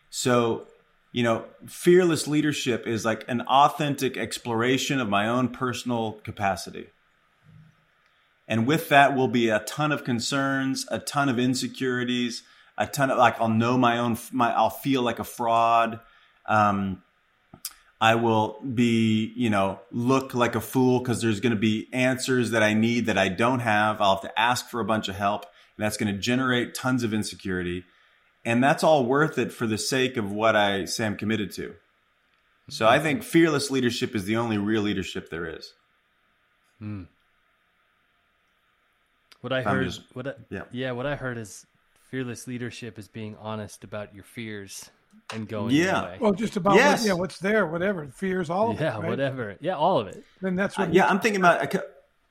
So, 0.09 0.67
you 1.11 1.21
know, 1.23 1.45
fearless 1.67 2.27
leadership 2.27 2.87
is 2.87 3.03
like 3.03 3.25
an 3.27 3.41
authentic 3.41 4.15
exploration 4.15 5.01
of 5.01 5.09
my 5.09 5.27
own 5.27 5.49
personal 5.49 6.13
capacity. 6.23 6.87
And 8.47 8.65
with 8.65 8.87
that 8.89 9.15
will 9.15 9.27
be 9.27 9.49
a 9.49 9.59
ton 9.59 9.91
of 9.91 10.05
concerns, 10.05 10.85
a 10.89 10.99
ton 10.99 11.27
of 11.27 11.37
insecurities, 11.37 12.43
a 12.77 12.87
ton 12.87 13.11
of 13.11 13.17
like 13.17 13.39
I'll 13.39 13.49
know 13.49 13.77
my 13.77 13.97
own, 13.97 14.17
my 14.31 14.53
I'll 14.53 14.69
feel 14.69 15.01
like 15.01 15.19
a 15.19 15.23
fraud. 15.25 15.99
Um, 16.45 17.03
I 18.01 18.15
will 18.15 18.59
be, 18.61 19.31
you 19.35 19.51
know, 19.51 19.79
look 19.91 20.33
like 20.33 20.55
a 20.55 20.59
fool 20.59 20.97
because 20.97 21.21
there's 21.21 21.39
going 21.39 21.53
to 21.53 21.59
be 21.59 21.87
answers 21.93 22.49
that 22.49 22.63
I 22.63 22.73
need 22.73 23.05
that 23.05 23.17
I 23.19 23.29
don't 23.29 23.59
have. 23.59 24.01
I'll 24.01 24.15
have 24.15 24.23
to 24.23 24.39
ask 24.39 24.67
for 24.69 24.79
a 24.79 24.85
bunch 24.85 25.07
of 25.07 25.15
help, 25.15 25.45
and 25.77 25.85
that's 25.85 25.97
going 25.97 26.11
to 26.11 26.19
generate 26.19 26.73
tons 26.73 27.03
of 27.03 27.13
insecurity. 27.13 27.83
And 28.43 28.63
that's 28.63 28.83
all 28.83 29.05
worth 29.05 29.37
it 29.37 29.53
for 29.53 29.67
the 29.67 29.77
sake 29.77 30.17
of 30.17 30.31
what 30.31 30.55
I 30.55 30.85
say 30.85 31.05
I'm 31.05 31.15
committed 31.15 31.51
to. 31.51 31.75
So 32.69 32.87
I 32.87 32.99
think 32.99 33.21
fearless 33.21 33.69
leadership 33.69 34.15
is 34.15 34.25
the 34.25 34.37
only 34.37 34.57
real 34.57 34.81
leadership 34.81 35.29
there 35.29 35.45
is. 35.45 35.73
Hmm. 36.79 37.03
What 39.41 39.53
I 39.53 39.61
heard, 39.61 39.85
just, 39.85 40.01
what 40.13 40.27
I, 40.27 40.33
yeah, 40.49 40.63
yeah, 40.71 40.91
what 40.91 41.05
I 41.05 41.15
heard 41.15 41.37
is 41.37 41.67
fearless 42.09 42.47
leadership 42.47 42.97
is 42.97 43.07
being 43.07 43.35
honest 43.39 43.83
about 43.83 44.15
your 44.15 44.23
fears 44.23 44.89
and 45.33 45.47
going. 45.47 45.73
Yeah, 45.73 46.17
well, 46.19 46.33
just 46.33 46.57
about 46.57 46.75
yes. 46.75 47.01
what, 47.01 47.07
yeah, 47.07 47.13
what's 47.13 47.39
there, 47.39 47.65
whatever 47.65 48.07
fears, 48.07 48.49
all 48.49 48.75
yeah, 48.75 48.95
it, 48.97 48.99
right? 48.99 49.09
whatever, 49.09 49.57
yeah, 49.61 49.75
all 49.75 49.99
of 49.99 50.07
it. 50.07 50.23
Then 50.41 50.55
that's 50.55 50.77
what. 50.77 50.89
Uh, 50.89 50.91
yeah, 50.91 51.07
I'm 51.07 51.19
thinking 51.19 51.41
about. 51.41 51.73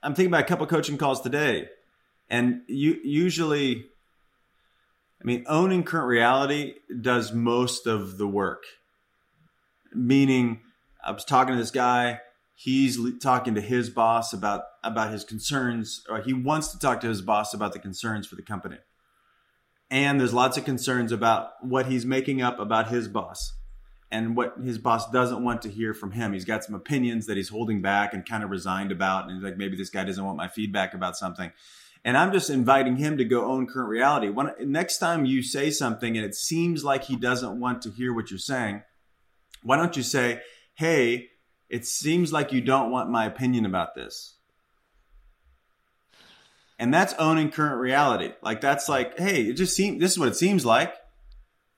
I'm 0.03 0.14
thinking 0.14 0.33
about 0.33 0.43
a 0.43 0.47
couple 0.47 0.66
coaching 0.66 0.99
calls 0.99 1.21
today, 1.21 1.69
and 2.29 2.62
you 2.66 2.99
usually, 3.03 3.87
I 5.21 5.25
mean, 5.25 5.45
owning 5.47 5.83
current 5.85 6.07
reality 6.07 6.75
does 7.01 7.33
most 7.33 7.87
of 7.87 8.19
the 8.19 8.27
work. 8.27 8.64
Meaning, 9.93 10.61
I 11.05 11.12
was 11.12 11.25
talking 11.25 11.55
to 11.55 11.61
this 11.61 11.71
guy. 11.71 12.21
He's 12.55 12.99
talking 13.23 13.55
to 13.55 13.61
his 13.61 13.90
boss 13.90 14.33
about 14.33 14.62
about 14.85 15.11
his 15.11 15.25
concerns, 15.25 16.05
or 16.09 16.21
he 16.21 16.33
wants 16.33 16.69
to 16.69 16.79
talk 16.79 17.01
to 17.01 17.09
his 17.09 17.23
boss 17.23 17.55
about 17.55 17.73
the 17.73 17.79
concerns 17.79 18.27
for 18.27 18.37
the 18.37 18.43
company 18.43 18.77
and 19.90 20.20
there's 20.20 20.33
lots 20.33 20.57
of 20.57 20.64
concerns 20.64 21.11
about 21.11 21.53
what 21.62 21.87
he's 21.87 22.07
making 22.07 22.40
up 22.40 22.61
about 22.61 22.88
his 22.88 23.09
boss 23.09 23.55
and 24.11 24.37
what 24.37 24.55
his 24.59 24.79
boss 24.79 25.11
doesn't 25.11 25.42
want 25.42 25.62
to 25.62 25.68
hear 25.68 25.94
from 25.94 26.12
him. 26.12 26.33
He's 26.33 26.44
got 26.44 26.64
some 26.64 26.74
opinions 26.74 27.26
that 27.26 27.37
he's 27.37 27.48
holding 27.48 27.83
back 27.83 28.14
and 28.14 28.29
kind 28.29 28.44
of 28.44 28.50
resigned 28.50 28.92
about. 28.92 29.24
And 29.24 29.35
he's 29.35 29.42
like, 29.42 29.57
maybe 29.57 29.76
this 29.76 29.90
guy 29.90 30.05
doesn't 30.05 30.24
want 30.24 30.37
my 30.37 30.48
feedback 30.48 30.94
about 30.94 31.16
something. 31.16 31.53
And 32.05 32.16
I'm 32.16 32.33
just 32.33 32.50
inviting 32.50 32.96
him 32.96 33.18
to 33.18 33.24
go 33.24 33.44
own 33.44 33.66
current 33.66 33.88
reality. 33.88 34.29
When, 34.29 34.53
next 34.61 34.98
time 34.98 35.26
you 35.26 35.42
say 35.42 35.70
something 35.70 36.16
and 36.16 36.24
it 36.24 36.35
seems 36.35 36.83
like 36.83 37.05
he 37.05 37.16
doesn't 37.16 37.61
want 37.61 37.83
to 37.83 37.90
hear 37.90 38.14
what 38.14 38.31
you're 38.31 38.38
saying, 38.38 38.83
why 39.62 39.76
don't 39.76 39.96
you 39.96 40.03
say, 40.03 40.40
Hey, 40.74 41.29
it 41.68 41.85
seems 41.85 42.33
like 42.33 42.53
you 42.53 42.61
don't 42.61 42.90
want 42.90 43.11
my 43.11 43.26
opinion 43.26 43.66
about 43.66 43.94
this 43.94 44.37
and 46.81 46.93
that's 46.93 47.12
owning 47.19 47.51
current 47.51 47.79
reality. 47.79 48.33
Like 48.43 48.62
that's 48.62 48.88
like, 48.88 49.19
hey, 49.19 49.43
it 49.43 49.53
just 49.53 49.77
seems 49.77 50.01
this 50.01 50.12
is 50.12 50.19
what 50.19 50.29
it 50.29 50.35
seems 50.35 50.64
like, 50.64 50.95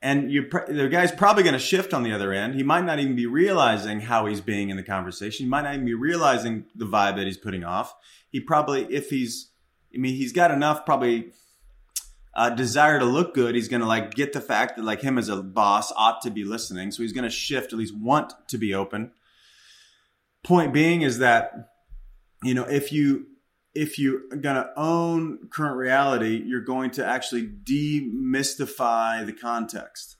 and 0.00 0.30
you 0.30 0.48
the 0.68 0.88
guy's 0.88 1.10
probably 1.10 1.42
going 1.42 1.54
to 1.54 1.58
shift 1.58 1.92
on 1.92 2.04
the 2.04 2.12
other 2.12 2.32
end. 2.32 2.54
He 2.54 2.62
might 2.62 2.84
not 2.84 3.00
even 3.00 3.16
be 3.16 3.26
realizing 3.26 4.00
how 4.00 4.26
he's 4.26 4.40
being 4.40 4.70
in 4.70 4.76
the 4.76 4.82
conversation. 4.84 5.44
He 5.44 5.50
might 5.50 5.62
not 5.62 5.74
even 5.74 5.84
be 5.84 5.94
realizing 5.94 6.66
the 6.76 6.86
vibe 6.86 7.16
that 7.16 7.26
he's 7.26 7.36
putting 7.36 7.64
off. 7.64 7.94
He 8.30 8.40
probably, 8.40 8.84
if 8.94 9.10
he's, 9.10 9.50
I 9.94 9.98
mean, 9.98 10.14
he's 10.14 10.32
got 10.32 10.52
enough 10.52 10.86
probably 10.86 11.32
uh, 12.34 12.50
desire 12.50 13.00
to 13.00 13.04
look 13.04 13.34
good. 13.34 13.56
He's 13.56 13.68
going 13.68 13.82
to 13.82 13.88
like 13.88 14.14
get 14.14 14.32
the 14.32 14.40
fact 14.40 14.76
that 14.76 14.84
like 14.84 15.02
him 15.02 15.18
as 15.18 15.28
a 15.28 15.42
boss 15.42 15.92
ought 15.96 16.22
to 16.22 16.30
be 16.30 16.44
listening. 16.44 16.92
So 16.92 17.02
he's 17.02 17.12
going 17.12 17.24
to 17.24 17.30
shift, 17.30 17.72
at 17.72 17.78
least 17.78 17.94
want 17.94 18.32
to 18.48 18.56
be 18.56 18.72
open. 18.72 19.10
Point 20.44 20.72
being 20.72 21.02
is 21.02 21.18
that, 21.18 21.70
you 22.44 22.54
know, 22.54 22.64
if 22.64 22.92
you 22.92 23.26
if 23.74 23.98
you're 23.98 24.20
going 24.28 24.56
to 24.56 24.70
own 24.76 25.48
current 25.50 25.76
reality, 25.76 26.42
you're 26.44 26.60
going 26.60 26.90
to 26.92 27.06
actually 27.06 27.46
demystify 27.46 29.24
the 29.24 29.32
context. 29.32 30.16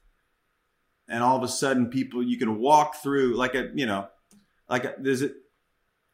And 1.08 1.22
all 1.22 1.36
of 1.36 1.42
a 1.42 1.48
sudden, 1.48 1.88
people, 1.88 2.22
you 2.22 2.38
can 2.38 2.58
walk 2.58 2.96
through 3.02 3.36
like 3.36 3.54
a, 3.54 3.70
you 3.74 3.84
know, 3.84 4.08
like 4.68 4.84
a, 4.84 4.94
there's 4.98 5.22
a, 5.22 5.30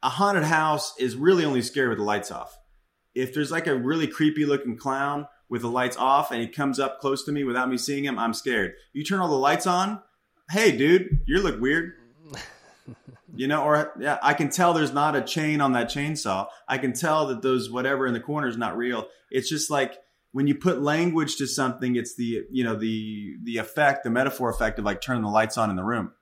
a 0.02 0.08
haunted 0.08 0.44
house 0.44 0.94
is 0.98 1.16
really 1.16 1.44
only 1.44 1.62
scary 1.62 1.88
with 1.88 1.98
the 1.98 2.04
lights 2.04 2.30
off. 2.30 2.58
If 3.14 3.34
there's 3.34 3.52
like 3.52 3.66
a 3.66 3.76
really 3.76 4.06
creepy 4.06 4.44
looking 4.44 4.76
clown 4.76 5.28
with 5.48 5.62
the 5.62 5.70
lights 5.70 5.96
off 5.96 6.30
and 6.30 6.40
he 6.40 6.48
comes 6.48 6.80
up 6.80 7.00
close 7.00 7.24
to 7.24 7.32
me 7.32 7.44
without 7.44 7.68
me 7.68 7.78
seeing 7.78 8.04
him, 8.04 8.18
I'm 8.18 8.34
scared. 8.34 8.74
You 8.92 9.04
turn 9.04 9.20
all 9.20 9.28
the 9.28 9.34
lights 9.34 9.66
on, 9.66 10.02
hey, 10.50 10.76
dude, 10.76 11.20
you 11.26 11.40
look 11.40 11.60
weird 11.60 11.92
you 13.34 13.46
know, 13.46 13.62
or 13.62 13.92
yeah, 14.00 14.18
I 14.22 14.34
can 14.34 14.50
tell 14.50 14.72
there's 14.72 14.92
not 14.92 15.16
a 15.16 15.22
chain 15.22 15.60
on 15.60 15.72
that 15.72 15.88
chainsaw. 15.88 16.46
I 16.66 16.78
can 16.78 16.92
tell 16.92 17.26
that 17.26 17.42
those 17.42 17.70
whatever 17.70 18.06
in 18.06 18.14
the 18.14 18.20
corner 18.20 18.48
is 18.48 18.56
not 18.56 18.76
real. 18.76 19.08
It's 19.30 19.48
just 19.48 19.70
like 19.70 19.98
when 20.32 20.46
you 20.46 20.54
put 20.54 20.82
language 20.82 21.36
to 21.36 21.46
something, 21.46 21.96
it's 21.96 22.16
the 22.16 22.44
you 22.50 22.64
know 22.64 22.74
the 22.74 23.36
the 23.42 23.58
effect, 23.58 24.04
the 24.04 24.10
metaphor 24.10 24.50
effect 24.50 24.78
of 24.78 24.84
like 24.84 25.00
turning 25.00 25.22
the 25.22 25.28
lights 25.28 25.58
on 25.58 25.70
in 25.70 25.76
the 25.76 25.84
room, 25.84 26.12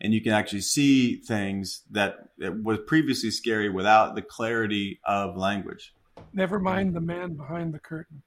and 0.00 0.14
you 0.14 0.22
can 0.22 0.32
actually 0.32 0.62
see 0.62 1.16
things 1.16 1.82
that, 1.90 2.16
that 2.38 2.62
was 2.62 2.78
previously 2.86 3.30
scary 3.30 3.68
without 3.68 4.14
the 4.14 4.22
clarity 4.22 5.00
of 5.04 5.36
language. 5.36 5.94
Never 6.32 6.58
mind 6.58 6.94
the 6.94 7.00
man 7.00 7.34
behind 7.34 7.74
the 7.74 7.78
curtain. 7.78 8.22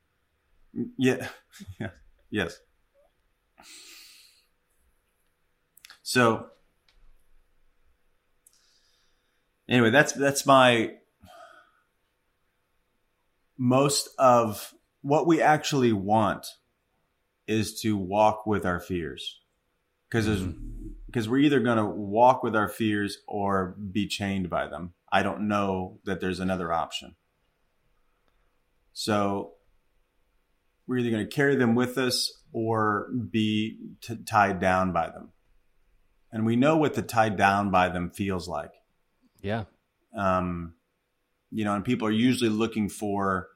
Yeah. 0.98 1.28
yeah. 1.80 1.90
Yes. 2.30 2.60
So 6.02 6.48
anyway, 9.68 9.90
that's 9.90 10.14
that's 10.14 10.46
my 10.46 10.92
most 13.58 14.10
of 14.18 14.74
what 15.02 15.28
we 15.28 15.42
actually 15.42 15.94
want 15.94 16.48
is 17.48 17.80
to 17.82 17.98
walk 17.98 18.46
with 18.46 18.66
our 18.66 18.80
fears 18.80 19.42
because 20.10 20.26
because 20.26 21.26
mm-hmm. 21.26 21.32
we're 21.32 21.38
either 21.40 21.60
going 21.60 21.78
to 21.78 21.86
walk 21.86 22.44
with 22.44 22.56
our 22.56 22.70
fears 22.70 23.20
or 23.28 23.76
be 23.92 24.08
chained 24.08 24.50
by 24.50 24.68
them. 24.68 24.94
I 25.12 25.24
don't 25.24 25.48
know 25.48 26.00
that 26.06 26.22
there's 26.22 26.40
another 26.40 26.72
option. 26.74 27.16
So 28.94 29.54
we're 30.88 31.00
either 31.00 31.10
going 31.10 31.28
to 31.28 31.36
carry 31.36 31.56
them 31.56 31.76
with 31.76 31.98
us 31.98 32.32
or 32.52 33.10
be 33.30 33.78
t- 34.02 34.18
tied 34.26 34.60
down 34.60 34.92
by 34.92 35.08
them. 35.08 35.32
And 36.32 36.46
we 36.46 36.56
know 36.56 36.78
what 36.78 36.94
the 36.96 37.02
tied 37.02 37.38
down 37.38 37.72
by 37.72 37.90
them 37.90 38.10
feels 38.10 38.48
like. 38.48 38.72
Yeah. 39.44 39.66
Um, 40.18 40.74
you 41.52 41.64
know, 41.64 41.76
and 41.76 41.86
people 41.86 42.08
are 42.08 42.12
usually 42.12 42.50
looking 42.50 42.90
for 42.90 43.50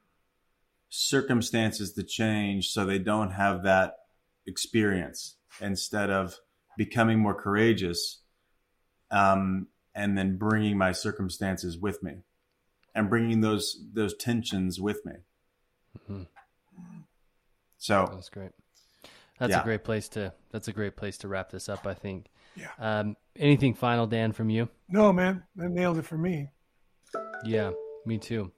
circumstances 0.89 1.93
to 1.93 2.03
change 2.03 2.69
so 2.69 2.85
they 2.85 2.99
don't 2.99 3.31
have 3.31 3.63
that 3.63 3.95
experience 4.45 5.35
instead 5.59 6.09
of 6.09 6.37
becoming 6.77 7.19
more 7.19 7.33
courageous 7.33 8.21
um, 9.09 9.67
and 9.95 10.17
then 10.17 10.37
bringing 10.37 10.77
my 10.77 10.91
circumstances 10.91 11.77
with 11.77 12.03
me 12.03 12.17
and 12.93 13.09
bringing 13.09 13.41
those 13.41 13.83
those 13.93 14.15
tensions 14.15 14.79
with 14.79 15.05
me. 15.05 15.13
Mm-hmm. 15.99 16.23
So 17.77 18.09
that's 18.11 18.29
great. 18.29 18.51
That's 19.39 19.51
yeah. 19.51 19.61
a 19.61 19.63
great 19.63 19.83
place 19.83 20.09
to. 20.09 20.33
That's 20.51 20.67
a 20.67 20.73
great 20.73 20.95
place 20.95 21.17
to 21.19 21.27
wrap 21.27 21.51
this 21.51 21.69
up. 21.69 21.85
I 21.85 21.93
think. 21.93 22.27
Yeah. 22.57 22.71
Um, 22.79 23.15
anything 23.35 23.73
final, 23.73 24.07
Dan, 24.07 24.31
from 24.31 24.49
you? 24.49 24.69
No, 24.89 25.13
man, 25.13 25.43
that 25.55 25.69
nailed 25.69 25.97
it 25.97 26.05
for 26.05 26.17
me. 26.17 26.49
Yeah, 27.45 27.71
me 28.05 28.17
too. 28.17 28.51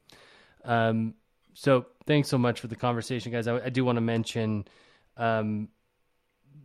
Um, 0.63 1.15
so 1.53 1.85
thanks 2.05 2.29
so 2.29 2.37
much 2.37 2.59
for 2.59 2.67
the 2.67 2.75
conversation, 2.75 3.31
guys. 3.31 3.47
I, 3.47 3.65
I 3.65 3.69
do 3.69 3.83
want 3.83 3.97
to 3.97 4.01
mention 4.01 4.65
um, 5.17 5.69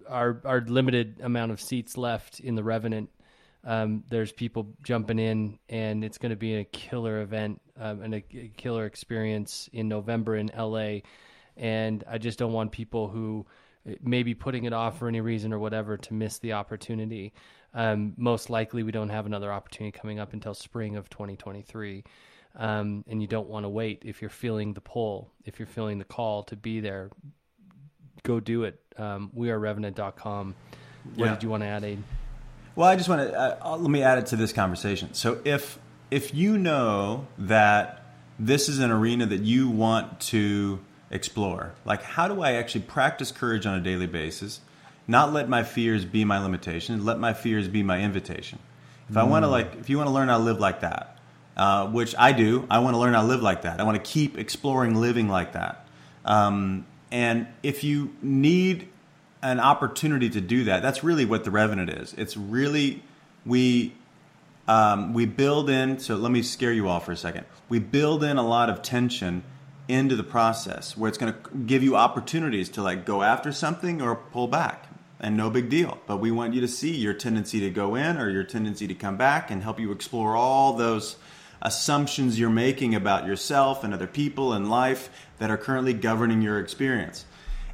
our 0.08 0.40
our 0.44 0.60
limited 0.60 1.20
amount 1.22 1.52
of 1.52 1.60
seats 1.60 1.96
left 1.96 2.40
in 2.40 2.54
the 2.54 2.62
Revenant. 2.62 3.10
Um, 3.64 4.04
there's 4.08 4.30
people 4.30 4.74
jumping 4.82 5.18
in, 5.18 5.58
and 5.68 6.04
it's 6.04 6.18
going 6.18 6.30
to 6.30 6.36
be 6.36 6.56
a 6.56 6.64
killer 6.64 7.22
event 7.22 7.60
um, 7.78 8.02
and 8.02 8.14
a, 8.14 8.24
a, 8.34 8.52
killer 8.56 8.84
experience 8.84 9.70
in 9.72 9.88
November 9.88 10.36
in 10.36 10.50
LA. 10.56 10.98
And 11.56 12.04
I 12.08 12.18
just 12.18 12.38
don't 12.38 12.52
want 12.52 12.72
people 12.72 13.08
who 13.08 13.46
maybe 14.02 14.34
putting 14.34 14.64
it 14.64 14.72
off 14.72 14.98
for 14.98 15.08
any 15.08 15.20
reason 15.20 15.52
or 15.52 15.58
whatever 15.58 15.96
to 15.96 16.14
miss 16.14 16.38
the 16.38 16.52
opportunity. 16.54 17.32
Um, 17.74 18.14
most 18.16 18.50
likely, 18.50 18.82
we 18.82 18.92
don't 18.92 19.08
have 19.10 19.26
another 19.26 19.52
opportunity 19.52 19.96
coming 19.96 20.18
up 20.18 20.32
until 20.32 20.54
spring 20.54 20.96
of 20.96 21.08
2023. 21.10 22.04
Um, 22.56 23.04
and 23.08 23.20
you 23.20 23.26
don't 23.26 23.48
want 23.48 23.64
to 23.64 23.68
wait 23.68 24.02
if 24.04 24.20
you're 24.22 24.30
feeling 24.30 24.74
the 24.74 24.80
pull, 24.80 25.32
if 25.44 25.58
you're 25.58 25.66
feeling 25.66 25.98
the 25.98 26.04
call 26.04 26.44
to 26.44 26.56
be 26.56 26.78
there, 26.78 27.10
go 28.22 28.38
do 28.38 28.62
it. 28.62 28.78
Um, 28.96 29.30
we 29.34 29.50
are 29.50 29.58
revenant.com. 29.58 30.54
What 31.16 31.24
Yeah. 31.24 31.34
did 31.34 31.42
you 31.42 31.48
want 31.50 31.62
to 31.64 31.66
add, 31.66 31.82
Adrian? 31.82 32.04
Well, 32.76 32.88
I 32.88 32.96
just 32.96 33.08
want 33.08 33.28
to 33.28 33.36
uh, 33.36 33.58
uh, 33.72 33.76
let 33.76 33.90
me 33.90 34.02
add 34.02 34.18
it 34.18 34.26
to 34.26 34.36
this 34.36 34.52
conversation. 34.52 35.14
So 35.14 35.40
if 35.44 35.78
if 36.10 36.32
you 36.34 36.58
know 36.58 37.26
that 37.38 38.04
this 38.38 38.68
is 38.68 38.78
an 38.78 38.90
arena 38.90 39.26
that 39.26 39.40
you 39.40 39.68
want 39.68 40.20
to 40.20 40.78
explore, 41.14 41.74
like 41.84 42.02
how 42.02 42.28
do 42.28 42.42
I 42.42 42.52
actually 42.52 42.82
practice 42.82 43.32
courage 43.32 43.64
on 43.64 43.78
a 43.78 43.80
daily 43.80 44.06
basis, 44.06 44.60
not 45.08 45.32
let 45.32 45.48
my 45.48 45.62
fears 45.62 46.04
be 46.04 46.24
my 46.24 46.38
limitation, 46.42 47.04
let 47.04 47.18
my 47.18 47.32
fears 47.32 47.68
be 47.68 47.82
my 47.82 48.00
invitation. 48.00 48.58
If 49.08 49.16
I 49.16 49.24
want 49.24 49.44
to 49.44 49.48
like, 49.48 49.76
if 49.76 49.90
you 49.90 49.96
want 49.98 50.08
to 50.08 50.14
learn 50.14 50.28
how 50.28 50.38
to 50.38 50.44
live 50.44 50.60
like 50.60 50.80
that, 50.80 51.18
uh, 51.56 51.86
which 51.88 52.14
I 52.18 52.32
do, 52.32 52.66
I 52.70 52.78
want 52.80 52.94
to 52.94 52.98
learn 52.98 53.14
how 53.14 53.22
to 53.22 53.28
live 53.28 53.42
like 53.42 53.62
that. 53.62 53.80
I 53.80 53.84
want 53.84 54.02
to 54.02 54.10
keep 54.10 54.38
exploring 54.38 54.94
living 55.00 55.28
like 55.28 55.52
that. 55.52 55.86
Um, 56.24 56.86
and 57.10 57.46
if 57.62 57.84
you 57.84 58.14
need 58.22 58.88
an 59.44 59.60
opportunity 59.60 60.30
to 60.30 60.40
do 60.40 60.64
that. 60.64 60.82
That's 60.82 61.04
really 61.04 61.26
what 61.26 61.44
the 61.44 61.50
revenant 61.50 61.90
is. 61.90 62.14
It's 62.14 62.36
really 62.36 63.02
we 63.44 63.94
um, 64.66 65.12
we 65.12 65.26
build 65.26 65.68
in. 65.68 65.98
So 65.98 66.16
let 66.16 66.32
me 66.32 66.42
scare 66.42 66.72
you 66.72 66.88
all 66.88 66.98
for 66.98 67.12
a 67.12 67.16
second. 67.16 67.44
We 67.68 67.78
build 67.78 68.24
in 68.24 68.38
a 68.38 68.46
lot 68.46 68.70
of 68.70 68.80
tension 68.80 69.44
into 69.88 70.16
the 70.16 70.24
process 70.24 70.96
where 70.96 71.08
it's 71.08 71.18
going 71.18 71.32
to 71.32 71.50
give 71.66 71.82
you 71.82 71.96
opportunities 71.96 72.68
to 72.70 72.82
like 72.82 73.04
go 73.04 73.22
after 73.22 73.52
something 73.52 74.00
or 74.00 74.16
pull 74.16 74.48
back, 74.48 74.86
and 75.20 75.36
no 75.36 75.50
big 75.50 75.68
deal. 75.68 75.98
But 76.06 76.18
we 76.18 76.30
want 76.30 76.54
you 76.54 76.60
to 76.60 76.68
see 76.68 76.94
your 76.94 77.14
tendency 77.14 77.60
to 77.60 77.70
go 77.70 77.94
in 77.94 78.16
or 78.16 78.30
your 78.30 78.44
tendency 78.44 78.86
to 78.86 78.94
come 78.94 79.16
back, 79.16 79.50
and 79.50 79.62
help 79.62 79.78
you 79.78 79.92
explore 79.92 80.36
all 80.36 80.74
those 80.74 81.16
assumptions 81.62 82.38
you're 82.38 82.50
making 82.50 82.94
about 82.94 83.26
yourself 83.26 83.84
and 83.84 83.94
other 83.94 84.06
people 84.06 84.52
and 84.52 84.70
life 84.70 85.08
that 85.38 85.50
are 85.50 85.56
currently 85.56 85.94
governing 85.94 86.42
your 86.42 86.60
experience 86.60 87.24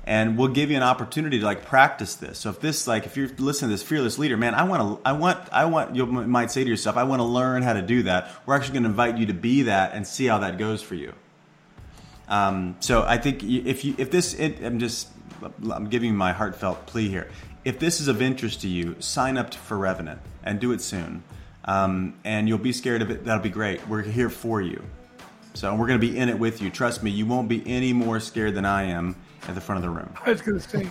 and 0.04 0.38
we'll 0.38 0.48
give 0.48 0.70
you 0.70 0.76
an 0.76 0.82
opportunity 0.82 1.38
to 1.38 1.44
like 1.44 1.64
practice 1.64 2.16
this. 2.16 2.38
So 2.38 2.50
if 2.50 2.60
this 2.60 2.86
like 2.86 3.06
if 3.06 3.16
you're 3.16 3.28
listening 3.38 3.70
to 3.70 3.74
this 3.74 3.82
fearless 3.82 4.18
leader, 4.18 4.36
man, 4.36 4.54
I 4.54 4.64
want 4.64 5.02
to 5.02 5.08
I 5.08 5.12
want 5.12 5.48
I 5.52 5.66
want 5.66 5.94
you 5.94 6.06
might 6.06 6.50
say 6.50 6.64
to 6.64 6.70
yourself, 6.70 6.96
I 6.96 7.04
want 7.04 7.20
to 7.20 7.24
learn 7.24 7.62
how 7.62 7.74
to 7.74 7.82
do 7.82 8.02
that. 8.04 8.30
We're 8.46 8.56
actually 8.56 8.74
going 8.74 8.82
to 8.84 8.88
invite 8.88 9.18
you 9.18 9.26
to 9.26 9.34
be 9.34 9.62
that 9.62 9.94
and 9.94 10.06
see 10.06 10.26
how 10.26 10.38
that 10.38 10.58
goes 10.58 10.82
for 10.82 10.94
you. 10.94 11.14
Um, 12.30 12.76
so 12.80 13.02
I 13.02 13.18
think 13.18 13.42
if 13.42 13.84
you 13.84 13.94
if 13.98 14.10
this 14.10 14.34
it, 14.34 14.62
I'm 14.64 14.78
just 14.78 15.08
I'm 15.70 15.88
giving 15.88 16.14
my 16.16 16.32
heartfelt 16.32 16.86
plea 16.86 17.08
here. 17.08 17.28
If 17.64 17.78
this 17.78 18.00
is 18.00 18.08
of 18.08 18.22
interest 18.22 18.62
to 18.62 18.68
you, 18.68 18.96
sign 19.00 19.36
up 19.36 19.52
for 19.52 19.76
Revenant 19.76 20.20
and 20.42 20.58
do 20.60 20.72
it 20.72 20.80
soon. 20.80 21.22
Um, 21.66 22.14
and 22.24 22.48
you'll 22.48 22.56
be 22.58 22.72
scared 22.72 23.02
of 23.02 23.10
it. 23.10 23.24
That'll 23.24 23.42
be 23.42 23.50
great. 23.50 23.86
We're 23.86 24.00
here 24.02 24.30
for 24.30 24.62
you. 24.62 24.82
So 25.52 25.74
we're 25.74 25.86
going 25.88 26.00
to 26.00 26.06
be 26.06 26.16
in 26.16 26.28
it 26.30 26.38
with 26.38 26.62
you. 26.62 26.70
Trust 26.70 27.02
me, 27.02 27.10
you 27.10 27.26
won't 27.26 27.48
be 27.48 27.62
any 27.66 27.92
more 27.92 28.18
scared 28.20 28.54
than 28.54 28.64
I 28.64 28.84
am 28.84 29.14
at 29.46 29.54
the 29.54 29.60
front 29.60 29.76
of 29.78 29.82
the 29.82 29.90
room. 29.90 30.10
I 30.24 30.30
was 30.30 30.40
going 30.40 30.58
to 30.58 30.68
say, 30.68 30.88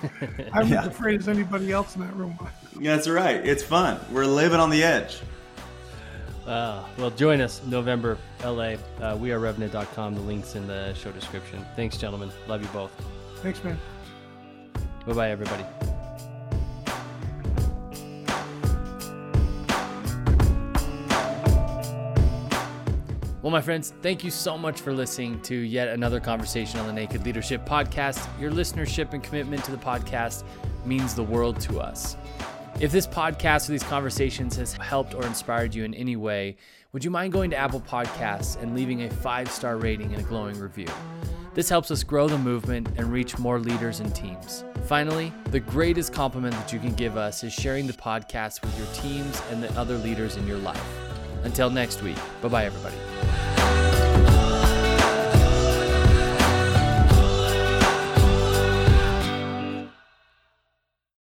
I'm 0.54 0.68
Yeah. 0.72 0.82
as 0.82 0.88
afraid 0.88 1.22
as 1.22 1.28
anybody 1.28 1.72
else 1.72 1.96
in 1.96 2.02
that 2.02 2.16
room. 2.16 2.38
That's 2.76 3.08
right. 3.08 3.46
It's 3.48 3.64
fun. 3.64 4.00
We're 4.12 4.26
living 4.26 4.60
on 4.60 4.70
the 4.70 4.84
edge. 4.84 5.22
Uh, 6.50 6.84
well, 6.98 7.12
join 7.12 7.42
us 7.42 7.62
November, 7.68 8.18
LA. 8.44 8.74
Uh, 9.00 9.16
we 9.16 9.32
are 9.32 9.38
revenant.com. 9.38 10.16
The 10.16 10.22
link's 10.22 10.56
in 10.56 10.66
the 10.66 10.96
show 10.96 11.12
description. 11.12 11.64
Thanks, 11.76 11.96
gentlemen. 11.96 12.32
Love 12.48 12.64
you 12.64 12.68
both. 12.70 12.92
Thanks, 13.44 13.64
man. 13.64 13.78
Bye 15.06 15.14
bye, 15.14 15.30
everybody. 15.30 15.64
Well, 23.44 23.52
my 23.52 23.62
friends, 23.62 23.94
thank 24.02 24.24
you 24.24 24.32
so 24.32 24.58
much 24.58 24.82
for 24.82 24.92
listening 24.92 25.40
to 25.44 25.56
yet 25.56 25.90
another 25.90 26.20
conversation 26.20 26.80
on 26.80 26.88
the 26.88 26.94
Naked 26.94 27.26
Leadership 27.26 27.64
Podcast. 27.64 28.28
Your 28.42 28.52
listenership 28.52 29.14
and 29.14 29.22
commitment 29.22 29.64
to 29.66 29.72
the 29.72 29.78
podcast 29.78 30.44
means 30.84 31.14
the 31.14 31.24
world 31.24 31.60
to 31.62 31.80
us. 31.80 32.18
If 32.80 32.94
this 32.94 33.06
podcast 33.06 33.68
or 33.68 33.74
these 33.74 33.84
conversations 33.84 34.56
has 34.56 34.72
helped 34.72 35.14
or 35.14 35.26
inspired 35.26 35.76
you 35.76 35.84
in 35.84 35.94
any 35.94 36.16
way, 36.16 36.56
would 36.94 37.04
you 37.04 37.12
mind 37.12 37.34
going 37.34 37.50
to 37.50 37.58
Apple 37.58 37.82
Podcasts 37.82 38.56
and 38.62 38.74
leaving 38.74 39.04
a 39.04 39.10
five 39.10 39.52
star 39.52 39.76
rating 39.76 40.14
and 40.14 40.22
a 40.22 40.24
glowing 40.24 40.58
review? 40.58 40.88
This 41.54 41.68
helps 41.68 41.92
us 41.92 42.04
grow 42.04 42.30
the 42.30 42.38
movement 42.38 42.88
and 42.96 43.12
reach 43.12 43.38
more 43.38 43.60
leaders 43.60 44.00
and 44.00 44.16
teams. 44.16 44.64
Finally, 44.86 45.34
the 45.52 45.60
greatest 45.60 46.14
compliment 46.14 46.56
that 46.56 46.72
you 46.72 46.80
can 46.80 46.94
give 46.94 47.18
us 47.18 47.44
is 47.44 47.52
sharing 47.52 47.86
the 47.86 47.92
podcast 47.92 48.62
with 48.62 48.78
your 48.78 48.88
teams 48.94 49.42
and 49.52 49.62
the 49.62 49.78
other 49.78 49.98
leaders 49.98 50.38
in 50.38 50.48
your 50.48 50.60
life. 50.60 50.82
Until 51.44 51.70
next 51.70 52.02
week, 52.02 52.18
bye 52.42 52.48
bye, 52.48 52.66
everybody. 52.66 53.49